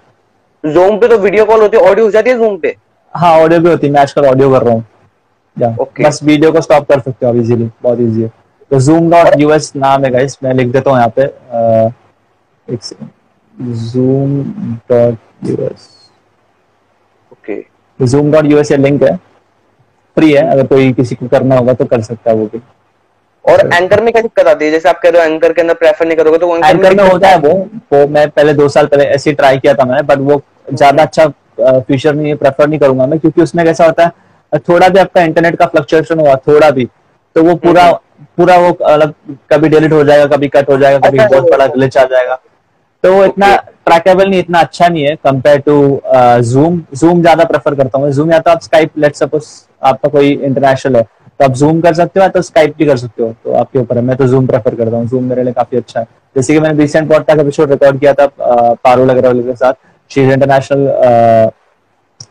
जूम 0.63 0.97
पे 0.99 1.07
तो 1.07 1.17
वीडियो 1.19 1.45
कॉल 1.45 1.61
होती 1.61 1.77
है 1.77 1.89
ऑडियो 1.89 2.05
हो 2.05 2.11
जाती 2.11 2.29
है 2.29 2.37
जूम 2.37 2.57
पे? 2.57 2.75
हाँ 3.13 3.39
ऑडियो 3.39 3.59
भी 3.59 3.69
होती 3.69 3.87
है। 3.87 3.93
मैं 3.93 4.01
आजकल 4.01 4.25
ऑडियो 4.27 4.51
कर 4.51 4.63
रहा 4.63 4.73
हूँ। 4.73 4.85
Okay. 5.57 6.05
बस 6.05 6.19
वीडियो 6.23 6.51
को 6.51 6.61
स्टॉप 6.61 6.87
कर 6.91 6.99
सकते 6.99 7.25
हो 7.25 7.31
आप 7.31 7.37
इजीली 7.37 7.69
बहुत 7.83 7.99
इजी 7.99 8.21
है। 8.21 8.31
तो 8.71 8.79
जूम 8.81 9.09
डॉट 9.11 9.39
यूएस 9.39 9.71
नाम 9.75 10.05
है 10.05 10.11
गाइस 10.11 10.37
मैं 10.43 10.53
लिख 10.53 10.67
देता 10.67 10.89
हूँ 10.91 10.97
यहाँ 10.97 11.13
पे। 11.15 11.23
एक 12.67 12.79
Zoom 13.85 14.41
dot 14.91 15.47
US 15.49 15.89
okay 17.31 17.61
Zoom 17.99 18.31
dot 18.31 18.45
US 18.45 18.71
ये 18.71 18.77
लिंक 18.77 19.03
है। 19.03 19.15
फ्री 20.17 20.31
है 20.31 20.49
अगर 20.51 20.67
कोई 20.67 20.91
किसी 20.93 21.15
को 21.15 21.27
करना 21.27 21.57
होगा 21.57 21.73
तो 21.73 21.85
कर 21.85 22.01
सकता 22.01 22.31
है 22.31 22.35
वो 22.37 22.45
भी। 22.45 22.61
और 23.45 23.59
एंकर 23.73 24.01
में 24.03 24.11
क्या 24.13 24.21
दिक्कत 24.21 24.47
आती 24.47 24.65
है? 24.65 24.71
जैसे 24.71 24.89
आप 24.89 24.99
कह 25.01 25.09
रहे 25.09 25.21
हो 25.21 25.33
एंकर 25.33 25.53
के 25.53 25.61
अंदर 25.61 25.73
प्रेफर 25.75 26.05
नहीं 26.05 26.17
करोगे 26.17 26.37
तो 26.37 26.55
एंकर 26.57 26.95
में 26.95 27.03
होता 27.03 27.27
है 27.27 27.37
वो। 27.39 27.53
वो 27.93 28.07
मैं 28.07 28.29
पहले 28.29 28.53
दो 28.53 28.67
साल 28.69 28.87
पहले 28.87 29.03
ऐसे 29.05 29.33
ट्राई 29.33 29.57
किया 29.57 29.73
था 29.73 29.85
मैंने 29.85 30.01
बट 30.03 30.19
वो 30.29 30.41
ज़्यादा 30.71 31.03
अच्छा 31.03 31.27
फ्यूचर 31.59 32.15
नहीं 32.15 32.35
प्रेफर 32.35 32.67
नहीं 32.67 32.79
करूँगा 32.79 33.05
मैं 33.07 33.19
क्योंकि 33.19 33.41
उसमें 33.41 33.65
कैसा 33.65 33.85
होता 33.85 34.05
है 34.05 34.11
थोड़ा 34.69 34.87
भी 34.89 34.99
आपका 34.99 35.21
इंटरनेट 35.21 35.55
का 35.55 35.65
फ्लक्चुएशन 35.65 36.19
हुआ 36.19 36.35
थोड़ा 36.47 36.69
भी 36.71 36.85
तो 37.35 37.43
वो 37.43 37.55
पूरा 37.55 37.83
हम्म। 37.83 38.25
पूरा 38.37 38.55
वो 38.57 38.71
अलग 38.85 39.13
कभी 39.51 39.69
डिलीट 39.69 39.93
हो 39.93 40.03
जाएगा 40.03 40.25
कभी 40.35 40.47
कट 40.47 40.69
हो 40.69 40.77
जाएगा 40.77 41.07
कभी 41.07 41.17
अच्छा, 41.17 41.35
बहुत 41.35 41.51
बड़ा 41.51 41.65
ग्लिच 41.67 41.97
आ 41.97 42.03
जाएगा। 42.05 42.39
तो 43.03 43.13
वो 43.13 43.25
इतना 43.25 43.55
ट्रैकेबल 43.85 44.29
नहीं 44.29 44.39
इतना 44.39 44.59
अच्छा 44.59 44.87
नहीं 44.87 45.03
है 45.03 45.15
कंपेयर 45.23 45.59
टू 45.59 45.75
जूम 46.43 46.81
जूम 46.95 47.21
ज़्यादा 47.21 47.43
प्रेफर 47.45 47.75
करता 47.75 47.99
हूँ 47.99 48.11
जूम 48.11 48.31
या 48.31 48.39
तो 48.39 48.51
आप 48.51 48.61
स्काइप 48.61 48.97
लेट 48.97 49.15
सपोज़ 49.15 49.47
आपका 49.81 50.09
कोई 50.09 50.31
इंटरनेशनल 50.31 50.95
है 50.95 51.03
तो 51.39 51.45
आप 51.45 51.51
जूम 51.53 51.81
कर 51.81 51.93
सकते 51.93 52.19
हो 52.19 52.23
या 52.23 52.29
तो 52.29 52.41
स्काइप 52.41 52.75
भी 52.77 52.85
कर 52.85 52.97
सकते 52.97 53.23
हो 53.23 53.33
तो 53.43 53.53
आपके 53.55 53.79
ऊपर 53.79 53.97
है। 53.97 54.01
मैं 54.03 54.15
तो 54.17 54.27
जूम 54.27 54.47
प्रेफर 54.47 54.75
करता 54.75 54.97
हूँ। 54.97 55.07
जूम 55.07 55.23
मेरे 55.23 55.43
लिए 55.43 55.53
काफ़ी 55.53 55.77
अच्छा 55.77 55.99
है। 55.99 56.05
जैसे 56.35 56.53
कि 56.53 56.59
मैंने 56.59 56.77
रिसेंट 56.79 57.09
पॉडकास्ट 57.09 57.41
एपिसोड 57.41 57.71
रिकॉर्ड 57.71 57.99
किया 57.99 58.13
था 58.13 58.27
पारुल 58.83 59.09
अग्रवाल 59.09 59.41
के 59.43 59.55
साथ। 59.55 59.73
She 60.11 60.21
is 60.21 60.31
international 60.31 61.51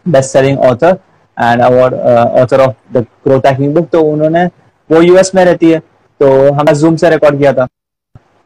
best 0.08 0.30
selling 0.30 0.58
author 0.60 0.96
and 1.36 1.62
award 1.62 1.94
author 2.40 2.60
of 2.60 2.74
the 2.92 3.04
growth 3.24 3.46
hacking 3.46 3.74
book 3.74 3.88
तो 3.90 4.02
उन्होंने 4.02 4.44
वो 4.90 5.00
यूएस 5.02 5.34
में 5.34 5.44
रहती 5.44 5.70
है 5.70 5.78
तो 6.20 6.28
हमने 6.52 6.74
जूम 6.74 6.96
से 6.96 7.10
रिकॉर्ड 7.10 7.38
किया 7.38 7.52
था। 7.52 7.66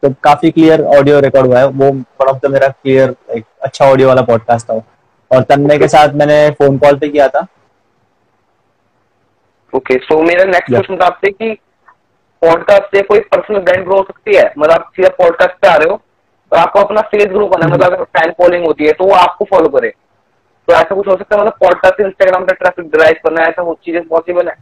तो 0.03 0.09
काफ़ी 0.23 0.51
क्लियर 0.51 0.83
ऑडियो 0.97 1.19
रिकॉर्ड 1.19 1.47
हुआ 1.47 1.59
है। 1.59 1.67
वो 1.67 1.91
वन 1.91 2.29
ऑफ़ 2.29 2.37
द 2.37 2.51
मेरा 2.51 2.67
क्लियर 2.67 3.15
एक 3.35 3.45
अच्छा 3.63 3.85
ऑडियो 3.85 4.07
वाला 4.07 4.21
पॉडकास्ट 4.23 4.69
था 4.69 4.81
और 5.31 5.43
तन्मय 5.49 5.77
के 5.77 5.87
साथ 5.87 6.13
मैंने 6.15 6.49
फ़ोन 6.51 6.77
कॉल 6.77 6.97
पे 6.99 7.09
किया 7.09 7.27
था। 7.27 7.45
ओके 9.73 9.97
सो 9.99 10.21
मेरा 10.21 10.43
नेक्स्ट 10.45 10.67
क्वेश्चन 10.67 10.97
था 10.97 11.05
आपसे 11.05 11.31
कि 11.31 11.51
पॉडकास्ट 12.41 12.95
से 12.95 13.01
कोई 13.03 13.19
पर्सनल 13.31 13.59
ब्रांड 13.59 13.85
ग्रो 13.85 13.97
हो 13.97 14.03
सकती 14.03 14.35
है? 14.37 14.43
मतलब 14.57 14.71
आप 14.71 14.91
सीधा 14.95 15.09
पॉडकास्ट 15.17 15.61
पे 15.61 15.67
आ 15.67 15.75
रहे 15.75 15.89
हो 15.89 15.95
तो 16.51 16.57
आपको 16.57 16.79
अपना 16.79 17.01
फेस 17.11 17.25
ग्रो 17.27 17.47
करना 17.47 17.67
मतलब 17.67 17.93
अगर 17.93 18.03
फ़ैन 18.17 18.31
फॉलोइंग 18.37 18.65
होती 18.65 18.85
है 18.85 18.93
तो 18.93 19.05
वो 19.05 19.13
आपको 19.15 19.45
फॉलो 19.51 19.69
करे। 19.69 19.93
तो 20.71 20.75
ऐसा 20.75 20.95
कुछ 20.95 21.07
हो 21.07 21.15
सकता 21.17 21.35
है? 21.35 21.41
मतलब 21.41 21.53
पॉडकास्ट 21.59 21.97
से 21.97 22.03
इंस्टाग्राम 22.03 22.43
पे 22.45 22.53
ट्रैफ़िक 22.53 22.91
ड्राइव 22.91 23.15
करना 23.23 23.43
ऐसा 23.43 23.61
वो 23.61 23.77
चीज़ें 23.85 24.07
पॉसिबल 24.07 24.47
है? 24.47 24.55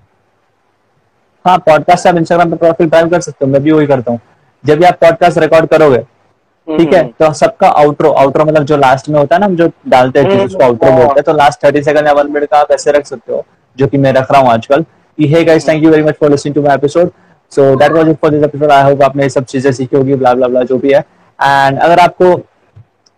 हाँ 1.46 1.58
पॉडकास्ट 1.66 2.04
से 2.04 2.10
आप 2.10 2.16
इंस्टाग्राम 2.18 2.52
पे 2.52 2.58
ट्रैफ़िक 2.58 2.90
ड्राइव 2.90 3.10
कर 3.10 3.20
सकते 3.22 3.46
हो 3.46 3.52
मैं 3.52 3.62
भी 3.64 3.72
वही 3.72 3.88
करता 3.88 4.12
हूँ। 4.12 4.20
जब 4.64 4.80
भी 4.80 4.86
आप 4.86 4.98
पॉडकास्ट 5.02 5.38
रिकॉर्ड 5.38 5.68
करोगे 5.70 5.98
ठीक 5.98 6.94
है? 6.94 7.00
हम्म। 7.00 7.12
तो 7.20 7.32
सबका 7.34 7.68
आउटरो 7.82 8.12
आउटरो 8.14 8.46
मतलब 8.46 8.64
जो 8.64 8.78
लास्ट 8.78 9.10
में 9.10 9.20
होता 9.20 9.36
है 9.36 9.40
ना 9.40 9.46
हम 9.46 9.56
जो 9.56 9.70
डालते 9.90 10.20
हैं 10.22 10.46
उसको 10.46 10.64
आउटरो 10.64 10.92
बोलते 10.92 11.20
हैं 11.20 11.24
तो 11.24 11.34
लास्ट 11.34 11.64
थर्टी 11.64 11.84
सेकंड 11.84 12.08
या 12.08 12.14
वन 12.14 12.32
मिनट 12.32 12.50
का 12.50 12.58
आप 12.58 12.72
ऐसे 12.72 12.92
रख 12.92 13.06
सकते 13.06 13.34
हो 13.34 13.46
जो 13.78 13.88
कि 13.88 13.98
मैं 13.98 14.14
रख 14.14 14.32
रहा 14.32 14.42
हूँ 14.42 14.50
आजकल। 14.52 14.82
कि 15.18 15.28
hey 15.28 15.44
guys 15.46 15.68
thank 15.68 15.84
you 15.84 15.90
very 15.92 16.04
much 16.04 16.16
for 16.20 16.30
listening 16.30 16.56
to 16.56 16.62
my 16.62 16.76
episode 16.76 17.12
so 17.52 17.76
that 17.76 17.92
was 17.92 18.10
it 18.10 18.18
for 18.22 18.32
this 18.32 18.44
episode 18.44 18.72
I 18.72 18.92
hope 18.92 19.02
आपने 19.04 19.30
सब 19.30 19.46
चीज़ें 19.46 19.72
सीखी 19.72 19.98
होगी 19.98 20.16
ब्ला 20.16 20.34
ब्ला 20.34 20.48
ब्ला 20.48 20.64
जो 20.64 20.78
भी 20.78 20.94
है। 20.94 21.00
एंड 21.00 21.80
अगर 21.80 22.00
आपको 22.00 22.36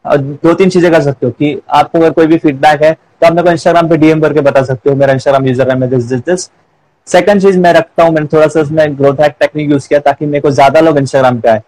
दो 0.05 0.53
तीन 0.53 0.69
चीज़ें 0.69 0.91
कर 0.91 1.01
सकते 1.01 1.25
हो 1.25 1.31
कि 1.31 1.59
आपको 1.71 1.97
अगर 1.99 2.11
कोई 2.11 2.27
भी 2.27 2.37
फीडबैक 2.37 2.81
है 2.83 2.93
तो 2.93 3.27
आप 3.27 3.33
मेरे 3.33 3.43
को 3.43 3.51
इंस्टाग्राम 3.51 3.89
पे 3.89 3.97
डीएम 3.97 4.21
करके 4.21 4.41
बता 4.41 4.63
सकते 4.63 4.89
हो 4.89 4.95
मेरा 4.95 5.13
इंस्टाग्राम 5.13 5.45
यूज़र 5.47 5.71
है 5.71 5.87
दिस 5.89 6.03
दिस 6.05 6.25
दिस 6.25 6.49
सेकंड 7.07 7.41
चीज़ 7.41 7.59
मैं 7.59 7.73
रखता 7.73 8.03
हूँ 8.03 8.13
मैंने 8.13 8.27
थोड़ा 8.33 8.47
सा 8.47 8.61
उसमें 8.61 8.97
ग्रोथ 8.97 9.21
हैक 9.21 9.35
टेक्निक 9.39 9.71
यूज़ 9.71 9.87
किया 9.89 9.99
ताकि 9.99 10.25
मेरे 10.25 10.41
को 10.41 10.51
ज़्यादा 10.51 10.79
लोग 10.79 10.97
इंस्टाग्राम 10.97 11.39
पे 11.39 11.49
आए। 11.49 11.61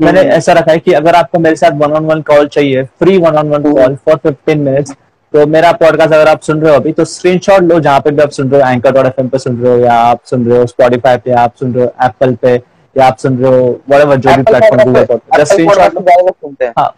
मैंने 0.00 0.20
हम्म। 0.20 0.30
ऐसा 0.30 0.52
रखा 0.52 0.72
है 0.72 0.78
कि 0.78 0.92
अगर 0.92 1.14
आपको 1.14 1.38
मेरे 1.38 1.56
साथ 1.56 1.78
वन 1.78 1.92
ऑन 1.92 2.04
वन 2.04 2.20
कॉल 2.22 2.46
चाहिए 2.48 2.82
free 2.98 3.16
one 3.18 3.36
on 3.36 3.48
one 3.48 3.62
call 3.64 3.96
for 3.96 4.16
fifteen 4.16 4.60
minutes 4.60 4.94
तो 5.34 5.46
मेरा 5.46 5.72
पॉडकास्ट 5.74 6.12
अगर 6.14 6.28
आप 6.28 6.40
सुन 6.40 6.60
रहे 6.60 6.70
हो 6.70 6.80
अभी 6.80 6.92
तो 6.92 7.04
स्क्रीनशॉट 7.06 7.62
लो 7.62 7.80
जहाँ 7.80 8.00
पे 8.00 8.10
भी 8.10 8.22
आप 8.22 8.30
सुन 8.30 8.50
रहे 8.50 8.62
हो 8.62 8.70
एंकर 8.70 8.92
डॉट 8.92 9.06
एफ़ 9.06 9.26
पे 9.26 9.38
सुन 9.38 9.56
रहे 9.56 9.72
हो 9.72 9.78
या 9.78 9.94
आप 10.02 10.20
सुन 10.24 10.46
रहे 10.46 10.58
हो 10.58 10.66
स्पॉटीफाई 10.66 11.16
पे 11.16 11.32
आप 11.38 11.54
सुन 11.54 11.74
रहे 11.74 11.84
हो 11.84 11.92
एप्पल 12.06 12.34
पे 12.34 12.54
या 12.96 13.06
आप 13.06 13.16
सुन 13.16 13.38
रहे 13.38 13.58
हो 13.58 13.68
वट 13.90 14.18
जो 14.18 14.36
भी 14.36 14.42
प्लेटफॉर्म 14.42 14.84
गूगल 14.84 15.04
पर 15.04 16.72
हाँ। 16.78 16.94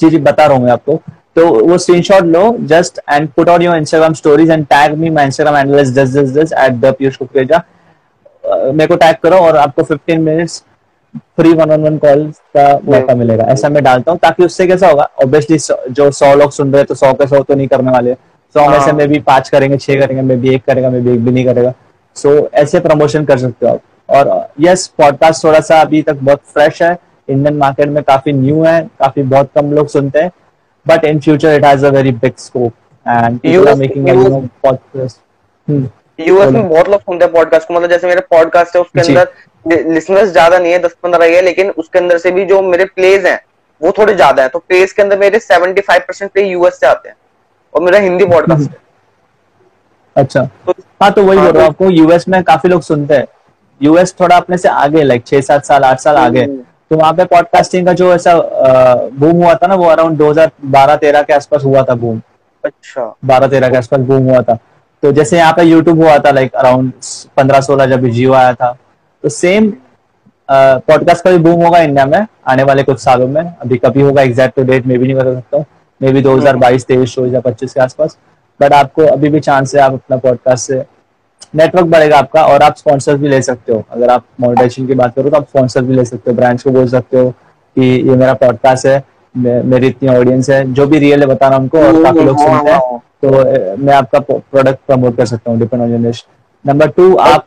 जी 0.00 0.10
जी 0.10 0.18
बता 0.18 0.46
रहा 0.46 0.56
हूँ 0.56 0.64
मैं 0.64 0.72
आपको। 0.72 1.00
तो 1.36 1.46
वो 1.66 1.78
screenshot 1.78 2.24
low 2.26 2.56
just 2.68 3.00
and 3.10 3.28
put 3.32 3.48
on 3.48 3.62
your 3.62 3.76
Instagram 3.76 4.14
stories 4.14 4.50
and 4.50 4.64
tag 4.66 4.96
me 4.98 5.10
my 5.10 5.24
Instagram 5.26 5.56
handle 5.56 5.80
is 5.80 5.92
just 5.94 6.12
just 6.12 6.34
just 6.34 6.52
at 6.60 6.80
the 6.80 6.94
Piyush 6.98 7.16
Kukreja 7.16 7.62
मेरे 8.44 8.86
को 8.86 8.96
टैग 8.96 9.16
करो 9.22 9.36
और 9.38 9.56
आपको 9.56 9.82
15 9.84 10.18
minutes 10.20 10.62
free 11.36 11.52
one 11.52 11.70
on 11.72 11.82
one 11.82 11.96
call 11.98 12.24
का 12.56 12.68
मौका 12.84 13.14
मिलेगा। 13.14 13.44
ऐसा 13.52 13.68
मैं 13.68 13.82
डालता 13.84 14.12
हूँ 14.12 14.18
ताकि 14.22 14.44
उससे 14.44 14.66
कैसा 14.66 14.88
होगा 14.88 15.08
ऑब्वियसली 15.22 15.58
जो 15.92 16.10
सौ 16.12 16.34
लोग 16.34 16.50
सुन 16.52 16.72
रहे 16.72 16.80
हैं 16.80 16.86
तो 16.86 16.94
सौ 16.94 17.12
के 17.12 17.26
सौ 17.26 17.42
तो 17.42 17.54
नहीं 17.54 17.68
करने 17.68 17.90
वाले। 17.90 18.14
सौ 18.54 18.68
में 18.70 18.80
से 18.80 18.92
मे 18.92 19.06
भी 19.06 19.18
पाँच 19.20 19.48
करेंगे 19.48 19.76
छह 19.76 20.00
करेंगे 20.00 20.22
मे 20.22 20.36
भी 20.36 20.54
एक 20.54 20.64
करेगा 20.64 20.90
मे 20.90 21.00
भी 21.00 21.12
एक 21.12 21.24
भी 21.24 21.30
नहीं 21.30 21.44
करेगा। 21.44 21.72
सो 22.16 22.28
so, 22.30 22.52
ऐसे 22.54 22.80
प्रमोशन 22.80 23.24
कर 23.24 23.38
सकते 23.38 23.66
हो 23.66 23.72
आप। 23.72 23.80
और 24.08 24.48
यस 24.60 24.86
पॉडकास्ट 24.98 25.44
थोड़ा 25.44 25.60
सा 25.60 25.80
अभी 25.80 26.02
तक 26.02 26.16
बहुत 26.22 26.40
फ्रेश 26.54 26.82
है। 26.82 26.96
इंडियन 27.28 27.56
मार्केट 27.56 27.88
में 27.88 28.02
काफ़ी 28.04 28.32
न्यू 28.32 28.62
है 28.64 28.80
काफ़ी 29.00 29.22
बहुत 29.24 29.50
कम 29.54 29.72
लोग 29.72 29.88
सुनते 29.88 30.20
हैं 30.20 30.30
but 30.86 31.04
in 31.04 31.20
future 31.20 31.54
it 31.54 31.64
has 31.64 31.86
a 31.86 31.90
very 31.90 32.12
big 32.14 32.36
scope 32.38 32.72
and 33.06 33.38
people 33.40 33.68
are 33.68 33.74
making 33.76 34.08
you 34.08 34.28
know 34.28 34.40
podcast 34.62 35.20
US 36.20 36.50
में 36.50 36.68
बहुत 36.68 36.88
लोग 36.88 37.00
सुनते 37.00 37.24
हैं 37.24 37.32
पॉडकास्ट 37.32 37.68
को 37.68 37.74
मतलब 37.74 37.90
जैसे 37.90 38.06
मेरे 38.06 38.20
पॉडकास्ट 38.30 38.76
है 38.76 38.82
उसके 38.82 39.00
अंदर 39.00 39.92
लिसनर्स 39.92 40.30
ज़्यादा 40.30 40.58
नहीं 40.58 40.72
है 40.72 40.78
दस 40.78 40.96
पंद्रह 41.02 41.24
ही 41.24 41.34
है 41.34 41.42
लेकिन 41.42 41.70
उसके 41.72 41.98
अंदर 41.98 42.18
से 42.18 42.30
भी 42.30 42.44
जो 42.46 42.60
मेरे 42.62 42.84
प्लेज 42.86 43.26
हैं 43.26 43.40
वो 43.80 43.92
थोड़े 43.98 44.14
ज़्यादा 44.14 44.42
है। 44.42 44.48
तो 44.48 44.58
प्लेज 44.58 44.92
के 44.92 45.02
अंदर 45.02 45.18
मेरे 45.18 45.38
seventy 45.38 45.80
five 45.80 46.02
percent 46.08 46.30
play 46.32 46.42
US 46.44 46.80
से 46.80 46.86
आते 46.86 47.08
हैं 47.08 47.16
और 47.74 47.82
मेरा 47.82 47.98
हिंदी 47.98 48.24
पॉडकास्ट 48.26 48.70
है। 48.70 48.76
अच्छा। 50.16 50.42
तो, 50.66 50.72
हाँ 51.02 51.10
तो 51.12 51.22
वही 51.22 51.38
हाँ, 51.38 51.46
बोल 51.46 51.52
रहा 51.52 51.64
हूँ 51.64 51.72
तो 51.72 51.84
आपको 51.84 51.90
यूएस 51.92 52.28
में 52.28 52.42
काफ़ी 52.44 52.68
लोग 52.68 52.82
सुनते 52.82 53.14
हैं। 53.14 53.26
यूएस 53.80 54.14
थोड़ा 54.20 54.36
अपने 54.36 54.58
से 54.58 54.68
आगे 54.68 55.02
लाइक 55.02 55.26
छह 55.26 55.40
सात 55.40 55.64
साल 55.64 55.84
आठ 55.84 56.00
साल 56.00 56.16
आगे। 56.16 56.42
हम्म। 56.42 56.62
तो 56.90 56.96
वहाँ 56.96 57.12
पे 57.12 57.24
पॉडकास्टिंग 57.26 57.86
का 57.86 57.92
जो 57.92 58.12
ऐसा 58.14 58.34
बूम 59.14 59.36
हुआ 59.36 59.54
था 59.54 59.66
ना 59.66 59.74
वो 59.74 59.86
अराउंड 59.86 60.18
2012-13 60.18 61.22
के 61.22 61.32
आसपास 61.32 61.64
हुआ 61.64 61.82
था 61.82 61.94
बूम 61.96 62.20
अच्छा। 62.64 63.14
12-13 63.26 63.70
के 63.70 63.76
आसपास 63.76 64.00
बूम 64.02 64.28
हुआ 64.28 64.40
था। 64.42 64.58
तो 65.02 65.12
जैसे 65.12 65.36
यहाँ 65.38 65.52
पे 65.52 65.62
यूट्यूब 65.62 66.00
हुआ 66.00 66.16
था 66.18 66.30
लाइक 66.30 66.54
अराउंड 66.54 66.92
15-16 67.38 67.86
जब 67.86 68.06
जियो 68.06 68.32
आया 68.34 68.54
था। 68.54 68.72
तो 69.24 69.28
सेम 69.28 69.70
पॉडकास्ट 70.48 71.24
का 71.24 71.30
भी 71.30 71.38
बूम 71.38 71.64
होगा 71.64 71.78
इंडिया 71.78 72.06
में 72.06 72.26
आने 72.48 72.62
वाले 72.62 72.82
कुछ 72.82 72.98
सालों 73.00 73.26
में। 73.28 73.42
अभी 73.42 73.76
कभी 73.78 74.00
होगा 74.02 74.22
एग्जैक्ट 74.22 74.56
तो 74.56 74.62
डेट 74.64 74.86
में 74.86 74.98
भी 74.98 75.06
नहीं 75.06 75.16
बता 75.16 75.34
सकता। 75.34 75.56
हूँ 75.56 75.66
मे 76.00 76.12
बी 76.12 76.22
दो 76.22 76.36
हज़ार 76.36 76.56
बाईस 76.56 76.86
तेईस 76.86 77.14
दो 77.16 77.24
हज़ार 77.24 77.40
पच्चीस 77.42 77.74
के 77.74 77.80
आसपास। 77.80 78.16
बट 78.60 78.72
आपको 78.72 79.06
अभी 79.06 79.28
भी 79.28 79.40
चांस 79.40 79.74
है 79.74 79.80
आप 79.80 79.92
अपना 79.92 80.16
पॉडकास्ट 80.18 80.66
से 80.66 80.78
नेटवर्क 81.54 81.86
बढ़ेगा 81.86 82.18
आपका 82.18 82.42
और 82.44 82.62
आप 82.62 82.76
स्पॉन्सर 82.76 83.16
भी 83.16 83.28
ले 83.28 83.40
सकते 83.42 83.72
हो। 83.72 83.84
अगर 83.90 84.10
आप 84.10 84.24
मोनिटाइजेशन 84.40 84.86
की 84.86 84.94
बात 84.94 85.14
करो 85.14 85.30
तो 85.30 85.36
आप 85.36 85.46
स्पॉन्सर 85.48 85.82
भी 85.82 85.94
ले 85.94 86.04
सकते 86.04 86.30
हो। 86.30 86.36
ब्रांड्स 86.36 86.62
को 86.62 86.70
बोल 86.70 86.88
सकते 86.88 87.18
हो 87.18 87.30
कि 87.30 87.86
ये 88.08 88.16
मेरा 88.16 88.34
पॉडकास्ट 88.36 88.86
है 88.86 89.02
मेरी 89.34 89.86
इतनी 89.86 90.08
ऑडियंस 90.08 90.50
है। 90.50 90.64
जो 90.74 90.86
भी 90.86 90.98
रियल 90.98 91.20
है 91.20 91.26
बताना 91.26 91.56
उनको 91.56 91.78
और 91.78 92.02
काफ़ी 92.04 92.24
लोग 92.24 92.38
सुनते 92.38 92.70
हैं। 92.70 92.98
तो 93.22 93.76
मैं 93.84 93.94
आपका 93.94 94.18
प्रोडक्ट 94.20 94.78
प्रमोट 94.86 95.16
कर 95.16 95.26
सकता 95.26 95.50
हूँ 95.50 95.58
depend 95.60 95.82
on 95.82 95.90
generation 95.90 96.70
number 96.70 96.88
two 96.90 97.14
आप 97.16 97.44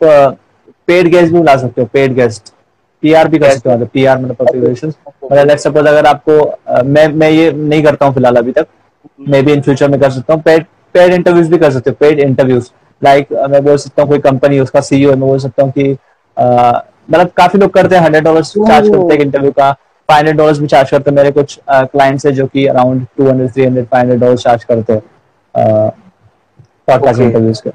पेड 0.88 1.08
गेस्ट 1.12 1.34
भी 1.34 1.44
ला 1.44 1.56
सकते 1.58 1.82
हो 1.82 1.88
पेड 1.94 2.14
गेस्ट 2.16 2.54
पीआर 3.04 3.28
भी 3.28 3.38
कर 3.40 3.50
सकते 3.52 3.70
हो 3.72 3.86
पीआर 3.94 4.18
मतलब 4.20 4.48
मतलब 4.54 5.48
लेट्स 5.48 5.64
सपोज़ 5.64 5.88
अगर 5.88 6.06
आपको 6.06 6.84
मैं 6.86 7.08
मैं 7.10 7.30
ये 7.30 7.52
नहीं 7.52 7.84
करता 7.84 8.06
हूँ 8.06 8.14
फ़िलहाल 8.14 8.36
अभी 8.36 8.52
तक। 8.52 8.68
मे 9.30 9.42
बी 9.42 9.52
इन 9.52 9.62
फ्यूचर 9.62 9.90
में 9.90 10.00
कर 10.00 10.10
सकता 10.12 10.34
हूँ। 10.34 10.42
पेड 10.42 10.66
पेड 10.96 11.14
इंटरव्यूज़ 11.14 11.50
भी 11.52 11.58
कर 11.58 11.72
सकते 11.72 11.90
हो 11.90 11.96
पेड 12.00 12.20
इंटरव्यूज़ 12.20 12.70
लाइक 13.02 13.28
like, 13.28 13.50
मैं 13.50 13.64
बोल 13.64 13.78
सकता 13.78 14.02
हूँ 14.02 14.10
कोई 14.10 14.20
कंपनी 14.20 14.60
उसका 14.60 14.82
सीईओ 14.82 15.10
मैं 15.10 15.20
बोल 15.20 15.40
सकता 15.40 15.64
हूँ 15.64 15.72
कि 15.72 15.92
मतलब 16.38 17.30
काफ़ी 17.38 17.60
लोग 17.60 17.74
करते 17.74 17.96
हैं 17.96 18.04
हंड्रेड 18.04 18.24
डॉलर 18.24 18.44
चार्ज 18.44 18.90
करते 18.90 19.14
हैं 19.14 19.22
इंटरव्यू 19.22 19.52
का। 19.52 19.72
फाइव 20.10 20.18
हंड्रेड 20.18 20.38
डॉलर 20.38 20.60
भी 20.60 20.68
चार्ज 20.68 20.90
करते 20.92 21.10
हैं 21.10 21.16
मेरे 21.16 21.32
कुछ 21.32 21.60
क्लाइंट्स 21.70 22.26
है 22.26 22.32
जो 22.32 22.46
कि 22.48 22.66
around 22.68 23.06
two 23.18 23.28
hundred 23.30 23.54
three 23.54 23.66
hundred 23.66 23.86
five 23.88 24.02
hundred 24.02 24.22
dollar 24.22 24.38
charge 24.38 24.64
करते 24.64 24.94
हैं 24.94 25.02
पॉडकास्ट 26.88 27.22
इंटरव्यूज़ 27.22 27.62
के। 27.64 27.70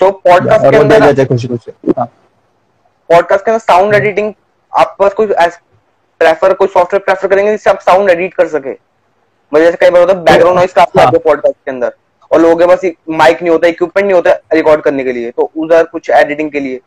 तो 0.00 0.10
पॉडकास्ट 0.10 0.70
के 0.70 0.76
अंदर 0.76 1.00
देते 1.06 1.24
खुशी 1.24 1.48
खुशी 1.48 1.72
पॉडकास्ट 1.92 3.44
के 3.44 3.50
अंदर 3.50 3.58
साउंड 3.58 3.94
एडिटिंग 3.94 4.32
आप 4.72 4.96
पास 4.98 5.14
कोई 5.14 5.26
प्रेफर 5.26 6.52
कोई 6.54 6.68
सॉफ्टवेयर 6.68 7.02
प्रेफर 7.04 7.28
करेंगे 7.28 7.50
जिससे 7.50 7.70
आप 7.70 7.78
साउंड 7.80 8.10
एडिट 8.10 8.34
कर 8.34 8.48
सके। 8.48 8.70
मतलब 8.70 9.64
जैसे 9.64 9.76
कई 9.80 9.90
बार 9.90 10.00
होता 10.00 10.12
है 10.12 10.24
बैकग्राउंड 10.24 10.58
नॉइस 10.58 10.72
काफ़ी 10.72 11.00
आता 11.00 11.10
है 11.14 11.22
पॉडकास्ट 11.24 11.56
के 11.56 11.70
अंदर। 11.70 11.92
और 12.32 12.40
लोगों 12.40 12.56
के 12.56 12.66
पास 12.66 12.84
माइक 13.10 13.42
नहीं 13.42 13.50
होता 13.50 13.68
इक्विपमेंट 13.68 14.04
नहीं 14.06 14.14
होता 14.14 14.32
रिकॉर्ड 14.54 14.80
करने 14.82 15.04
के 15.04 15.12
लिए 15.12 15.30
तो 15.30 15.50
उधर 15.56 15.84
कुछ 15.92 16.10
एडिटिंग 16.10 16.50
के 16.50 16.60
लिए। 16.60 16.80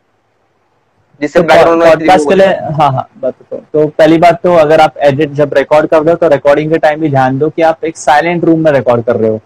जिससे 1.20 1.40
बैकग्राउंड 1.40 1.82
तो 1.82 1.88
पॉडकास्ट 1.88 2.28
के 2.28 2.34
लिए 2.34 2.46
हाँ 2.78 2.90
हाँ 2.92 3.06
बात 3.20 3.34
तो, 3.50 3.56
तो 3.56 3.86
पहली 3.88 4.18
बात 4.18 4.40
तो 4.42 4.54
अगर 4.54 4.80
आप 4.80 4.96
एडिट 5.06 5.30
जब 5.34 5.54
रिकॉर्ड 5.56 5.86
कर 5.90 6.02
रहे 6.02 6.10
हो 6.10 6.16
तो 6.16 6.28
रिकॉर्डिंग 6.28 6.72
के 6.72 6.78
टाइम 6.78 7.00
भी 7.00 7.08
ध्यान 7.10 7.38
दो 7.38 7.48
कि 7.50 7.62
आप 7.62 7.84
एक 7.84 7.96
साइलेंट 7.96 8.44
रूम 8.44 8.64
में 8.64 8.70
रिकॉर्ड 8.72 9.04
कर 9.04 9.16
रहे 9.16 9.30
हो 9.30 9.40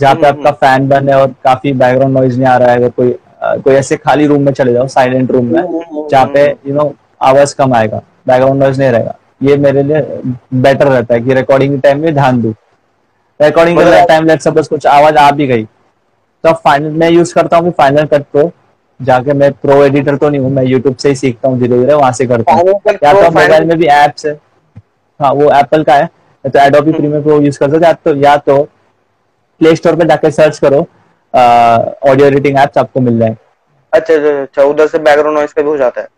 जहाँ 0.00 0.14
पे 0.14 0.26
आपका 0.26 0.50
फ़ैन 0.50 0.80
हम्म, 0.80 0.88
बंद 0.88 1.10
है 1.10 1.16
और 1.16 1.34
काफ़ी 1.44 1.72
बैकग्राउंड 1.72 2.16
नॉइज़ 2.18 2.38
नहीं 2.38 2.48
आ 2.48 2.56
रहा 2.56 2.70
है। 2.70 2.76
अगर 2.76 2.90
कोई 2.90 3.14
कोई 3.64 3.74
ऐसे 3.74 3.96
खाली 3.96 4.26
रूम 4.26 4.42
में 4.42 4.52
चले 4.52 4.72
जाओ 4.72 4.86
साइलेंट 4.88 5.30
रूम 5.30 5.46
में 5.46 5.60
हम्म, 5.60 6.08
जहाँ 6.10 6.26
पे 6.34 6.46
यू 6.68 6.74
नो 6.74 6.92
आवाज़ 7.22 7.54
कम 7.58 7.74
आएगा 7.74 8.02
बैकग्राउंड 8.26 8.62
नॉइज़ 8.62 8.80
नहीं 8.80 8.90
रहेगा। 8.90 9.14
ये 9.42 9.56
मेरे 9.56 9.82
लिए 9.82 10.00
बेटर 10.62 10.86
रहता 10.86 11.14
है 11.14 11.20
कि 11.20 11.34
रिकॉर्डिंग 11.34 11.74
के 11.74 11.80
टाइम 11.80 12.00
में 12.02 12.12
ध्यान 12.14 12.40
दू। 12.42 12.54
रिकॉर्डिंग 13.40 13.78
के 13.78 14.04
टाइम 14.06 14.26
लेट 14.26 14.40
सपोज़ 14.40 14.68
कुछ 14.68 14.86
आवाज़ 14.86 15.16
आ 15.16 15.30
भी 15.30 15.46
गई। 15.46 15.64
तो 16.44 16.52
फाइनल 16.54 16.90
मैं 16.92 17.10
यूज़ 17.10 17.34
करता 17.34 17.56
हूँ 17.56 17.70
फाइनल 17.78 18.06
कट 18.06 18.22
प्रो 18.32 18.50
जाके 19.00 19.32
मैं 19.32 19.50
प्रो 19.54 19.82
एडिटर 19.84 20.16
तो 20.16 20.28
नहीं 20.28 20.40
हूँ 20.40 20.50
मैं 20.52 20.64
यूट्यूब 20.64 20.96
से 20.96 21.08
ही 21.08 21.14
सीखता 21.16 21.48
हूँ 21.48 21.58
धीरे 21.60 21.78
धीरे 21.78 21.94
वहाँ 21.94 22.12
से 22.12 22.26
करता 22.26 22.52
हूँ। 22.52 22.68
या 22.68 23.12
तो 23.12 23.22
मोबाइल 23.22 23.64
में 23.66 23.76
भी 23.78 23.86
एप्स 23.92 24.26
है। 24.26 24.32
हाँ 25.20 25.32
वो 25.32 25.50
एप्पल 25.58 25.82
का 25.84 25.94
है। 25.94 26.08
तो 26.44 26.58
एडोबी 26.58 26.92
प्रीमियर 26.92 27.22
प्रो 27.22 27.40
यूज़ 27.40 27.58
कर 27.58 27.70
सकते 27.70 27.92
तो 28.04 28.14
या 28.20 28.36
तो 28.38 28.62
प्ले 29.60 29.74
स्टोर 29.76 29.96
पे 29.96 30.04
जाके 30.04 30.30
सर्च 30.30 30.58
करो। 30.58 30.80
ऑडियो 32.10 32.26
एडिटिंग 32.26 32.58
एप्स 32.58 32.78
आपको 32.78 33.00
मिल 33.00 33.18
जाए। 33.18 33.36
अच्छा 33.92 34.14
अच्छा 34.14 34.40
अच्छा 34.42 34.62
उधर 34.62 34.86
से 34.86 34.98
बैकग्राउंड 34.98 35.38
नॉइस 35.38 35.52
का 35.52 35.62
भी 35.62 35.68
हो 35.68 35.76
जाता 35.76 36.00
है। 36.00 36.08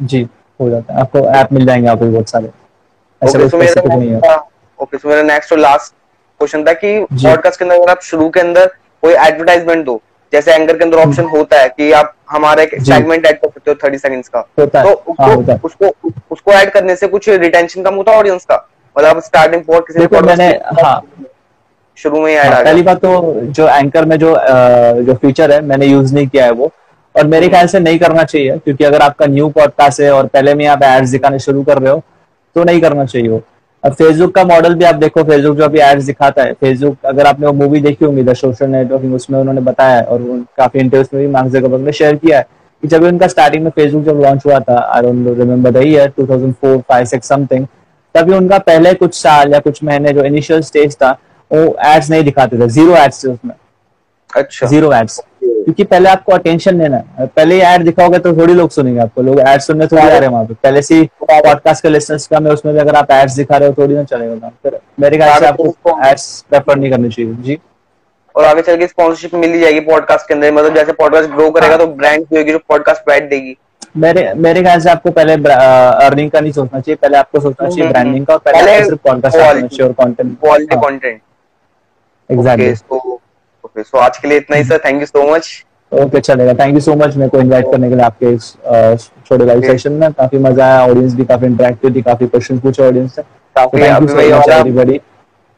जी 0.00 0.26
हो 0.60 0.68
जाता 0.70 0.94
है। 0.94 1.00
आपको 1.00 1.18
ऐप 1.30 1.52
मिल 1.52 1.66
जाएँगे 1.66 1.88
आपको 1.88 2.06
बहुत 2.06 2.28
सारे। 2.28 2.50
ऐसा 3.22 3.48
स्पेसिफिक 3.48 3.86
नहीं 3.86 4.10
है। 4.10 4.36
ओके 4.78 4.98
सो 4.98 5.08
मेरा 5.08 5.22
नेक्स्ट 5.22 5.52
और 5.52 5.58
लास्ट 5.58 5.94
क्वेश्चन 6.42 6.64
था 6.64 6.72
कि 6.72 6.98
पॉडकास्ट 7.12 7.58
के 7.58 7.64
अंदर 7.64 7.76
अगर 7.76 7.90
आप 7.90 8.00
शुरू 8.02 8.28
के 8.30 8.40
अंदर 8.40 8.66
कोई 9.02 9.12
एडवर्टाइजमेंट 9.26 9.84
दो 9.86 10.00
जैसे 10.32 10.54
एंकर 10.54 10.76
के 10.78 10.84
अंदर 10.84 10.98
ऑप्शन 10.98 11.24
होता 11.28 11.60
है 11.60 11.68
कि 11.68 11.90
आप 11.92 12.14
हमारा 12.30 12.62
एक 12.62 12.70
सेगमेंट 12.82 13.26
ऐड 13.26 13.38
कर 13.40 13.48
सकते 13.48 13.70
हो 13.70 13.74
थर्टी 13.82 13.98
सेकंड्स 13.98 14.28
का। 14.28 14.40
तो 14.58 15.14
हाँ 15.20 15.34
उसको 15.34 15.66
उसको 15.66 16.12
उसको 16.30 16.52
ऐड 16.52 16.70
करने 16.72 16.96
से 16.96 17.08
कुछ 17.08 17.28
रिटेंशन 17.28 17.82
कम 17.82 17.94
होता 17.94 18.12
है 18.12 18.18
ऑडियंस 18.18 18.44
का? 18.44 18.56
मतलब 18.96 19.20
स्टार्टिंग 19.22 19.62
पॉड 19.64 19.86
किसी 19.86 20.20
मैंने 20.26 20.48
हाँ। 20.82 21.00
शुरू 21.98 22.20
में 22.20 22.30
ही 22.30 22.36
ऐड 22.36 22.52
हाँ, 22.52 22.60
आ 22.60 22.64
पहली 22.64 22.82
बात 22.82 22.96
तो 22.96 23.40
जो 23.58 23.68
एंकर 23.68 24.04
में 24.04 24.16
जो 24.18 24.34
जो 25.02 25.14
फीचर 25.22 25.52
है 25.52 25.60
मैंने 25.66 25.86
यूज़ 25.86 26.14
नहीं 26.14 26.26
किया 26.26 26.44
है 26.44 26.52
वो। 26.52 26.70
और 27.14 27.26
मेरे 27.26 27.48
ख्याल 27.48 27.66
से 27.66 27.80
नहीं 27.80 27.98
करना 27.98 28.22
चाहिए 28.24 28.56
क्योंकि 28.58 28.84
अगर 28.84 29.02
आपका 29.02 29.26
न्यू 29.26 29.48
पॉडकास्ट 29.56 30.00
है 30.00 30.10
और 30.12 30.26
पहले 30.26 30.54
में 30.54 30.66
आप 30.66 30.82
एड्स 30.82 31.10
दिखाने 31.10 31.38
शुरू 31.38 31.62
कर 31.62 31.78
रहे 31.78 31.92
हो 31.92 32.02
तो 32.56 32.64
नहीं 32.64 32.80
करना 32.80 33.04
चाहिए 33.04 33.28
वो। 33.28 33.42
अब 33.84 33.92
फेसबुक 33.92 34.34
का 34.34 34.42
मॉडल 34.44 34.74
भी 34.74 34.84
आप 34.84 34.94
देखो 34.94 35.22
फेसबुक 35.24 35.56
जो 35.56 35.64
अभी 35.64 35.78
एड्स 35.80 36.04
दिखाता 36.04 36.42
है 36.42 36.52
फेसबुक 36.52 37.06
अगर 37.06 37.26
आपने 37.26 37.46
वो 37.46 37.52
मूवी 37.54 37.80
देखी 37.80 38.04
होंगी 38.04 38.22
द 38.22 38.34
सोशल 38.34 38.68
नेटवर्किंग 38.70 39.14
उसमें 39.14 39.38
उन्होंने 39.40 39.60
बताया 39.60 39.96
है 39.96 40.04
और 40.04 40.22
काफ़ी 40.58 40.80
इंटरव्यूज़ 40.80 41.08
में 41.14 41.26
भी 41.26 41.32
मार्क 41.32 41.48
जकरबर्ग 41.52 41.84
ने 41.84 41.92
शेयर 41.92 42.16
किया 42.16 42.38
है। 42.38 42.46
कि 42.82 42.88
जब 42.88 43.02
उनका 43.04 43.26
स्टार्टिंग 43.26 43.64
में 43.64 43.70
फेसबुक 43.70 44.04
जब 44.04 44.20
लॉन्च 44.22 44.46
हुआ 44.46 44.58
था 44.60 44.78
I 44.94 45.02
don't 45.02 45.38
remember 45.38 45.70
the 45.70 45.82
year 45.86 46.12
2004 46.20 46.80
5 46.90 47.12
6 47.14 47.20
something 47.24 47.66
तभी 48.14 48.34
उनका 48.34 48.58
पहले 48.60 48.94
कुछ 48.94 49.14
साल 49.14 49.52
या 49.52 49.58
कुछ 49.58 49.82
महीने 49.84 50.12
जो 50.12 50.24
इनिशियल 50.24 50.60
स्टेज 50.62 50.94
था 50.96 51.10
वो 51.50 51.60
एड्स 51.86 52.10
नहीं 52.10 52.24
दिखाते 52.24 52.58
थे 52.58 52.68
ज़ीरो 52.68 52.96
एड्स 52.96 53.24
थे 53.24 53.28
उसमें। 53.28 53.54
अच्छा। 54.30 54.66
ज़ीरो 54.66 54.92
एड्स 54.92 55.20
क्योंकि 55.42 55.84
पहले 55.84 56.08
आपको 56.08 56.32
अटेंशन 56.32 56.78
लेना 56.78 56.96
है। 56.96 57.26
पहले 57.26 57.60
एड 57.64 57.82
दिखाओगे 57.84 58.18
तो 58.18 58.32
थोड़ी 58.36 58.54
लोग 58.54 58.70
सुनेंगे 58.70 59.00
आपको। 59.00 59.22
लोग 59.22 59.40
एड 59.40 59.60
सुनने 59.60 59.86
थोड़ी 59.86 60.02
आ 60.02 60.08
रहे 60.08 60.20
हैं 60.20 60.28
वहाँ 60.28 60.44
पे। 60.44 60.54
पहले 60.54 60.82
से 60.82 61.02
पॉडकास्ट 61.22 61.82
के 61.82 61.88
लिसनर्स 61.88 62.26
का 62.26 62.40
में 62.40 62.50
उसमें 62.50 62.74
भी 62.74 62.80
अगर 62.80 62.96
आप 62.96 63.10
एड्स 63.10 63.36
दिखा 63.36 63.56
रहे 63.56 63.68
हो 63.68 63.74
थोड़ी 63.78 63.94
ना 63.94 64.04
चलेगा 64.04 64.34
काम। 64.34 64.50
फिर 64.62 64.78
मेरे 65.00 65.16
ख्याल 65.16 65.38
से 65.40 65.46
आपको 65.46 65.98
एड्स 66.08 66.44
प्रेफर 66.50 66.78
नहीं 66.78 66.90
करनी 66.90 67.08
चाहिए। 67.08 67.34
जी। 67.34 67.58
और 68.34 68.44
आगे 68.44 68.62
चल 68.62 68.76
के 68.76 68.86
स्पॉन्सरशिप 68.86 69.34
मिल 69.34 69.58
जाएगी 69.60 69.80
पॉडकास्ट 69.80 70.28
के 70.28 70.34
अंदर। 70.34 70.52
मतलब 70.52 70.74
जैसे 70.74 70.92
पॉडकास्ट 70.92 71.30
ग्रो 71.30 71.50
करेगा। 71.50 71.76
तो 71.76 71.86
ब्रांड 71.86 72.24
भी 72.30 72.38
होगी 72.38 72.52
जो 72.52 72.58
पॉडकास्ट 72.68 73.02
बैठ 73.08 73.28
देगी। 73.30 73.56
मेरे 73.96 74.32
मेरे 74.34 74.62
ख्याल 74.62 74.80
से 74.80 74.90
आपको 74.90 75.10
पहले 75.10 75.32
अर्निंग 75.32 76.30
का 76.30 76.40
नहीं 76.40 76.52
सोचना 76.52 76.80
चाहिए। 76.80 76.96
पहले 76.96 77.16
आपको 77.18 77.40
सोचना 77.40 77.68
चाहिए 77.68 77.82
हम्म, 77.82 77.92
ब्रांडिंग 77.92 78.26
का 78.26 78.34
और 78.34 78.40
पहले 78.42 78.84
सिर्फ़ 78.84 79.00
पॉडकास्ट 79.04 79.80
और 79.82 79.92
content 79.94 80.38
quality 80.40 80.76
content 80.76 81.20
exactly 82.30 82.74
okay 83.72 83.82
so 83.82 83.98
आज 83.98 84.16
के 84.18 84.28
लिए 84.28 84.38
इतना 84.38 84.56
ही 84.56 84.64
sir 84.64 84.78
thank 84.84 85.00
you 85.00 85.06
so 85.06 85.22
much 85.26 85.46
okay 85.92 86.20
चलेगा. 86.20 86.52
थैंक 86.54 86.74
यू 86.74 86.80
सो 86.80 86.94
मच 86.96 87.16
मेरे 87.16 87.28
को 87.30 87.38
इनवाइट 87.40 87.64
करने 87.70 87.88
के 87.88 87.94
लिए 87.94 88.04
आपके 88.04 88.30
इस 88.30 88.54
छोटे 89.26 89.44
लाइव 89.44 89.62
सेशन 89.62 89.92
में. 89.92 90.12
काफ़ी 90.12 90.38
मज़ा 90.38 90.66
आया 90.66 90.86
ऑडियंस 90.86 91.14
भी 91.14 91.24
काफ़ी 91.24 91.46
इंटरेक्टिव 91.46 91.94
थी 91.94 92.02
काफ़ी 92.02 92.26
क्वेश्चन 92.26 92.58
पूछे 92.58 92.82
ऑडियंस 92.82 93.14
से. 93.14 93.22
काफ़ी 93.56 93.82
अभी 93.82 94.14
मैं 94.14 94.24
एवरीबॉडी 94.24 95.00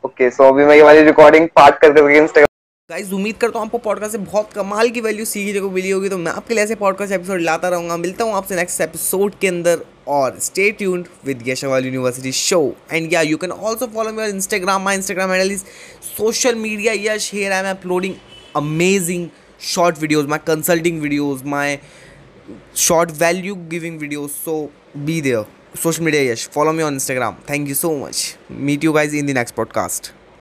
ओके 0.04 0.30
सो 0.30 0.48
अभी 0.48 0.64
मैं 0.64 0.76
ये 0.76 0.82
वाली 0.82 1.02
रिकॉर्डिंग 1.04 1.48
पार्ट 1.56 1.78
कर 1.78 1.92
करके 1.92 2.18
इंस्टाग्राम 2.18 2.52
गाइज़ 2.90 3.12
उम्मीद 3.14 3.36
करता 3.40 3.58
हूँ 3.58 3.66
आपको 3.66 3.78
पॉडकास्ट 3.78 4.12
से 4.12 4.18
बहुत 4.20 4.52
कमाल 4.54 4.90
की 4.90 5.00
वैल्यू 5.00 5.24
सीखने 5.24 5.60
को 5.60 5.70
मिली 5.70 5.90
होगी 5.90 6.08
तो 6.08 6.18
मैं 6.18 6.32
आपके 6.32 6.54
लिए 6.54 6.64
ऐसे 6.64 6.74
पॉडकास्ट 6.76 7.12
एपिसोड 7.12 7.40
लाता 7.40 7.68
रहूँगा। 7.68 7.96
मिलता 7.96 8.24
हूँ 8.24 8.34
आपसे 8.36 8.56
नेक्स्ट 8.56 8.80
एपिसोड 8.80 9.34
के 9.40 9.48
अंदर। 9.48 9.78
or 10.06 10.38
stay 10.38 10.72
tuned 10.72 11.08
with 11.24 11.44
Yeshawal 11.44 11.84
University 11.84 12.30
show. 12.32 12.76
And 12.90 13.10
yeah, 13.10 13.22
you 13.22 13.38
can 13.38 13.52
also 13.52 13.86
follow 13.86 14.12
me 14.12 14.22
on 14.22 14.30
Instagram. 14.30 14.82
My 14.82 14.96
Instagram 14.96 15.28
handle 15.28 15.50
is 15.50 15.64
social 16.00 16.54
media. 16.54 16.94
Yes, 16.94 17.28
here 17.28 17.52
I 17.52 17.56
am 17.56 17.66
uploading 17.66 18.20
amazing 18.54 19.30
short 19.58 19.96
videos, 19.96 20.26
my 20.26 20.38
consulting 20.38 21.00
videos, 21.00 21.44
my 21.44 21.80
short 22.74 23.10
value 23.10 23.56
giving 23.56 23.98
videos. 23.98 24.30
So 24.30 24.70
be 25.04 25.20
there. 25.20 25.46
Social 25.74 26.04
media, 26.04 26.22
yes. 26.22 26.46
Follow 26.46 26.72
me 26.72 26.82
on 26.82 26.94
Instagram. 26.96 27.38
Thank 27.38 27.68
you 27.68 27.74
so 27.74 27.96
much. 27.96 28.36
Meet 28.48 28.84
you 28.84 28.92
guys 28.92 29.12
in 29.12 29.26
the 29.26 29.34
next 29.34 29.56
podcast. 29.56 30.12